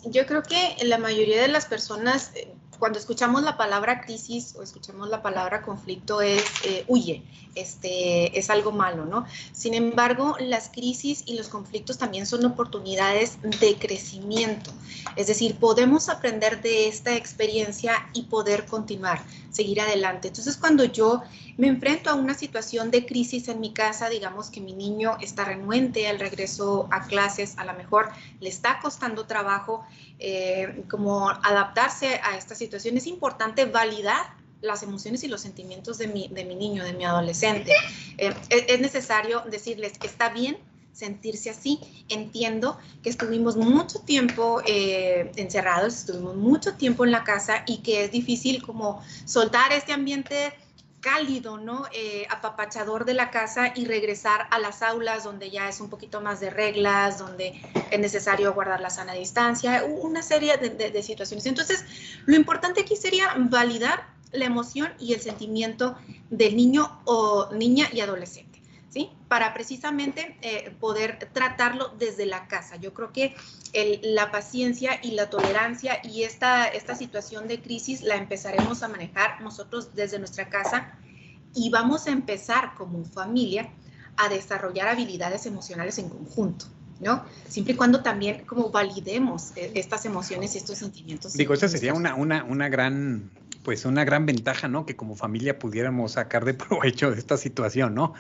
Yo 0.04 0.26
creo 0.26 0.42
que 0.42 0.76
la 0.84 0.98
mayoría 0.98 1.40
de 1.40 1.48
las 1.48 1.64
personas 1.64 2.32
eh, 2.34 2.52
cuando 2.82 2.98
escuchamos 2.98 3.44
la 3.44 3.56
palabra 3.56 4.00
crisis 4.00 4.56
o 4.58 4.62
escuchamos 4.64 5.08
la 5.08 5.22
palabra 5.22 5.62
conflicto 5.62 6.20
es 6.20 6.42
eh, 6.64 6.84
huye, 6.88 7.22
este, 7.54 8.36
es 8.36 8.50
algo 8.50 8.72
malo, 8.72 9.04
¿no? 9.04 9.24
Sin 9.52 9.74
embargo, 9.74 10.34
las 10.40 10.68
crisis 10.68 11.22
y 11.24 11.36
los 11.36 11.46
conflictos 11.46 11.96
también 11.96 12.26
son 12.26 12.44
oportunidades 12.44 13.38
de 13.60 13.76
crecimiento. 13.76 14.72
Es 15.14 15.28
decir, 15.28 15.54
podemos 15.60 16.08
aprender 16.08 16.60
de 16.60 16.88
esta 16.88 17.14
experiencia 17.14 18.08
y 18.14 18.24
poder 18.24 18.66
continuar, 18.66 19.22
seguir 19.52 19.80
adelante. 19.80 20.26
Entonces, 20.26 20.56
cuando 20.56 20.82
yo 20.82 21.22
me 21.56 21.68
enfrento 21.68 22.10
a 22.10 22.14
una 22.14 22.34
situación 22.34 22.90
de 22.90 23.06
crisis 23.06 23.48
en 23.48 23.60
mi 23.60 23.72
casa, 23.72 24.08
digamos 24.08 24.50
que 24.50 24.60
mi 24.60 24.72
niño 24.72 25.16
está 25.20 25.44
renuente 25.44 26.08
al 26.08 26.18
regreso 26.18 26.88
a 26.90 27.06
clases, 27.06 27.58
a 27.58 27.64
lo 27.64 27.74
mejor 27.74 28.10
le 28.40 28.48
está 28.48 28.78
costando 28.80 29.26
trabajo 29.26 29.84
eh, 30.18 30.84
como 30.88 31.28
adaptarse 31.28 32.20
a 32.22 32.36
esta 32.36 32.54
situación, 32.54 32.96
es 32.96 33.06
importante 33.06 33.64
validar 33.66 34.42
las 34.62 34.82
emociones 34.82 35.24
y 35.24 35.28
los 35.28 35.40
sentimientos 35.40 35.98
de 35.98 36.06
mi, 36.06 36.28
de 36.28 36.44
mi 36.44 36.54
niño, 36.54 36.84
de 36.84 36.92
mi 36.92 37.04
adolescente. 37.04 37.72
Eh, 38.16 38.32
es, 38.48 38.80
necesario 38.80 39.42
decirles 39.50 39.98
que 39.98 40.06
está 40.06 40.28
bien 40.30 40.56
sentirse 40.92 41.50
así. 41.50 41.80
Entiendo 42.08 42.78
que 43.02 43.10
estuvimos 43.10 43.56
mucho 43.56 43.98
tiempo 44.00 44.62
eh, 44.66 45.32
encerrados, 45.36 45.94
estuvimos 45.94 46.36
mucho 46.36 46.74
tiempo 46.74 47.04
en 47.04 47.10
la 47.10 47.24
casa 47.24 47.64
y 47.66 47.78
que 47.78 48.04
es 48.04 48.12
difícil 48.12 48.62
como 48.62 49.02
soltar 49.24 49.72
este 49.72 49.92
ambiente 49.92 50.52
cálido, 51.02 51.58
¿no? 51.58 51.84
Eh, 51.92 52.26
apapachador 52.30 53.04
de 53.04 53.12
la 53.12 53.30
casa 53.30 53.72
y 53.74 53.84
regresar 53.84 54.46
a 54.50 54.58
las 54.58 54.82
aulas 54.82 55.24
donde 55.24 55.50
ya 55.50 55.68
es 55.68 55.80
un 55.80 55.90
poquito 55.90 56.20
más 56.20 56.40
de 56.40 56.48
reglas, 56.48 57.18
donde 57.18 57.60
es 57.90 58.00
necesario 58.00 58.54
guardar 58.54 58.80
la 58.80 58.88
sana 58.88 59.12
distancia, 59.12 59.84
una 59.84 60.22
serie 60.22 60.56
de, 60.56 61.02
situaciones. 61.02 61.44
Entonces, 61.46 61.84
lo 62.24 62.36
importante 62.36 62.82
aquí 62.82 62.96
sería 62.96 63.34
validar 63.36 64.06
la 64.30 64.44
emoción 64.46 64.92
y 64.98 65.12
el 65.12 65.20
sentimiento 65.20 65.96
del 66.30 66.56
niño 66.56 67.00
o 67.04 67.48
niña 67.52 67.88
y 67.92 68.00
adolescente, 68.00 68.51
¿sí? 68.92 69.10
Para 69.28 69.54
precisamente 69.54 70.36
eh, 70.42 70.74
poder 70.78 71.30
tratarlo 71.32 71.88
desde 71.98 72.26
la 72.26 72.46
casa. 72.46 72.76
Yo 72.76 72.92
creo 72.92 73.12
que 73.12 73.34
la 74.02 74.30
paciencia 74.30 75.00
y 75.02 75.12
la 75.12 75.30
tolerancia 75.30 75.98
y 76.04 76.24
esta, 76.24 76.66
esta 76.66 76.94
situación 76.94 77.48
de 77.48 77.62
crisis 77.62 78.02
la 78.02 78.16
empezaremos 78.16 78.82
a 78.82 78.88
manejar 78.88 79.40
nosotros 79.40 79.94
desde 79.94 80.18
nuestra 80.18 80.50
casa 80.50 80.92
y 81.54 81.70
vamos 81.70 82.06
a 82.06 82.10
empezar 82.10 82.74
como 82.74 83.04
familia 83.04 83.70
a 84.16 84.28
desarrollar 84.28 84.88
habilidades 84.88 85.46
emocionales 85.46 85.98
en 85.98 86.10
conjunto. 86.10 86.66
¿no? 87.00 87.24
Siempre 87.48 87.74
y 87.74 87.76
cuando 87.76 88.02
también 88.02 88.44
como 88.44 88.70
validemos 88.70 89.56
eh, 89.56 89.72
estas 89.74 90.04
emociones 90.04 90.54
y 90.54 90.58
estos 90.58 90.78
sentimientos. 90.78 91.32
Digo, 91.32 91.52
esa 91.52 91.66
sería 91.66 91.94
una, 91.94 92.14
una, 92.14 92.44
una 92.44 92.68
gran, 92.68 93.30
pues 93.64 93.84
una 93.84 94.04
gran 94.04 94.24
ventaja, 94.24 94.68
¿no? 94.68 94.86
Que 94.86 94.94
como 94.94 95.16
familia 95.16 95.58
pudiéramos 95.58 96.12
sacar 96.12 96.44
de 96.44 96.54
provecho 96.54 97.10
de 97.10 97.18
esta 97.18 97.36
situación, 97.36 97.94
¿no? 97.94 98.14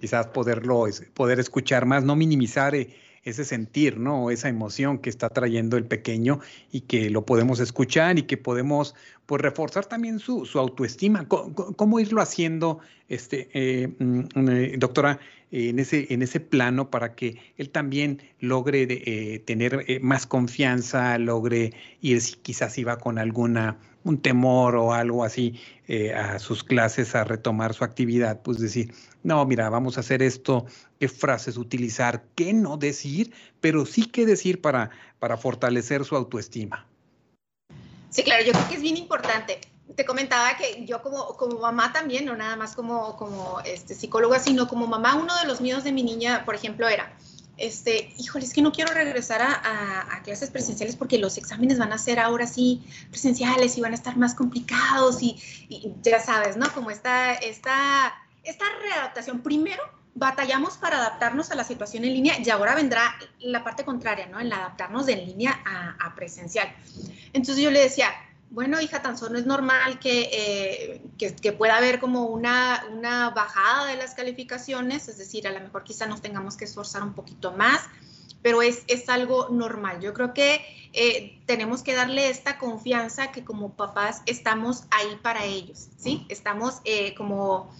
Quizás 0.00 0.26
poderlo, 0.28 0.86
poder 1.14 1.40
escuchar 1.40 1.86
más, 1.86 2.04
no 2.04 2.16
minimizar 2.16 2.74
eh, 2.74 2.94
ese 3.26 3.44
sentir, 3.44 3.98
¿no? 3.98 4.30
Esa 4.30 4.48
emoción 4.48 4.98
que 4.98 5.10
está 5.10 5.28
trayendo 5.30 5.76
el 5.76 5.84
pequeño 5.84 6.38
y 6.70 6.82
que 6.82 7.10
lo 7.10 7.26
podemos 7.26 7.58
escuchar 7.58 8.18
y 8.18 8.22
que 8.22 8.36
podemos, 8.36 8.94
pues, 9.26 9.42
reforzar 9.42 9.86
también 9.86 10.20
su, 10.20 10.48
autoestima. 10.54 11.26
¿Cómo, 11.26 11.98
irlo 11.98 12.22
haciendo, 12.22 12.78
este, 13.08 13.48
eh, 13.52 13.88
mm, 13.98 14.48
eh, 14.48 14.74
doctora, 14.78 15.18
en 15.56 15.78
ese, 15.78 16.06
en 16.10 16.22
ese 16.22 16.40
plano 16.40 16.90
para 16.90 17.14
que 17.14 17.38
él 17.56 17.70
también 17.70 18.22
logre 18.40 18.86
eh, 18.88 19.38
tener 19.40 19.84
más 20.02 20.26
confianza, 20.26 21.18
logre 21.18 21.72
ir, 22.00 22.20
quizás 22.42 22.74
si 22.74 22.84
va 22.84 22.98
con 22.98 23.18
alguna 23.18 23.78
un 24.06 24.18
temor 24.18 24.76
o 24.76 24.92
algo 24.92 25.24
así 25.24 25.60
eh, 25.88 26.14
a 26.14 26.38
sus 26.38 26.62
clases 26.62 27.16
a 27.16 27.24
retomar 27.24 27.74
su 27.74 27.82
actividad, 27.82 28.40
pues 28.40 28.60
decir, 28.60 28.94
no, 29.24 29.44
mira, 29.46 29.68
vamos 29.68 29.96
a 29.96 30.00
hacer 30.00 30.22
esto, 30.22 30.64
qué 31.00 31.08
frases 31.08 31.56
utilizar, 31.56 32.22
qué 32.36 32.52
no 32.52 32.76
decir, 32.76 33.32
pero 33.60 33.84
sí 33.84 34.06
qué 34.06 34.24
decir 34.24 34.60
para, 34.60 34.90
para 35.18 35.36
fortalecer 35.36 36.04
su 36.04 36.14
autoestima. 36.14 36.86
Sí, 38.10 38.22
claro, 38.22 38.44
yo 38.44 38.52
creo 38.52 38.68
que 38.68 38.74
es 38.76 38.82
bien 38.82 38.96
importante. 38.96 39.60
Te 39.94 40.04
comentaba 40.04 40.56
que 40.56 40.84
yo 40.84 41.00
como, 41.02 41.36
como 41.36 41.60
mamá 41.60 41.92
también, 41.92 42.24
no 42.24 42.36
nada 42.36 42.56
más 42.56 42.74
como, 42.74 43.16
como 43.16 43.60
este, 43.64 43.94
psicóloga, 43.94 44.38
sino 44.38 44.66
como 44.66 44.86
mamá, 44.86 45.14
uno 45.14 45.36
de 45.36 45.46
los 45.46 45.60
míos 45.60 45.84
de 45.84 45.92
mi 45.92 46.02
niña, 46.02 46.44
por 46.44 46.54
ejemplo, 46.54 46.88
era, 46.88 47.16
este, 47.56 48.12
híjole, 48.18 48.44
es 48.44 48.52
que 48.52 48.60
no 48.60 48.72
quiero 48.72 48.92
regresar 48.92 49.40
a, 49.42 50.22
clases 50.24 50.50
presenciales 50.50 50.96
porque 50.96 51.18
los 51.18 51.38
exámenes 51.38 51.78
van 51.78 51.92
a 51.92 51.98
ser 51.98 52.18
ahora 52.18 52.48
sí 52.48 52.84
presenciales 53.10 53.78
y 53.78 53.80
van 53.80 53.92
a 53.92 53.94
estar 53.94 54.16
más 54.16 54.34
complicados 54.34 55.22
y, 55.22 55.40
ya 56.02 56.18
sabes, 56.20 56.56
¿no? 56.56 56.70
Como 56.74 56.90
esta, 56.90 57.34
esta, 57.34 58.12
esta 58.42 58.64
readaptación. 58.82 59.40
Primero, 59.40 59.82
batallamos 60.14 60.78
para 60.78 60.98
adaptarnos 60.98 61.50
a 61.52 61.54
la 61.54 61.62
situación 61.62 62.04
en 62.04 62.12
línea 62.12 62.34
y 62.40 62.50
ahora 62.50 62.74
vendrá 62.74 63.14
la 63.38 63.62
parte 63.62 63.84
contraria, 63.84 64.26
¿no? 64.26 64.40
En 64.40 64.52
adaptarnos 64.52 65.06
de 65.06 65.12
en 65.12 65.26
línea 65.26 65.60
a, 65.64 65.96
a 66.04 66.14
presencial. 66.16 66.74
Entonces 67.32 67.62
yo 67.62 67.70
le 67.70 67.80
decía, 67.80 68.10
bueno, 68.50 68.80
hija, 68.80 69.02
tan 69.02 69.18
solo 69.18 69.38
es 69.38 69.46
normal 69.46 69.98
eh, 70.04 71.02
que, 71.18 71.34
que, 71.34 71.52
pueda 71.52 71.76
haber 71.76 71.98
como 71.98 72.26
una, 72.26 72.84
una, 72.92 73.30
bajada 73.30 73.86
de 73.86 73.96
las 73.96 74.14
calificaciones, 74.14 75.08
es 75.08 75.18
decir, 75.18 75.46
a 75.46 75.52
lo 75.52 75.60
mejor 75.60 75.84
quizá 75.84 76.06
nos 76.06 76.22
tengamos 76.22 76.56
que 76.56 76.64
esforzar 76.64 77.02
un 77.02 77.12
poquito 77.14 77.52
más, 77.52 77.80
pero 78.42 78.62
es, 78.62 78.84
es 78.86 79.08
algo 79.08 79.48
normal. 79.50 80.00
Yo 80.00 80.14
creo 80.14 80.32
que 80.32 80.60
eh, 80.92 81.40
tenemos 81.46 81.82
que 81.82 81.94
darle 81.94 82.30
esta 82.30 82.58
confianza 82.58 83.32
que 83.32 83.44
como 83.44 83.74
papás 83.74 84.22
estamos 84.26 84.84
ahí 84.90 85.18
para 85.22 85.44
ellos, 85.44 85.88
¿sí? 85.98 86.24
Estamos 86.28 86.80
eh, 86.84 87.14
como 87.14 87.70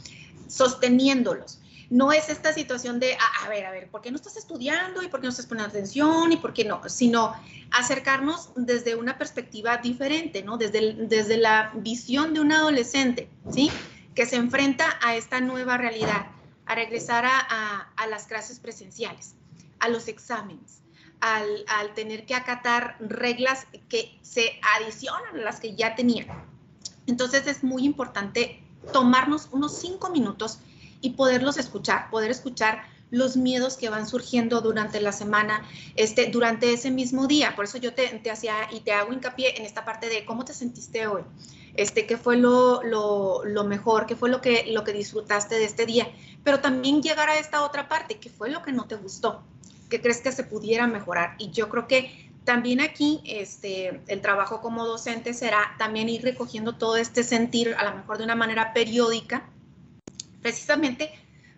sosteniéndolos 0.49 1.61
no 1.91 2.13
es 2.13 2.29
esta 2.29 2.53
situación 2.53 2.99
de, 2.99 3.17
a, 3.45 3.49
ver, 3.49 3.65
a 3.65 3.71
ver, 3.71 3.89
¿por 3.89 4.03
qué 4.03 4.11
no 4.11 4.17
estás 4.17 4.37
estudiando 4.37 5.03
y 5.03 5.09
por 5.09 5.21
qué 5.21 5.27
no 5.27 5.31
estás 5.31 5.47
poniendo 5.47 5.71
atención 5.71 6.33
y 6.33 6.37
por 6.37 6.53
qué 6.53 6.65
no? 6.65 6.81
Sino 6.89 7.35
acercarnos 7.71 8.51
desde 8.57 8.97
una 8.97 9.19
perspectiva 9.19 9.77
diferente, 9.79 10.43
¿no? 10.43 10.57
Desde, 10.57 10.95
desde 10.95 11.37
la 11.37 11.73
visión 11.77 12.35
de 12.35 12.41
un 12.41 12.53
adolescente, 12.53 13.31
¿sí? 13.51 13.71
Que 14.15 14.27
se 14.27 14.37
enfrenta 14.37 14.99
a 15.03 15.17
esta 15.17 15.41
nueva 15.41 15.77
realidad, 15.77 16.27
a 16.67 16.75
regresar 16.75 17.25
a, 17.27 17.93
las 18.09 18.27
clases 18.27 18.61
presenciales, 18.61 19.35
a 19.79 19.89
los 19.89 20.09
exámenes. 20.09 20.83
Al, 21.21 21.65
al, 21.69 21.95
tener 21.95 22.27
que 22.27 22.35
acatar 22.35 22.99
reglas 23.01 23.67
que 23.89 24.19
se 24.21 24.61
adicionan 24.77 25.37
a 25.37 25.45
las 25.45 25.61
que 25.61 25.75
ya 25.75 25.95
tenían. 25.95 26.29
Entonces 27.07 27.47
es 27.47 27.65
muy 27.65 27.85
importante 27.85 28.63
tomarnos 28.93 29.49
unos 29.51 29.79
cinco 29.79 30.11
minutos 30.11 30.61
y 31.01 31.11
poderlos 31.11 31.57
escuchar, 31.57 32.11
poder 32.11 32.31
escuchar 32.31 32.83
los 33.11 33.37
miedos 33.37 33.77
que 33.77 33.89
van 33.89 34.07
surgiendo 34.07 34.61
durante 34.61 35.01
la 35.01 35.13
semana, 35.13 35.63
este, 35.95 36.27
durante 36.27 36.73
ese 36.73 36.91
mismo 36.91 37.27
día. 37.27 37.55
Por 37.55 37.65
eso 37.67 37.79
yo 37.79 37.95
te, 37.95 38.09
te 38.19 38.31
hacía 38.31 38.55
y 38.73 38.81
te 38.81 38.93
hago 38.93 39.13
hincapié 39.13 39.59
en 39.59 39.65
esta 39.65 39.85
parte 39.85 40.09
de 40.09 40.25
cómo 40.25 40.45
te 40.45 40.53
sentiste 40.53 41.07
hoy, 41.07 41.23
este, 41.75 42.07
qué 42.07 42.17
fue 42.17 42.37
lo, 42.37 42.83
lo, 42.83 43.45
lo, 43.45 43.65
mejor, 43.65 44.07
qué 44.07 44.17
fue 44.17 44.29
lo 44.29 44.41
que, 44.41 44.65
lo 44.69 44.83
que 44.85 44.93
disfrutaste 44.93 45.57
de 45.57 45.65
este 45.65 45.87
día, 45.87 46.09
pero 46.43 46.61
también 46.61 47.03
llegar 47.03 47.29
a 47.29 47.39
esta 47.39 47.63
otra 47.63 47.89
parte, 47.89 48.19
qué 48.19 48.31
fue 48.31 48.51
lo 48.51 48.63
que 48.63 48.73
no 48.73 48.87
te 48.87 48.97
gustó, 48.97 49.43
qué 49.89 50.01
crees 50.01 50.21
que 50.21 50.33
se 50.33 50.45
pudiera 50.45 50.87
mejorar. 50.87 51.37
Y 51.39 51.51
yo 51.51 51.69
creo 51.69 51.87
que 51.87 52.31
también 52.45 52.81
aquí 52.81 53.21
este, 53.25 54.01
el 54.07 54.21
trabajo 54.21 54.61
como 54.61 54.87
docente 54.87 55.35
será 55.35 55.75
también 55.79 56.09
ir 56.09 56.23
recogiendo 56.23 56.75
todo 56.75 56.97
este 56.97 57.25
sentir, 57.25 57.75
a 57.77 57.85
lo 57.85 57.97
mejor 57.97 58.19
de 58.19 58.25
una 58.25 58.37
manera 58.37 58.73
periódica, 58.73 59.49
precisamente 60.47 61.11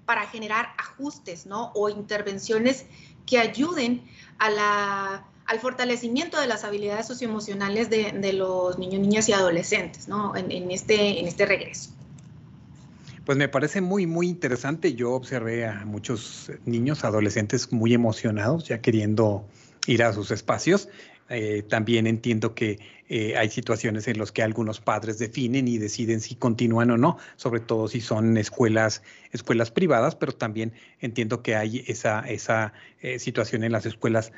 para 0.07 0.27
generar 0.29 0.69
ajustes, 0.79 1.45
¿no? 1.45 1.73
O 1.75 1.91
intervenciones 1.91 2.87
que 3.27 3.39
ayuden 3.39 4.01
a 4.39 4.49
la, 4.49 5.27
al 5.45 5.61
fortalecimiento 5.61 6.41
de 6.41 6.47
las 6.47 6.65
habilidades 6.65 7.07
socioemocionales 7.07 7.91
de, 7.91 8.13
de 8.13 8.33
los 8.33 8.79
niños, 8.79 9.03
niñas 9.03 9.29
y 9.29 9.35
adolescentes, 9.35 10.09
¿no? 10.09 10.35
En, 10.35 10.71
este, 10.71 11.21
en 11.21 11.29
este 11.29 11.45
regreso. 11.45 11.91
Pues 13.27 13.37
me 13.37 13.51
parece 13.51 13.83
muy, 13.83 14.07
muy 14.07 14.27
interesante. 14.27 14.95
Yo 14.95 15.13
observé 15.13 15.67
a 15.67 15.85
muchos 15.85 16.51
niños, 16.65 17.05
adolescentes 17.05 17.71
muy 17.71 17.93
emocionados, 17.93 18.69
ya 18.69 18.81
queriendo 18.81 19.45
ir 19.87 20.03
a 20.03 20.15
sus 20.15 20.31
espacios. 20.31 20.89
Eh, 21.29 21.63
también 21.69 22.07
entiendo 22.07 22.55
que 22.55 22.79
eh, 23.09 23.37
hay 23.37 23.51
situaciones 23.51 24.09
en 24.09 24.19
las 24.19 24.33
que 24.33 24.43
algunos 24.43 24.81
padres 24.81 25.19
definen 25.19 25.69
y 25.69 25.79
deciden 25.79 26.21
si 26.21 26.35
continúan 26.35 26.91
o 26.91 26.97
no, 26.97 27.19
sobre 27.37 27.61
todo 27.61 27.89
si 27.89 28.01
son 28.01 28.37
escuelas, 28.37 29.03
escuelas 29.33 29.71
privadas, 29.71 30.15
pero 30.15 30.33
también 30.33 30.73
entiendo 31.01 31.43
que 31.43 31.57
hay 31.57 31.85
esa, 31.87 32.21
esa 32.21 32.73
eh, 33.01 33.19
situación 33.19 33.65
en 33.65 33.73
las 33.73 33.87
escuelas 33.87 34.33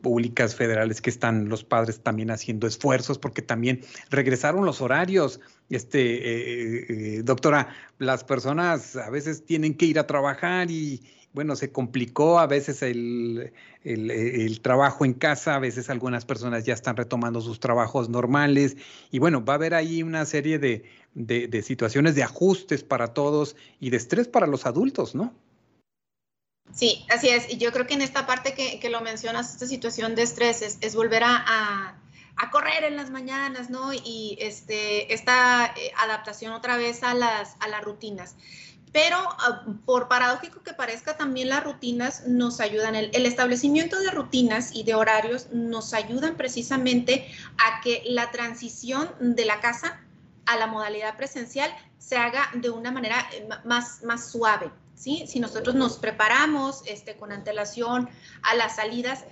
públicas 0.00 0.54
federales 0.54 1.00
que 1.00 1.10
están 1.10 1.48
los 1.48 1.64
padres 1.64 2.00
también 2.00 2.30
haciendo 2.30 2.68
esfuerzos 2.68 3.18
porque 3.18 3.42
también 3.42 3.80
regresaron 4.10 4.64
los 4.64 4.80
horarios. 4.80 5.40
Este, 5.70 7.20
doctora, 7.24 7.74
las 7.98 8.22
personas 8.22 8.94
a 8.94 9.10
veces 9.10 9.44
tienen 9.44 9.74
que 9.74 9.86
ir 9.86 9.98
a 9.98 10.06
trabajar 10.06 10.70
y, 10.70 11.02
bueno, 11.36 11.54
se 11.54 11.70
complicó 11.70 12.38
a 12.38 12.46
veces 12.46 12.80
el, 12.80 13.52
trabajo 14.62 15.04
en 15.04 15.12
casa, 15.12 15.54
a 15.54 15.58
veces 15.58 15.90
algunas 15.90 16.24
personas 16.24 16.64
ya 16.64 16.72
están 16.72 16.96
retomando 16.96 17.42
sus 17.42 17.60
trabajos 17.60 18.08
normales 18.08 18.78
y 19.10 19.18
bueno, 19.18 19.44
va 19.44 19.52
a 19.52 19.56
haber 19.56 19.74
ahí 19.74 20.02
una 20.02 20.24
serie 20.24 20.58
de, 20.58 21.62
situaciones 21.62 22.14
de 22.14 22.22
ajustes 22.22 22.82
para 22.84 23.12
todos 23.12 23.54
y 23.80 23.90
de 23.90 23.98
estrés 23.98 24.28
para 24.28 24.46
los 24.46 24.64
adultos, 24.64 25.14
¿no? 25.14 25.34
Sí, 26.72 27.04
así 27.10 27.28
es. 27.28 27.52
Y 27.52 27.58
yo 27.58 27.70
creo 27.70 27.86
que 27.86 27.94
en 27.94 28.00
esta 28.00 28.26
parte 28.26 28.54
que, 28.54 28.88
lo 28.88 29.02
mencionas, 29.02 29.52
esta 29.52 29.66
situación 29.66 30.14
de 30.14 30.22
estrés 30.22 30.62
es, 30.80 30.96
volver 30.96 31.22
a, 31.22 32.00
correr 32.50 32.84
en 32.84 32.96
las 32.96 33.10
mañanas, 33.10 33.68
¿no? 33.68 33.92
Y 33.92 34.38
este, 34.40 35.12
esta 35.12 35.66
eh, 35.66 35.92
adaptación 35.98 36.54
otra 36.54 36.78
vez 36.78 37.02
a 37.02 37.12
las, 37.12 37.56
a 37.60 37.68
las 37.68 37.84
rutinas 37.84 38.36
pero 38.96 39.18
ah, 39.18 39.62
por 39.84 40.08
paradójico 40.08 40.62
que 40.62 40.72
parezca, 40.72 41.18
también 41.18 41.50
las 41.50 41.62
rutinas 41.62 42.26
nos 42.26 42.60
ayudan. 42.60 42.94
El, 42.94 43.26
establecimiento 43.26 44.00
de 44.00 44.10
rutinas 44.10 44.74
y 44.74 44.84
de 44.84 44.94
horarios 44.94 45.48
nos 45.52 45.92
ayudan 45.92 46.38
precisamente 46.38 47.30
a 47.58 47.82
que 47.82 48.02
la 48.06 48.30
transición 48.30 49.10
de 49.20 49.44
la 49.44 49.60
casa 49.60 50.00
a 50.46 50.56
la 50.56 50.66
modalidad 50.66 51.14
presencial 51.18 51.70
se 51.98 52.16
haga 52.16 52.48
de 52.54 52.70
una 52.70 52.90
manera 52.90 53.16
eh, 53.34 53.46
más, 53.66 54.02
más 54.02 54.30
suave. 54.30 54.70
¿sí? 54.94 55.26
Si 55.28 55.40
nosotros 55.40 55.74
nos 55.74 55.98
preparamos 55.98 56.80
este, 56.86 57.18
con 57.18 57.32
antelación 57.32 58.08
a 58.44 58.54
las 58.54 58.76
salidas, 58.76 59.26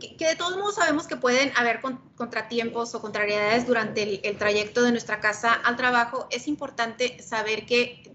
que, 0.00 0.26
de 0.26 0.34
todos 0.34 0.56
modos 0.56 0.74
sabemos 0.74 1.06
que 1.06 1.16
pueden 1.16 1.52
haber 1.56 1.80
contratiempos 2.16 2.94
o 2.96 3.00
contrariedades 3.00 3.66
durante 3.66 4.28
el, 4.28 4.36
trayecto 4.36 4.82
de 4.82 4.90
nuestra 4.90 5.20
casa 5.20 5.52
al 5.52 5.76
trabajo, 5.76 6.26
es 6.32 6.48
importante 6.48 7.22
saber 7.22 7.66
que 7.66 8.13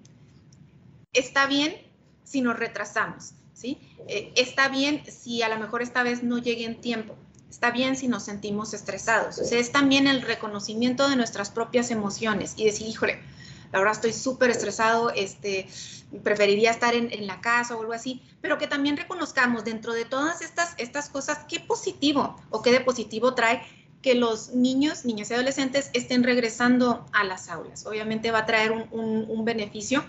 está 1.14 1.47
bien 1.47 1.76
si 2.24 2.41
nos 2.41 2.57
retrasamos, 2.57 3.34
¿sí? 3.53 3.80
Eh, 4.07 4.32
está 4.36 4.70
bien 4.70 5.03
si 5.05 5.41
a 5.41 5.49
lo 5.49 5.57
mejor 5.57 5.82
esta 5.82 6.03
vez 6.03 6.24
no 6.24 6.38
llegue 6.38 6.66
en 6.66 6.80
tiempo. 6.80 7.16
Está 7.49 7.72
bien 7.72 7.95
si 7.95 8.07
nos 8.07 8.24
sentimos 8.24 8.74
estresados. 8.74 9.39
O 9.39 9.43
sea, 9.43 9.60
es 9.60 9.72
también 9.72 10.07
el 10.07 10.22
reconocimiento 10.22 11.10
de 11.10 11.16
nuestras 11.16 11.49
propias 11.49 11.89
emociones 11.89 12.53
y 12.57 12.66
decir, 12.66 12.88
híjole, 12.88 13.20
la 13.72 13.80
verdad 13.80 13.95
estoy 13.95 14.14
súper 14.14 14.51
estresado, 14.51 15.10
este, 15.12 15.68
preferiría 16.24 16.72
estar 16.72 16.93
en, 16.93 17.28
la 17.28 17.41
casa 17.41 17.76
o 17.76 17.82
algo 17.82 17.93
así, 17.93 18.22
pero 18.41 18.57
que 18.57 18.68
también 18.68 18.97
reconozcamos 18.97 19.64
dentro 19.64 19.93
de 19.93 20.05
todas 20.05 20.41
estas, 20.41 20.74
estas 20.78 21.10
cosas 21.10 21.39
qué 21.47 21.60
positivo 21.60 22.39
o 22.49 22.62
qué 22.62 22.72
de 22.72 22.82
positivo 22.82 23.36
trae 23.36 23.62
que 24.01 24.16
los 24.16 24.53
niños, 24.53 25.05
niñas 25.05 25.30
y 25.30 25.34
adolescentes 25.34 25.89
estén 25.93 26.24
regresando 26.24 27.05
a 27.12 27.24
las 27.26 27.49
aulas. 27.49 27.86
Obviamente 27.86 28.32
va 28.32 28.39
a 28.39 28.45
traer 28.45 28.72
un, 28.72 29.26
un 29.28 29.45
beneficio 29.45 30.03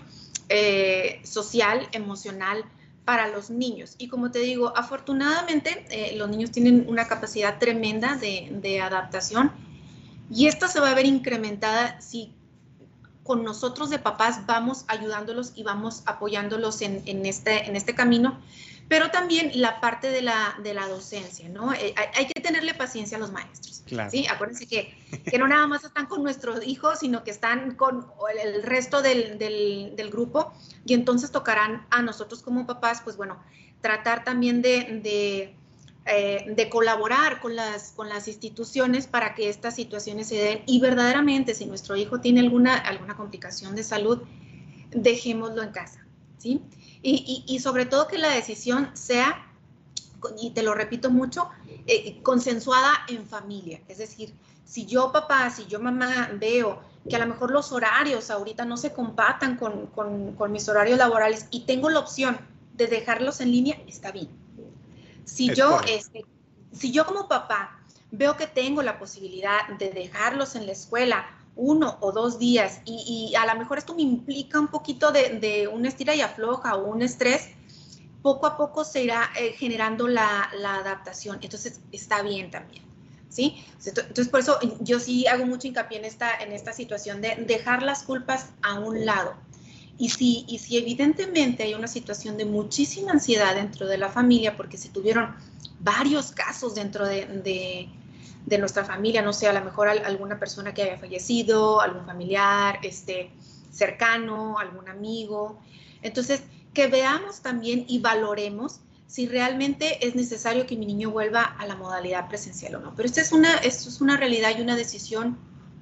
eh, 0.53 1.21
social, 1.23 1.87
emocional 1.93 2.65
para 3.05 3.29
los 3.29 3.49
niños. 3.49 3.95
Y 3.97 4.09
como 4.09 4.31
te 4.31 4.39
digo, 4.39 4.73
afortunadamente 4.75 5.85
eh, 5.89 6.17
los 6.17 6.29
niños 6.29 6.51
tienen 6.51 6.85
una 6.89 7.07
capacidad 7.07 7.57
tremenda 7.57 8.17
de, 8.17 8.81
adaptación 8.81 9.51
y 10.29 10.47
esta 10.47 10.67
se 10.67 10.81
va 10.81 10.91
a 10.91 10.93
ver 10.93 11.05
incrementada 11.05 12.01
si 12.01 12.33
con 13.23 13.43
nosotros 13.43 13.89
de 13.89 13.99
papás 13.99 14.45
vamos 14.45 14.83
ayudándolos 14.89 15.53
y 15.55 15.63
vamos 15.63 16.03
apoyándolos 16.05 16.81
en, 16.81 17.25
este, 17.25 17.69
en 17.69 17.77
este 17.77 17.95
camino 17.95 18.37
pero 18.91 19.09
también 19.09 19.51
la 19.55 19.79
parte 19.79 20.09
de 20.09 20.21
la, 20.21 20.59
de 20.61 20.73
la 20.73 20.85
docencia, 20.85 21.47
¿no? 21.47 21.71
Eh, 21.71 21.95
hay, 22.13 22.25
que 22.25 22.41
tenerle 22.41 22.73
paciencia 22.73 23.15
a 23.15 23.21
los 23.21 23.31
maestros, 23.31 23.83
¿sí? 24.11 24.27
Acuérdense 24.27 24.67
que, 24.67 24.93
que, 25.23 25.37
no 25.37 25.47
nada 25.47 25.65
más 25.65 25.85
están 25.85 26.07
con 26.07 26.21
nuestros 26.23 26.67
hijos, 26.67 26.99
sino 26.99 27.23
que 27.23 27.31
están 27.31 27.75
con 27.75 28.05
el 28.43 28.63
resto 28.63 29.01
del, 29.01 29.37
del, 29.37 29.93
del, 29.95 30.09
grupo 30.09 30.51
y 30.85 30.93
entonces 30.93 31.31
tocarán 31.31 31.87
a 31.89 32.01
nosotros 32.01 32.41
como 32.41 32.67
papás, 32.67 32.99
pues 33.01 33.15
bueno, 33.15 33.41
tratar 33.79 34.25
también 34.25 34.61
de, 34.61 34.99
de, 35.01 35.55
eh, 36.05 36.53
de 36.53 36.69
colaborar 36.69 37.39
con 37.39 37.55
las, 37.55 37.93
con 37.93 38.09
las 38.09 38.27
instituciones 38.27 39.07
para 39.07 39.35
que 39.35 39.47
estas 39.47 39.73
situaciones 39.73 40.27
se 40.27 40.35
den 40.35 40.63
y 40.65 40.81
verdaderamente 40.81 41.55
si 41.55 41.65
nuestro 41.65 41.95
hijo 41.95 42.19
tiene 42.19 42.41
alguna, 42.41 42.75
alguna 42.75 43.15
complicación 43.15 43.73
de 43.73 43.83
salud, 43.83 44.23
dejémoslo 44.89 45.63
en 45.63 45.71
casa, 45.71 46.05
¿sí? 46.39 46.61
Y, 47.03 47.59
sobre 47.59 47.85
todo 47.85 48.07
que 48.07 48.19
la 48.19 48.29
decisión 48.29 48.91
sea, 48.93 49.47
y 50.39 50.51
te 50.51 50.61
lo 50.61 50.75
repito 50.75 51.09
mucho, 51.09 51.49
eh, 51.87 52.21
consensuada 52.21 52.91
en 53.07 53.25
familia. 53.25 53.81
Es 53.87 53.97
decir, 53.97 54.35
si 54.65 54.85
yo 54.85 55.11
papá, 55.11 55.49
si 55.49 55.65
yo 55.65 55.79
mamá 55.79 56.29
veo 56.39 56.79
que 57.09 57.15
a 57.15 57.19
lo 57.19 57.25
mejor 57.25 57.51
los 57.51 57.71
horarios 57.71 58.29
ahorita 58.29 58.65
no 58.65 58.77
se 58.77 58.93
compatan 58.93 59.57
con, 59.57 59.89
mis 60.51 60.69
horarios 60.69 60.97
laborales 60.97 61.47
y 61.51 61.61
tengo 61.61 61.89
la 61.89 61.99
opción 61.99 62.37
de 62.75 62.87
dejarlos 62.87 63.41
en 63.41 63.51
línea, 63.51 63.81
está 63.87 64.11
bien. 64.11 64.29
Si 65.25 65.53
yo, 65.53 65.79
este, 65.87 66.25
si 66.71 66.91
yo 66.91 67.05
como 67.05 67.27
papá 67.27 67.79
veo 68.11 68.37
que 68.37 68.47
tengo 68.47 68.81
la 68.81 68.99
posibilidad 68.99 69.67
de 69.79 69.89
dejarlos 69.89 70.55
en 70.55 70.65
la 70.65 70.73
escuela 70.73 71.25
uno 71.55 71.97
o 72.01 72.11
dos 72.11 72.39
días 72.39 72.81
y, 72.85 73.33
a 73.35 73.45
lo 73.45 73.59
mejor 73.59 73.77
esto 73.77 73.93
me 73.93 74.01
implica 74.01 74.59
un 74.59 74.67
poquito 74.67 75.11
de, 75.11 75.39
de 75.39 75.67
una 75.67 75.89
estira 75.89 76.15
y 76.15 76.21
afloja 76.21 76.75
o 76.75 76.87
un 76.87 77.01
estrés, 77.01 77.49
poco 78.21 78.45
a 78.45 78.57
poco 78.57 78.83
se 78.83 79.03
irá 79.03 79.31
eh, 79.39 79.53
generando 79.57 80.07
la, 80.07 80.49
adaptación. 80.79 81.39
Entonces 81.41 81.81
está 81.91 82.21
bien 82.21 82.51
también. 82.51 82.83
¿Sí? 83.29 83.63
Entonces, 83.85 84.27
por 84.27 84.41
eso 84.41 84.59
yo 84.81 84.99
sí 84.99 85.25
hago 85.25 85.45
mucho 85.45 85.65
hincapié 85.65 85.99
en 85.99 86.05
esta, 86.05 86.35
en 86.39 86.51
esta 86.51 86.73
situación 86.73 87.21
de 87.21 87.37
dejar 87.47 87.81
las 87.81 88.03
culpas 88.03 88.49
a 88.61 88.77
un 88.77 89.05
lado. 89.05 89.35
Y 89.97 90.09
si, 90.09 90.43
y 90.49 90.59
si 90.59 90.77
evidentemente 90.77 91.63
hay 91.63 91.73
una 91.73 91.87
situación 91.87 92.35
de 92.35 92.43
muchísima 92.43 93.11
ansiedad 93.11 93.55
dentro 93.55 93.87
de 93.87 93.97
la 93.97 94.09
familia, 94.09 94.57
porque 94.57 94.77
se 94.77 94.89
tuvieron 94.89 95.33
varios 95.79 96.33
casos 96.33 96.75
dentro 96.75 97.05
de, 97.05 97.25
de 97.25 97.89
nuestra 98.57 98.83
familia, 98.83 99.21
no 99.21 99.33
sé, 99.33 99.47
a 99.47 99.53
lo 99.53 99.63
mejor 99.63 99.87
alguna 99.87 100.39
persona 100.39 100.73
que 100.73 100.83
haya 100.83 100.97
fallecido, 100.97 101.81
algún 101.81 102.05
familiar 102.05 102.79
este, 102.83 103.31
cercano, 103.71 104.57
algún 104.59 104.89
amigo. 104.89 105.59
Entonces, 106.01 106.43
que 106.73 106.87
veamos 106.87 107.41
también 107.41 107.85
y 107.87 107.99
valoremos 107.99 108.81
si 109.07 109.27
realmente 109.27 110.05
es 110.07 110.15
necesario 110.15 110.65
que 110.65 110.77
mi 110.77 110.85
niño 110.85 111.11
vuelva 111.11 111.43
a 111.43 111.65
la 111.65 111.75
modalidad 111.75 112.29
presencial 112.29 112.75
o 112.75 112.79
no. 112.79 112.95
Pero 112.95 113.07
esta 113.07 113.21
es 113.21 113.31
una, 113.33 113.57
esto 113.57 113.89
es 113.89 113.99
una 113.99 114.15
realidad 114.15 114.51
y 114.57 114.61
una 114.61 114.75
decisión 114.75 115.37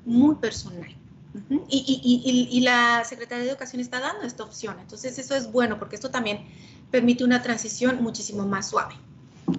muy 0.05 0.35
personal. 0.35 0.95
y, 1.69 2.49
y, 2.51 2.61
la 2.61 3.03
Secretaría 3.05 3.43
de 3.43 3.51
Educación 3.51 3.81
está 3.81 3.99
dando 3.99 4.23
esta 4.25 4.43
opción. 4.43 4.79
Entonces, 4.79 5.19
eso 5.19 5.35
es 5.35 5.51
bueno 5.51 5.77
porque 5.77 5.95
esto 5.95 6.09
también 6.09 6.47
permite 6.89 7.23
una 7.23 7.43
transición 7.43 8.01
muchísimo 8.01 8.47
más 8.47 8.69
suave. 8.69 8.95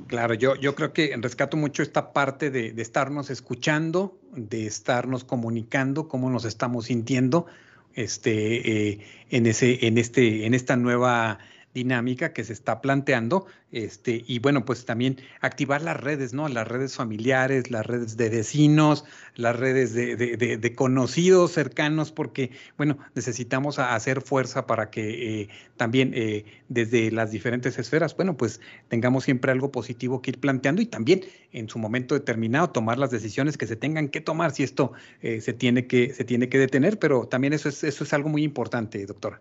Claro, 0.06 0.34
yo, 0.34 0.54
yo 0.56 0.74
creo 0.74 0.92
que 0.92 1.16
rescato 1.18 1.56
mucho 1.56 1.82
esta 1.82 2.12
parte 2.12 2.50
de, 2.50 2.72
de, 2.72 2.82
estarnos 2.82 3.30
escuchando, 3.30 4.18
de 4.32 4.66
estarnos 4.66 5.24
comunicando, 5.24 6.08
cómo 6.08 6.30
nos 6.30 6.44
estamos 6.44 6.86
sintiendo 6.86 7.46
este, 7.94 8.88
eh, 8.88 8.98
en, 9.30 9.46
ese, 9.46 9.86
en, 9.86 9.98
este, 9.98 10.46
en 10.46 10.54
esta 10.54 10.76
nueva 10.76 11.38
dinámica 11.74 12.32
que 12.32 12.44
se 12.44 12.52
está 12.52 12.80
planteando, 12.80 13.46
este, 13.70 14.24
y 14.26 14.40
bueno, 14.40 14.64
pues 14.64 14.84
también 14.84 15.18
activar 15.40 15.82
las 15.82 15.96
redes, 15.96 16.34
¿no? 16.34 16.48
Las 16.48 16.66
redes 16.66 16.96
familiares, 16.96 17.70
las 17.70 17.86
redes 17.86 18.16
de 18.16 18.28
vecinos, 18.28 19.04
las 19.36 19.56
redes 19.56 19.94
de, 19.94 20.74
conocidos 20.74 21.52
cercanos, 21.52 22.10
porque, 22.10 22.50
bueno, 22.76 22.98
necesitamos 23.14 23.78
hacer 23.78 24.22
fuerza 24.22 24.66
para 24.66 24.90
que 24.90 25.42
eh, 25.42 25.48
también 25.76 26.12
eh, 26.14 26.44
desde 26.68 27.12
las 27.12 27.30
diferentes 27.30 27.78
esferas, 27.78 28.16
bueno, 28.16 28.36
pues 28.36 28.60
tengamos 28.88 29.24
siempre 29.24 29.52
algo 29.52 29.70
positivo 29.70 30.20
que 30.22 30.32
ir 30.32 30.40
planteando 30.40 30.82
y 30.82 30.86
también 30.86 31.22
en 31.52 31.68
su 31.68 31.78
momento 31.78 32.14
determinado 32.14 32.70
tomar 32.70 32.98
las 32.98 33.10
decisiones 33.10 33.56
que 33.56 33.66
se 33.66 33.76
tengan 33.76 34.08
que 34.08 34.20
tomar 34.20 34.50
si 34.52 34.64
esto 34.64 34.92
eh, 35.22 35.40
se, 35.40 35.52
tiene 35.52 35.86
que, 35.86 36.12
se 36.14 36.24
tiene 36.24 36.48
que 36.48 36.58
detener, 36.58 36.98
pero 36.98 37.26
también 37.26 37.52
eso 37.52 37.68
es, 37.68 37.84
eso 37.84 38.02
es 38.02 38.12
algo 38.12 38.28
muy 38.28 38.42
importante, 38.42 39.04
doctora. 39.06 39.40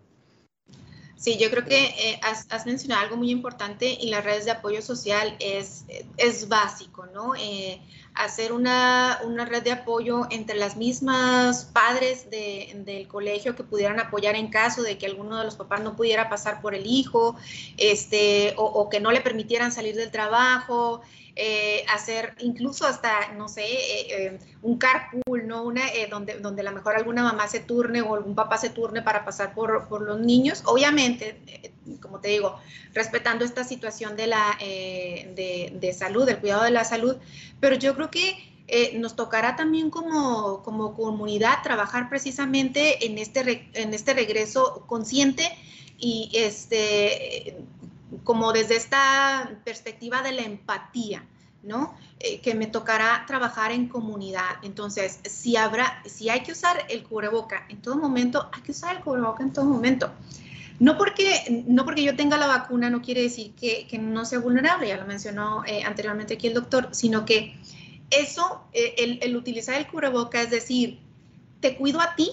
Sí, 1.20 1.38
yo 1.38 1.50
creo 1.50 1.66
que 1.66 1.84
eh, 1.84 2.20
has, 2.24 2.66
mencionado 2.66 3.02
algo 3.02 3.18
muy 3.18 3.30
importante 3.30 3.98
y 4.00 4.10
las 4.10 4.24
redes 4.24 4.46
de 4.46 4.52
apoyo 4.52 4.82
social 4.82 5.36
es, 5.40 5.84
es 6.16 6.48
básico, 6.48 7.08
¿no? 7.08 7.36
Eh, 7.36 7.82
hacer 8.14 8.54
una, 8.54 9.20
una, 9.26 9.44
red 9.44 9.62
de 9.62 9.74
apoyo 9.74 10.28
entre 10.30 10.56
las 10.56 10.78
mismas 10.78 11.66
padres 11.74 12.30
de, 12.32 12.72
del 12.86 13.10
colegio 13.10 13.54
que 13.54 13.66
pudieran 13.66 14.00
apoyar 14.00 14.36
en 14.36 14.48
caso 14.48 14.82
de 14.82 14.98
que 14.98 15.08
alguno 15.08 15.38
de 15.38 15.44
los 15.44 15.58
papás 15.58 15.82
no 15.82 15.98
pudiera 15.98 16.30
pasar 16.30 16.62
por 16.62 16.74
el 16.74 16.86
hijo, 16.86 17.36
este, 17.76 18.54
o, 18.56 18.64
o 18.64 18.90
que 18.90 19.02
no 19.02 19.12
le 19.12 19.20
permitieran 19.20 19.74
salir 19.74 19.98
del 19.98 20.12
trabajo, 20.12 21.02
eh, 21.42 21.86
hacer 21.88 22.36
incluso 22.40 22.86
hasta, 22.86 23.32
no 23.38 23.48
sé, 23.48 23.64
eh, 23.64 24.08
eh, 24.10 24.40
un 24.62 24.78
carpool, 24.78 25.48
¿no? 25.48 25.64
Una, 25.64 25.84
donde, 26.10 26.38
donde 26.38 26.60
a 26.60 26.66
lo 26.66 26.74
mejor 26.74 26.98
alguna 26.98 27.24
mamá 27.24 27.48
se 27.48 27.62
turne 27.62 28.02
o 28.02 28.14
algún 28.14 28.36
papá 28.36 28.58
se 28.58 28.70
turne 28.70 29.02
para 29.02 29.24
pasar 29.24 29.54
por, 29.54 29.88
por 29.88 30.02
los 30.02 30.20
niños. 30.20 30.64
Obviamente, 30.66 31.72
como 32.02 32.20
te 32.20 32.28
digo, 32.28 32.60
respetando 32.94 33.46
esta 33.46 33.64
situación 33.64 34.18
de, 34.18 34.28
la, 34.28 34.58
de, 34.60 35.72
de, 35.80 35.94
salud, 35.94 36.26
del 36.26 36.40
cuidado 36.40 36.66
de 36.66 36.72
la 36.72 36.84
salud, 36.84 37.16
pero 37.62 37.78
yo 37.78 37.96
creo 37.96 38.12
que 38.12 38.36
nos 38.96 39.16
tocará 39.16 39.56
también 39.56 39.92
como, 39.92 40.62
como 40.62 40.94
comunidad 40.94 41.64
trabajar 41.64 42.10
precisamente 42.10 43.06
en 43.06 43.18
este, 43.18 43.70
en 43.76 43.94
este 43.94 44.14
regreso 44.14 44.84
consciente 44.88 45.50
y 45.98 46.32
este 46.34 47.56
como 48.24 48.51
desde 48.53 48.76
esta 48.76 49.60
perspectiva 49.64 50.22
de 50.22 50.32
la 50.32 50.41
empatía, 50.41 51.26
¿no? 51.64 51.95
Eh, 52.20 52.39
que 52.41 52.55
me 52.55 52.68
tocará 52.68 53.24
trabajar 53.28 53.72
en 53.72 53.88
comunidad. 53.88 54.57
Entonces, 54.64 55.20
si 55.26 55.57
habrá, 55.57 56.01
si 56.05 56.30
hay 56.30 56.41
que 56.41 56.51
usar 56.51 56.86
el 56.89 57.03
cubreboca 57.03 57.66
en 57.70 57.82
todo 57.82 57.97
momento, 57.97 58.49
hay 58.51 58.62
que 58.62 58.72
usar 58.72 58.95
el 58.95 59.03
cubreboca 59.03 59.43
en 59.43 59.53
todo 59.53 59.66
momento. 59.66 60.12
No 60.80 60.97
porque, 60.97 61.66
no 61.68 61.84
porque 61.84 62.03
yo 62.03 62.16
tenga 62.16 62.38
la 62.38 62.47
vacuna 62.47 62.89
no 62.89 63.01
quiere 63.01 63.22
decir 63.22 63.53
que, 63.53 63.86
no 63.99 64.24
sea 64.24 64.39
vulnerable, 64.39 64.88
ya 64.88 64.95
lo 64.95 65.05
mencionó 65.05 65.64
eh, 65.66 65.84
anteriormente 65.84 66.36
aquí 66.36 66.47
el 66.47 66.53
doctor, 66.53 66.88
sino 66.91 67.26
que 67.26 67.60
eso, 68.10 68.64
eh, 68.72 68.95
el, 68.97 69.20
el, 69.22 69.36
utilizar 69.36 69.76
el 69.76 69.88
cubreboca 69.88 70.41
es 70.41 70.49
decir, 70.49 70.99
te 71.60 71.76
cuido 71.76 71.99
a 71.99 72.16
ti, 72.16 72.32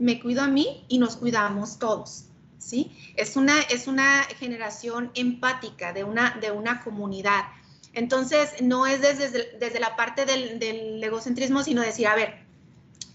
me 0.00 0.18
cuido 0.18 0.42
a 0.42 0.48
mí 0.48 0.84
y 0.88 0.98
nos 0.98 1.16
cuidamos 1.16 1.78
todos. 1.78 2.27
¿Sí? 2.58 3.12
Es 3.16 3.36
una, 3.36 3.60
es 3.62 3.86
una 3.86 4.24
generación 4.38 5.10
empática 5.14 5.92
de 5.92 6.04
una, 6.04 6.36
de 6.40 6.50
una 6.50 6.82
comunidad. 6.82 7.44
Entonces, 7.92 8.60
no 8.60 8.86
es 8.86 9.00
desde, 9.00 9.56
desde 9.58 9.80
la 9.80 9.96
parte 9.96 10.26
del, 10.26 10.58
del, 10.58 11.02
egocentrismo, 11.02 11.62
sino 11.62 11.82
decir, 11.82 12.06
a 12.06 12.14
ver, 12.14 12.44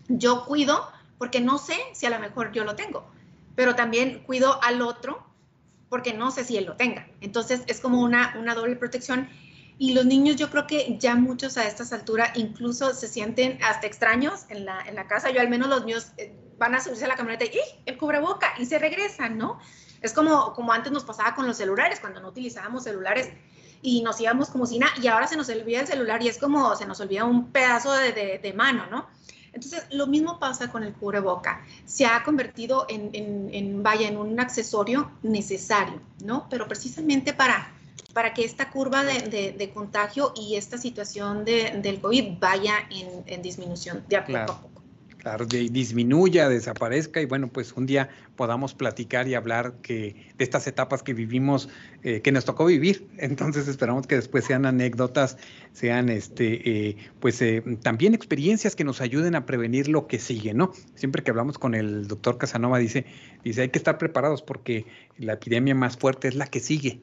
yo 0.08 0.46
cuido 0.46 0.90
porque 1.18 1.42
no 1.42 1.58
sé 1.58 1.76
si 1.94 2.06
a 2.06 2.10
lo 2.10 2.20
mejor 2.20 2.52
yo 2.52 2.64
lo 2.64 2.76
tengo 2.76 3.14
pero 3.56 3.76
también 3.76 4.24
cuido 4.24 4.62
al 4.64 4.82
otro 4.82 5.24
porque 5.90 6.14
no 6.14 6.32
sé 6.32 6.44
si 6.44 6.58
él 6.58 6.66
lo 6.66 6.76
tenga. 6.76 7.08
Entonces 7.22 7.62
es 7.68 7.80
como 7.80 8.02
una, 8.02 8.36
una 8.40 8.56
doble 8.56 8.76
protección. 8.76 9.30
Y 9.78 9.94
los 9.94 10.06
niños 10.06 10.36
yo 10.36 10.50
creo 10.50 10.68
que 10.68 10.98
ya 11.00 11.16
muchos 11.16 11.58
a 11.58 11.68
estas 11.68 11.94
alturas 11.94 12.32
incluso 12.36 12.94
se 12.94 13.08
sienten 13.08 13.58
hasta 13.64 13.88
extraños 13.88 14.46
en 14.50 14.66
la, 14.66 14.82
en 14.82 14.96
la 14.96 15.08
casa. 15.08 15.32
Yo 15.32 15.42
al 15.42 15.50
menos 15.50 15.68
los 15.68 15.86
míos 15.86 16.08
eh, 16.18 16.36
van 16.58 16.76
a 16.76 16.82
subirse 16.82 17.06
a 17.06 17.08
la 17.08 17.16
camioneta 17.16 17.46
y 17.46 17.60
el 17.86 17.98
cubreboca 17.98 18.54
y 18.60 18.66
se 18.66 18.80
regresan, 18.80 19.38
¿no? 19.38 19.60
Es 20.02 20.14
como, 20.14 20.54
como 20.54 20.74
antes 20.74 20.92
nos 20.92 21.04
pasaba 21.04 21.34
con 21.34 21.48
los 21.48 21.58
celulares, 21.58 22.00
cuando 22.00 22.20
no 22.20 22.30
utilizábamos 22.30 22.84
celulares 22.84 23.30
y 23.82 24.02
nos 24.02 24.20
íbamos 24.20 24.50
como 24.50 24.66
si 24.66 24.80
nada, 24.80 24.94
y 25.02 25.08
ahora 25.08 25.28
se 25.28 25.36
nos 25.36 25.50
olvida 25.50 25.82
el 25.82 25.88
celular 25.88 26.22
y 26.22 26.28
es 26.28 26.38
como 26.38 26.76
se 26.76 26.86
nos 26.86 27.00
olvida 27.00 27.26
un 27.26 27.52
pedazo 27.52 27.92
de, 27.94 28.12
de, 28.12 28.40
de 28.40 28.54
mano, 28.54 28.86
¿no? 28.92 29.08
Entonces, 29.54 29.86
lo 29.92 30.08
mismo 30.08 30.40
pasa 30.40 30.72
con 30.72 30.84
el 30.84 30.94
cubreboca. 30.94 31.64
Se 31.86 32.08
ha 32.08 32.24
convertido 32.24 32.88
en, 32.90 33.84
vaya, 33.84 34.08
en 34.08 34.18
un 34.18 34.40
accesorio 34.40 35.12
necesario, 35.22 36.02
¿no? 36.26 36.48
Pero 36.50 36.68
precisamente 36.68 37.34
para, 37.34 37.72
para 38.14 38.34
que 38.34 38.46
esta 38.46 38.70
curva 38.70 39.04
de, 39.04 39.72
contagio 39.74 40.34
y 40.36 40.56
esta 40.56 40.78
situación 40.78 41.46
del 41.46 42.00
COVID 42.00 42.40
vaya 42.40 42.76
en, 43.26 43.42
disminución 43.42 44.04
de 44.08 44.18
a 44.18 44.26
poco 44.26 44.38
a 44.38 44.46
poco 44.46 44.74
claro, 45.24 45.46
disminuya, 45.46 46.50
desaparezca 46.50 47.22
y 47.22 47.26
bueno, 47.26 47.48
pues 47.48 47.72
un 47.74 47.86
día 47.86 48.10
podamos 48.36 48.74
platicar 48.74 49.26
y 49.30 49.36
hablar 49.36 49.76
que 49.82 50.16
de 50.38 50.44
estas 50.44 50.68
etapas 50.68 51.02
que 51.02 51.14
vivimos, 51.14 51.70
eh, 52.04 52.22
que 52.22 52.34
nos 52.34 52.44
tocó 52.44 52.66
vivir. 52.66 53.08
Entonces 53.18 53.70
esperamos 53.70 54.06
que 54.06 54.16
después 54.16 54.44
sean 54.44 54.66
anécdotas, 54.66 55.38
sean 55.72 56.10
este, 56.10 56.90
eh, 56.90 56.98
pues 57.22 57.42
eh, 57.42 57.64
también 57.82 58.14
experiencias 58.14 58.76
que 58.76 58.84
nos 58.84 59.00
ayuden 59.00 59.36
a 59.36 59.46
prevenir 59.46 59.88
lo 59.88 60.08
que 60.08 60.20
sigue, 60.20 60.54
¿no? 60.54 60.74
Siempre 60.94 61.24
que 61.24 61.32
hablamos 61.32 61.58
con 61.58 61.74
el 61.74 62.08
doctor 62.10 62.38
Casanova 62.38 62.78
dice, 62.78 63.06
dice 63.46 63.62
hay 63.62 63.70
que 63.70 63.78
estar 63.78 63.98
preparados 63.98 64.42
porque 64.42 64.86
la 65.18 65.34
epidemia 65.34 65.74
más 65.74 65.96
fuerte 65.96 66.28
es 66.28 66.36
la 66.36 66.48
que 66.48 66.60
sigue, 66.60 67.02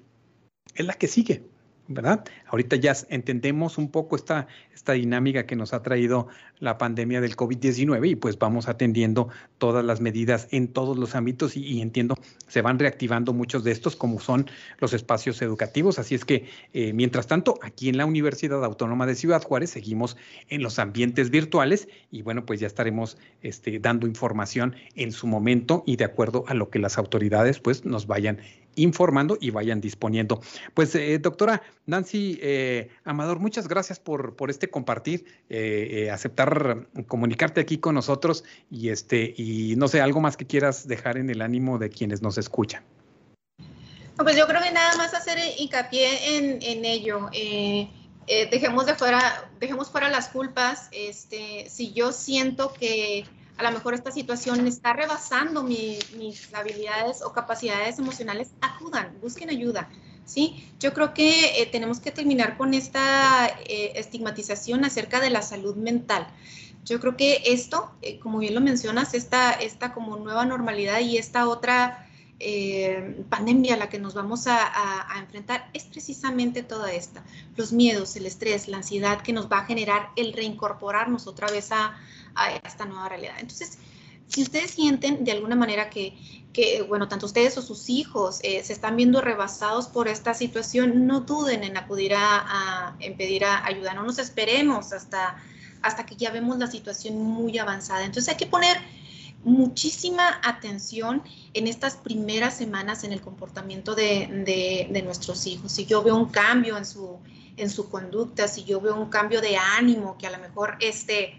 es 0.74 0.86
la 0.86 0.94
que 0.94 1.08
sigue. 1.08 1.42
¿verdad? 1.90 2.24
Ahorita 2.46 2.76
ya 2.76 2.94
entendemos 3.08 3.76
un 3.76 3.90
poco 3.90 4.14
esta, 4.14 4.46
esta 4.72 4.92
dinámica 4.92 5.44
que 5.44 5.56
nos 5.56 5.74
ha 5.74 5.82
traído 5.82 6.28
la 6.60 6.78
pandemia 6.78 7.20
del 7.20 7.36
COVID-19 7.36 8.10
y 8.10 8.14
pues 8.14 8.38
vamos 8.38 8.68
atendiendo 8.68 9.28
todas 9.58 9.84
las 9.84 10.00
medidas 10.00 10.46
en 10.52 10.68
todos 10.68 10.96
los 10.96 11.16
ámbitos 11.16 11.56
y, 11.56 11.80
entiendo, 11.80 12.14
se 12.46 12.62
van 12.62 12.78
reactivando 12.78 13.32
muchos 13.32 13.64
de 13.64 13.72
estos 13.72 13.96
como 13.96 14.20
son 14.20 14.48
los 14.78 14.92
espacios 14.92 15.42
educativos. 15.42 15.98
Así 15.98 16.14
es 16.14 16.24
que, 16.24 16.46
eh, 16.74 16.92
mientras 16.92 17.26
tanto, 17.26 17.58
aquí 17.60 17.88
en 17.88 17.96
la 17.96 18.06
Universidad 18.06 18.64
Autónoma 18.64 19.04
de 19.06 19.16
Ciudad 19.16 19.42
Juárez 19.42 19.70
seguimos 19.70 20.16
en 20.48 20.62
los 20.62 20.78
ambientes 20.78 21.30
virtuales 21.30 21.88
y 22.12 22.22
bueno, 22.22 22.46
pues 22.46 22.60
ya 22.60 22.68
estaremos 22.68 23.18
este, 23.42 23.80
dando 23.80 24.06
información 24.06 24.76
en 24.94 25.10
su 25.10 25.26
momento 25.26 25.82
y 25.86 25.96
de 25.96 26.04
acuerdo 26.04 26.44
a 26.46 26.54
lo 26.54 26.70
que 26.70 26.78
las 26.78 26.98
autoridades 26.98 27.58
pues 27.58 27.84
nos 27.84 28.06
vayan 28.06 28.38
informando 28.76 29.38
y 29.40 29.50
vayan 29.50 29.80
disponiendo. 29.80 30.40
Pues, 30.74 30.94
eh, 30.94 31.18
doctora 31.18 31.62
Nancy 31.86 32.38
eh, 32.42 32.90
Amador, 33.04 33.38
muchas 33.38 33.68
gracias 33.68 33.98
por, 33.98 34.36
por 34.36 34.50
este 34.50 34.70
compartir, 34.70 35.24
eh, 35.48 36.10
aceptar 36.12 36.88
comunicarte 37.06 37.60
aquí 37.60 37.78
con 37.78 37.94
nosotros 37.94 38.44
y 38.70 38.90
este, 38.90 39.34
y 39.36 39.74
no 39.76 39.88
sé, 39.88 40.00
algo 40.00 40.20
más 40.20 40.36
que 40.36 40.46
quieras 40.46 40.86
dejar 40.86 41.18
en 41.18 41.30
el 41.30 41.42
ánimo 41.42 41.78
de 41.78 41.90
quienes 41.90 42.22
nos 42.22 42.38
escuchan. 42.38 42.82
Pues 44.16 44.36
yo 44.36 44.46
creo 44.46 44.62
que 44.62 44.70
nada 44.70 44.96
más 44.96 45.14
hacer 45.14 45.38
hincapié 45.58 46.36
en, 46.36 46.58
en 46.62 46.84
ello. 46.84 47.30
dejemos 48.26 48.84
de 48.86 48.94
fuera, 48.94 49.50
dejemos 49.58 49.90
fuera 49.90 50.10
las 50.10 50.28
culpas. 50.28 50.88
Este, 50.92 51.66
si 51.70 51.92
yo 51.92 52.12
siento 52.12 52.72
que 52.74 53.24
a 53.60 53.62
lo 53.62 53.72
mejor 53.72 53.92
esta 53.92 54.10
situación 54.10 54.66
está 54.66 54.94
rebasando 54.94 55.62
mis 55.62 56.54
habilidades 56.54 57.20
o 57.22 57.32
capacidades 57.32 57.98
emocionales, 57.98 58.52
acudan, 58.62 59.18
busquen 59.20 59.50
ayuda. 59.50 59.88
¿sí? 60.24 60.64
Yo 60.78 60.94
creo 60.94 61.12
que 61.12 61.60
eh, 61.60 61.66
tenemos 61.70 62.00
que 62.00 62.10
terminar 62.10 62.56
con 62.56 62.72
esta 62.72 63.48
eh, 63.66 63.92
estigmatización 63.96 64.84
acerca 64.84 65.20
de 65.20 65.28
la 65.28 65.42
salud 65.42 65.76
mental. 65.76 66.26
Yo 66.84 67.00
creo 67.00 67.16
que 67.16 67.42
esto, 67.44 67.90
eh, 68.00 68.18
como 68.18 68.38
bien 68.38 68.54
lo 68.54 68.62
mencionas, 68.62 69.12
esta, 69.12 69.52
esta 69.52 69.92
como 69.92 70.16
nueva 70.16 70.46
normalidad 70.46 71.00
y 71.00 71.18
esta 71.18 71.48
otra 71.48 72.06
pandemia 73.28 73.74
a 73.74 73.76
la 73.76 73.90
que 73.90 73.98
nos 73.98 74.14
vamos 74.14 74.46
a, 74.46 74.72
enfrentar 75.18 75.68
es 75.74 75.84
precisamente 75.84 76.62
toda 76.62 76.90
esta. 76.90 77.22
Los 77.54 77.70
miedos, 77.70 78.16
el 78.16 78.24
estrés, 78.24 78.66
la 78.66 78.78
ansiedad 78.78 79.20
que 79.20 79.34
nos 79.34 79.52
va 79.52 79.58
a 79.58 79.66
generar 79.66 80.08
el 80.16 80.32
reincorporarnos 80.32 81.26
otra 81.26 81.48
vez 81.50 81.70
a, 81.70 81.98
a 82.34 82.52
esta 82.56 82.84
nueva 82.84 83.08
realidad. 83.08 83.36
Entonces, 83.38 83.78
si 84.26 84.42
ustedes 84.42 84.70
sienten 84.70 85.24
de 85.24 85.32
alguna 85.32 85.56
manera 85.56 85.90
que, 85.90 86.16
que 86.52 86.82
bueno, 86.82 87.08
tanto 87.08 87.26
ustedes 87.26 87.58
o 87.58 87.62
sus 87.62 87.88
hijos 87.90 88.38
eh, 88.42 88.62
se 88.62 88.72
están 88.72 88.96
viendo 88.96 89.20
rebasados 89.20 89.88
por 89.88 90.06
esta 90.08 90.34
situación, 90.34 91.06
no 91.06 91.20
duden 91.20 91.64
en 91.64 91.76
acudir 91.76 92.14
a, 92.14 92.96
en 93.00 93.16
pedir 93.16 93.44
ayuda, 93.44 93.94
no 93.94 94.04
nos 94.04 94.18
esperemos 94.18 94.92
hasta, 94.92 95.36
hasta 95.82 96.06
que 96.06 96.14
ya 96.14 96.30
vemos 96.30 96.58
la 96.58 96.68
situación 96.68 97.20
muy 97.20 97.58
avanzada. 97.58 98.04
Entonces 98.04 98.32
hay 98.32 98.36
que 98.36 98.46
poner 98.46 98.78
muchísima 99.42 100.40
atención 100.44 101.22
en 101.54 101.66
estas 101.66 101.96
primeras 101.96 102.56
semanas 102.56 103.04
en 103.04 103.12
el 103.12 103.20
comportamiento 103.20 103.94
de, 103.94 104.86
de, 104.90 105.02
nuestros 105.02 105.46
hijos. 105.46 105.72
Si 105.72 105.86
yo 105.86 106.02
veo 106.02 106.14
un 106.14 106.28
cambio 106.28 106.76
en 106.76 106.84
su, 106.84 107.18
en 107.56 107.70
su 107.70 107.88
conducta, 107.88 108.48
si 108.48 108.64
yo 108.64 108.80
veo 108.80 108.94
un 108.94 109.08
cambio 109.08 109.40
de 109.40 109.56
ánimo, 109.56 110.16
que 110.18 110.26
a 110.26 110.30
lo 110.30 110.38
mejor 110.38 110.76
este 110.80 111.34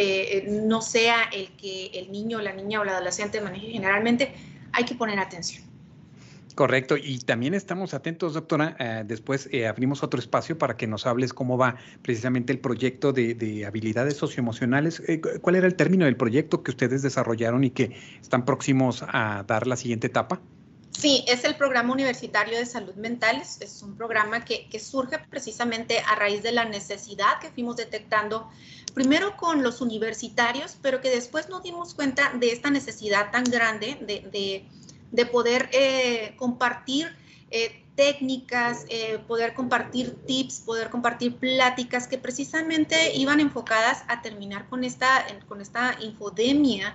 eh, 0.00 0.46
no 0.48 0.80
sea 0.80 1.24
el 1.32 1.48
que 1.56 1.86
el 1.94 2.12
niño, 2.12 2.40
la 2.40 2.52
niña 2.52 2.80
o 2.80 2.84
la 2.84 2.92
adolescente 2.92 3.40
maneje 3.40 3.68
generalmente, 3.68 4.32
hay 4.72 4.84
que 4.84 4.94
poner 4.94 5.18
atención. 5.18 5.64
Correcto, 6.54 6.96
y 6.96 7.20
también 7.20 7.54
estamos 7.54 7.94
atentos, 7.94 8.34
doctora. 8.34 8.76
Eh, 8.80 9.04
después 9.06 9.48
eh, 9.52 9.68
abrimos 9.68 10.02
otro 10.02 10.18
espacio 10.18 10.58
para 10.58 10.76
que 10.76 10.88
nos 10.88 11.06
hables 11.06 11.32
cómo 11.32 11.56
va 11.56 11.76
precisamente 12.02 12.52
el 12.52 12.58
proyecto 12.58 13.12
de, 13.12 13.64
habilidades 13.64 14.16
socioemocionales. 14.16 15.00
¿Cuál 15.40 15.54
era 15.54 15.68
el 15.68 15.76
término 15.76 16.04
del 16.04 16.16
proyecto 16.16 16.64
que 16.64 16.72
ustedes 16.72 17.02
desarrollaron 17.02 17.62
y 17.62 17.70
que 17.70 17.96
están 18.20 18.44
próximos 18.44 19.04
a 19.06 19.44
dar 19.46 19.68
la 19.68 19.76
siguiente 19.76 20.08
etapa? 20.08 20.40
Sí, 20.90 21.24
es 21.28 21.44
el 21.44 21.54
programa 21.54 21.92
universitario 21.92 22.58
de 22.58 22.66
salud 22.66 22.94
mental. 22.96 23.40
Es, 23.40 23.80
un 23.84 23.96
programa 23.96 24.44
que, 24.44 24.66
que, 24.68 24.80
surge 24.80 25.16
precisamente 25.30 26.00
a 26.00 26.16
raíz 26.16 26.42
de 26.42 26.50
la 26.50 26.64
necesidad 26.64 27.38
que 27.40 27.50
fuimos 27.50 27.76
detectando 27.76 28.50
primero 28.98 29.36
con 29.36 29.62
los 29.62 29.80
universitarios, 29.80 30.76
pero 30.82 31.00
que 31.00 31.08
después 31.08 31.48
nos 31.48 31.62
dimos 31.62 31.94
cuenta 31.94 32.32
de 32.34 32.50
esta 32.50 32.68
necesidad 32.68 33.30
tan 33.30 33.44
grande 33.44 33.96
de, 35.12 35.24
poder 35.26 35.70
eh, 35.72 36.34
compartir 36.36 37.06
eh, 37.52 37.84
técnicas, 37.94 38.86
eh, 38.88 39.20
poder 39.28 39.54
compartir 39.54 40.16
tips, 40.26 40.62
poder 40.62 40.90
compartir 40.90 41.36
pláticas 41.36 42.08
que 42.08 42.18
precisamente 42.18 43.14
iban 43.14 43.38
enfocadas 43.38 44.02
a 44.08 44.20
terminar 44.20 44.68
con 44.68 44.82
esta, 44.82 45.24
con 45.46 45.60
esta 45.60 45.96
infodemia 46.00 46.92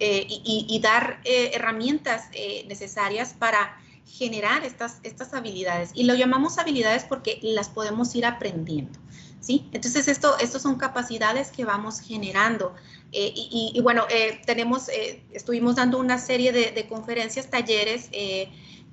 y, 0.00 0.80
dar 0.82 1.20
herramientas 1.24 2.24
necesarias 2.66 3.32
para 3.38 3.78
generar 4.06 4.64
estas, 4.64 4.98
estas 5.04 5.34
habilidades. 5.34 5.90
Y 5.94 6.02
lo 6.02 6.16
llamamos 6.16 6.58
habilidades 6.58 7.04
porque 7.04 7.38
las 7.42 7.68
podemos 7.68 8.12
ir 8.16 8.26
aprendiendo. 8.26 8.98
¿Sí? 9.40 9.68
Entonces, 9.72 10.08
esto, 10.08 10.38
estos 10.38 10.62
son 10.62 10.76
capacidades 10.76 11.50
que 11.50 11.64
vamos 11.64 12.00
generando. 12.00 12.74
Eh, 13.12 13.32
y, 13.34 13.80
bueno, 13.82 14.04
eh, 14.08 14.40
tenemos, 14.46 14.88
eh, 14.88 15.22
estuvimos 15.32 15.76
dando 15.76 15.98
una 15.98 16.18
serie 16.18 16.52
de, 16.52 16.86
conferencias, 16.88 17.50
talleres, 17.50 18.10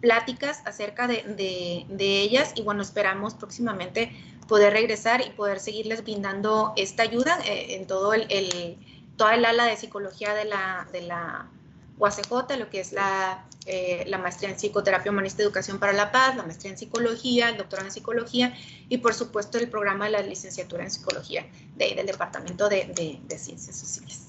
pláticas 0.02 0.62
acerca 0.66 1.08
de, 1.08 1.86
ellas 2.00 2.54
y 2.56 2.62
bueno, 2.62 2.82
esperamos 2.82 3.36
próximamente 3.36 4.12
poder 4.48 4.74
regresar 4.74 5.22
y 5.22 5.30
poder 5.32 5.60
seguirles 5.60 6.04
brindando 6.04 6.74
esta 6.78 7.04
ayuda 7.04 7.38
en 7.46 7.86
todo 7.86 8.14
el, 8.14 8.78
toda 9.18 9.36
el 9.36 9.46
ala 9.46 9.66
de 9.66 9.76
psicología 9.76 10.34
de 10.34 10.46
la, 10.46 10.88
de 10.92 11.02
la 11.02 11.50
UACJ, 11.98 12.58
lo 12.58 12.70
que 12.70 12.80
es 12.80 12.92
la, 12.92 13.46
eh, 13.66 14.04
la 14.08 14.18
maestría 14.18 14.50
en 14.50 14.56
psicoterapia 14.56 15.12
humanista 15.12 15.42
y 15.42 15.46
educación 15.46 15.80
para 15.80 15.94
la 15.94 16.12
paz, 16.12 16.36
la 16.36 16.44
maestría 16.44 16.72
en 16.72 16.78
psicología, 16.78 17.50
el 17.50 17.58
doctorado 17.58 17.88
en 17.88 17.94
psicología 17.94 18.54
y 18.88 19.00
por 19.00 19.14
supuesto 19.14 19.58
el 19.58 19.70
programa 19.70 20.06
de 20.06 20.12
la 20.12 20.22
licenciatura 20.22 20.84
en 20.84 20.92
psicología 20.92 21.46
de, 21.76 21.96
del 21.96 22.06
Departamento 22.06 22.70
de, 22.70 22.86
de, 23.28 23.38
Ciencias 23.38 23.76
Sociales. 23.76 24.28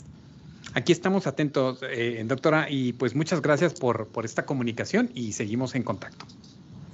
Aquí 0.74 0.92
estamos 0.92 1.26
atentos, 1.26 1.80
eh, 1.82 2.22
doctora, 2.26 2.68
y 2.70 2.92
pues 2.92 3.14
muchas 3.14 3.42
gracias 3.42 3.74
por, 3.74 4.08
por 4.08 4.24
esta 4.24 4.44
comunicación 4.46 5.10
y 5.14 5.32
seguimos 5.32 5.74
en 5.74 5.82
contacto. 5.82 6.26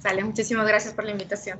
Sale, 0.01 0.23
muchísimas 0.23 0.67
gracias 0.67 0.93
por 0.93 1.05
la 1.05 1.11
invitación. 1.11 1.59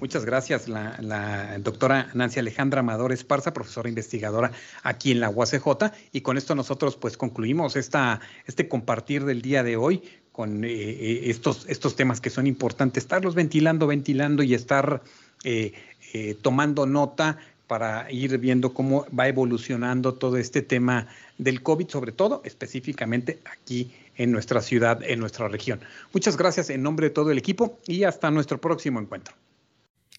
Muchas 0.00 0.24
gracias, 0.24 0.68
la, 0.68 1.58
doctora 1.60 2.08
Nancy 2.14 2.40
Alejandra 2.40 2.80
Amador 2.80 3.12
Esparza, 3.12 3.52
profesora 3.52 3.88
investigadora 3.88 4.52
aquí 4.82 5.12
en 5.12 5.20
la 5.20 5.30
UACJ. 5.30 5.92
Y 6.12 6.20
con 6.20 6.36
esto 6.36 6.54
nosotros 6.54 6.96
pues 6.96 7.16
concluimos 7.16 7.76
esta, 7.76 8.20
este 8.46 8.68
compartir 8.68 9.24
del 9.24 9.42
día 9.42 9.62
de 9.62 9.76
hoy 9.76 10.02
con 10.32 10.64
eh, 10.64 10.68
eh, 10.68 11.20
estos, 11.30 11.66
estos 11.68 11.96
temas 11.96 12.20
que 12.20 12.30
son 12.30 12.46
importantes, 12.46 13.04
estarlos 13.04 13.34
ventilando, 13.34 13.86
ventilando 13.86 14.42
y 14.42 14.54
estar 14.54 15.02
eh, 15.44 15.72
tomando 16.42 16.86
nota 16.86 17.38
para 17.66 18.10
ir 18.10 18.38
viendo 18.38 18.74
cómo 18.74 19.06
va 19.18 19.28
evolucionando 19.28 20.14
todo 20.14 20.36
este 20.36 20.62
tema 20.62 21.06
del 21.38 21.62
COVID, 21.62 21.88
sobre 21.88 22.12
todo 22.12 22.42
específicamente 22.44 23.40
aquí 23.44 23.90
en 24.16 24.32
nuestra 24.32 24.60
ciudad, 24.60 25.02
en 25.02 25.18
nuestra 25.20 25.48
región. 25.48 25.80
Muchas 26.12 26.36
gracias 26.36 26.70
en 26.70 26.82
nombre 26.82 27.08
de 27.08 27.14
todo 27.14 27.30
el 27.30 27.38
equipo 27.38 27.78
y 27.86 28.04
hasta 28.04 28.30
nuestro 28.30 28.60
próximo 28.60 29.00
encuentro. 29.00 29.34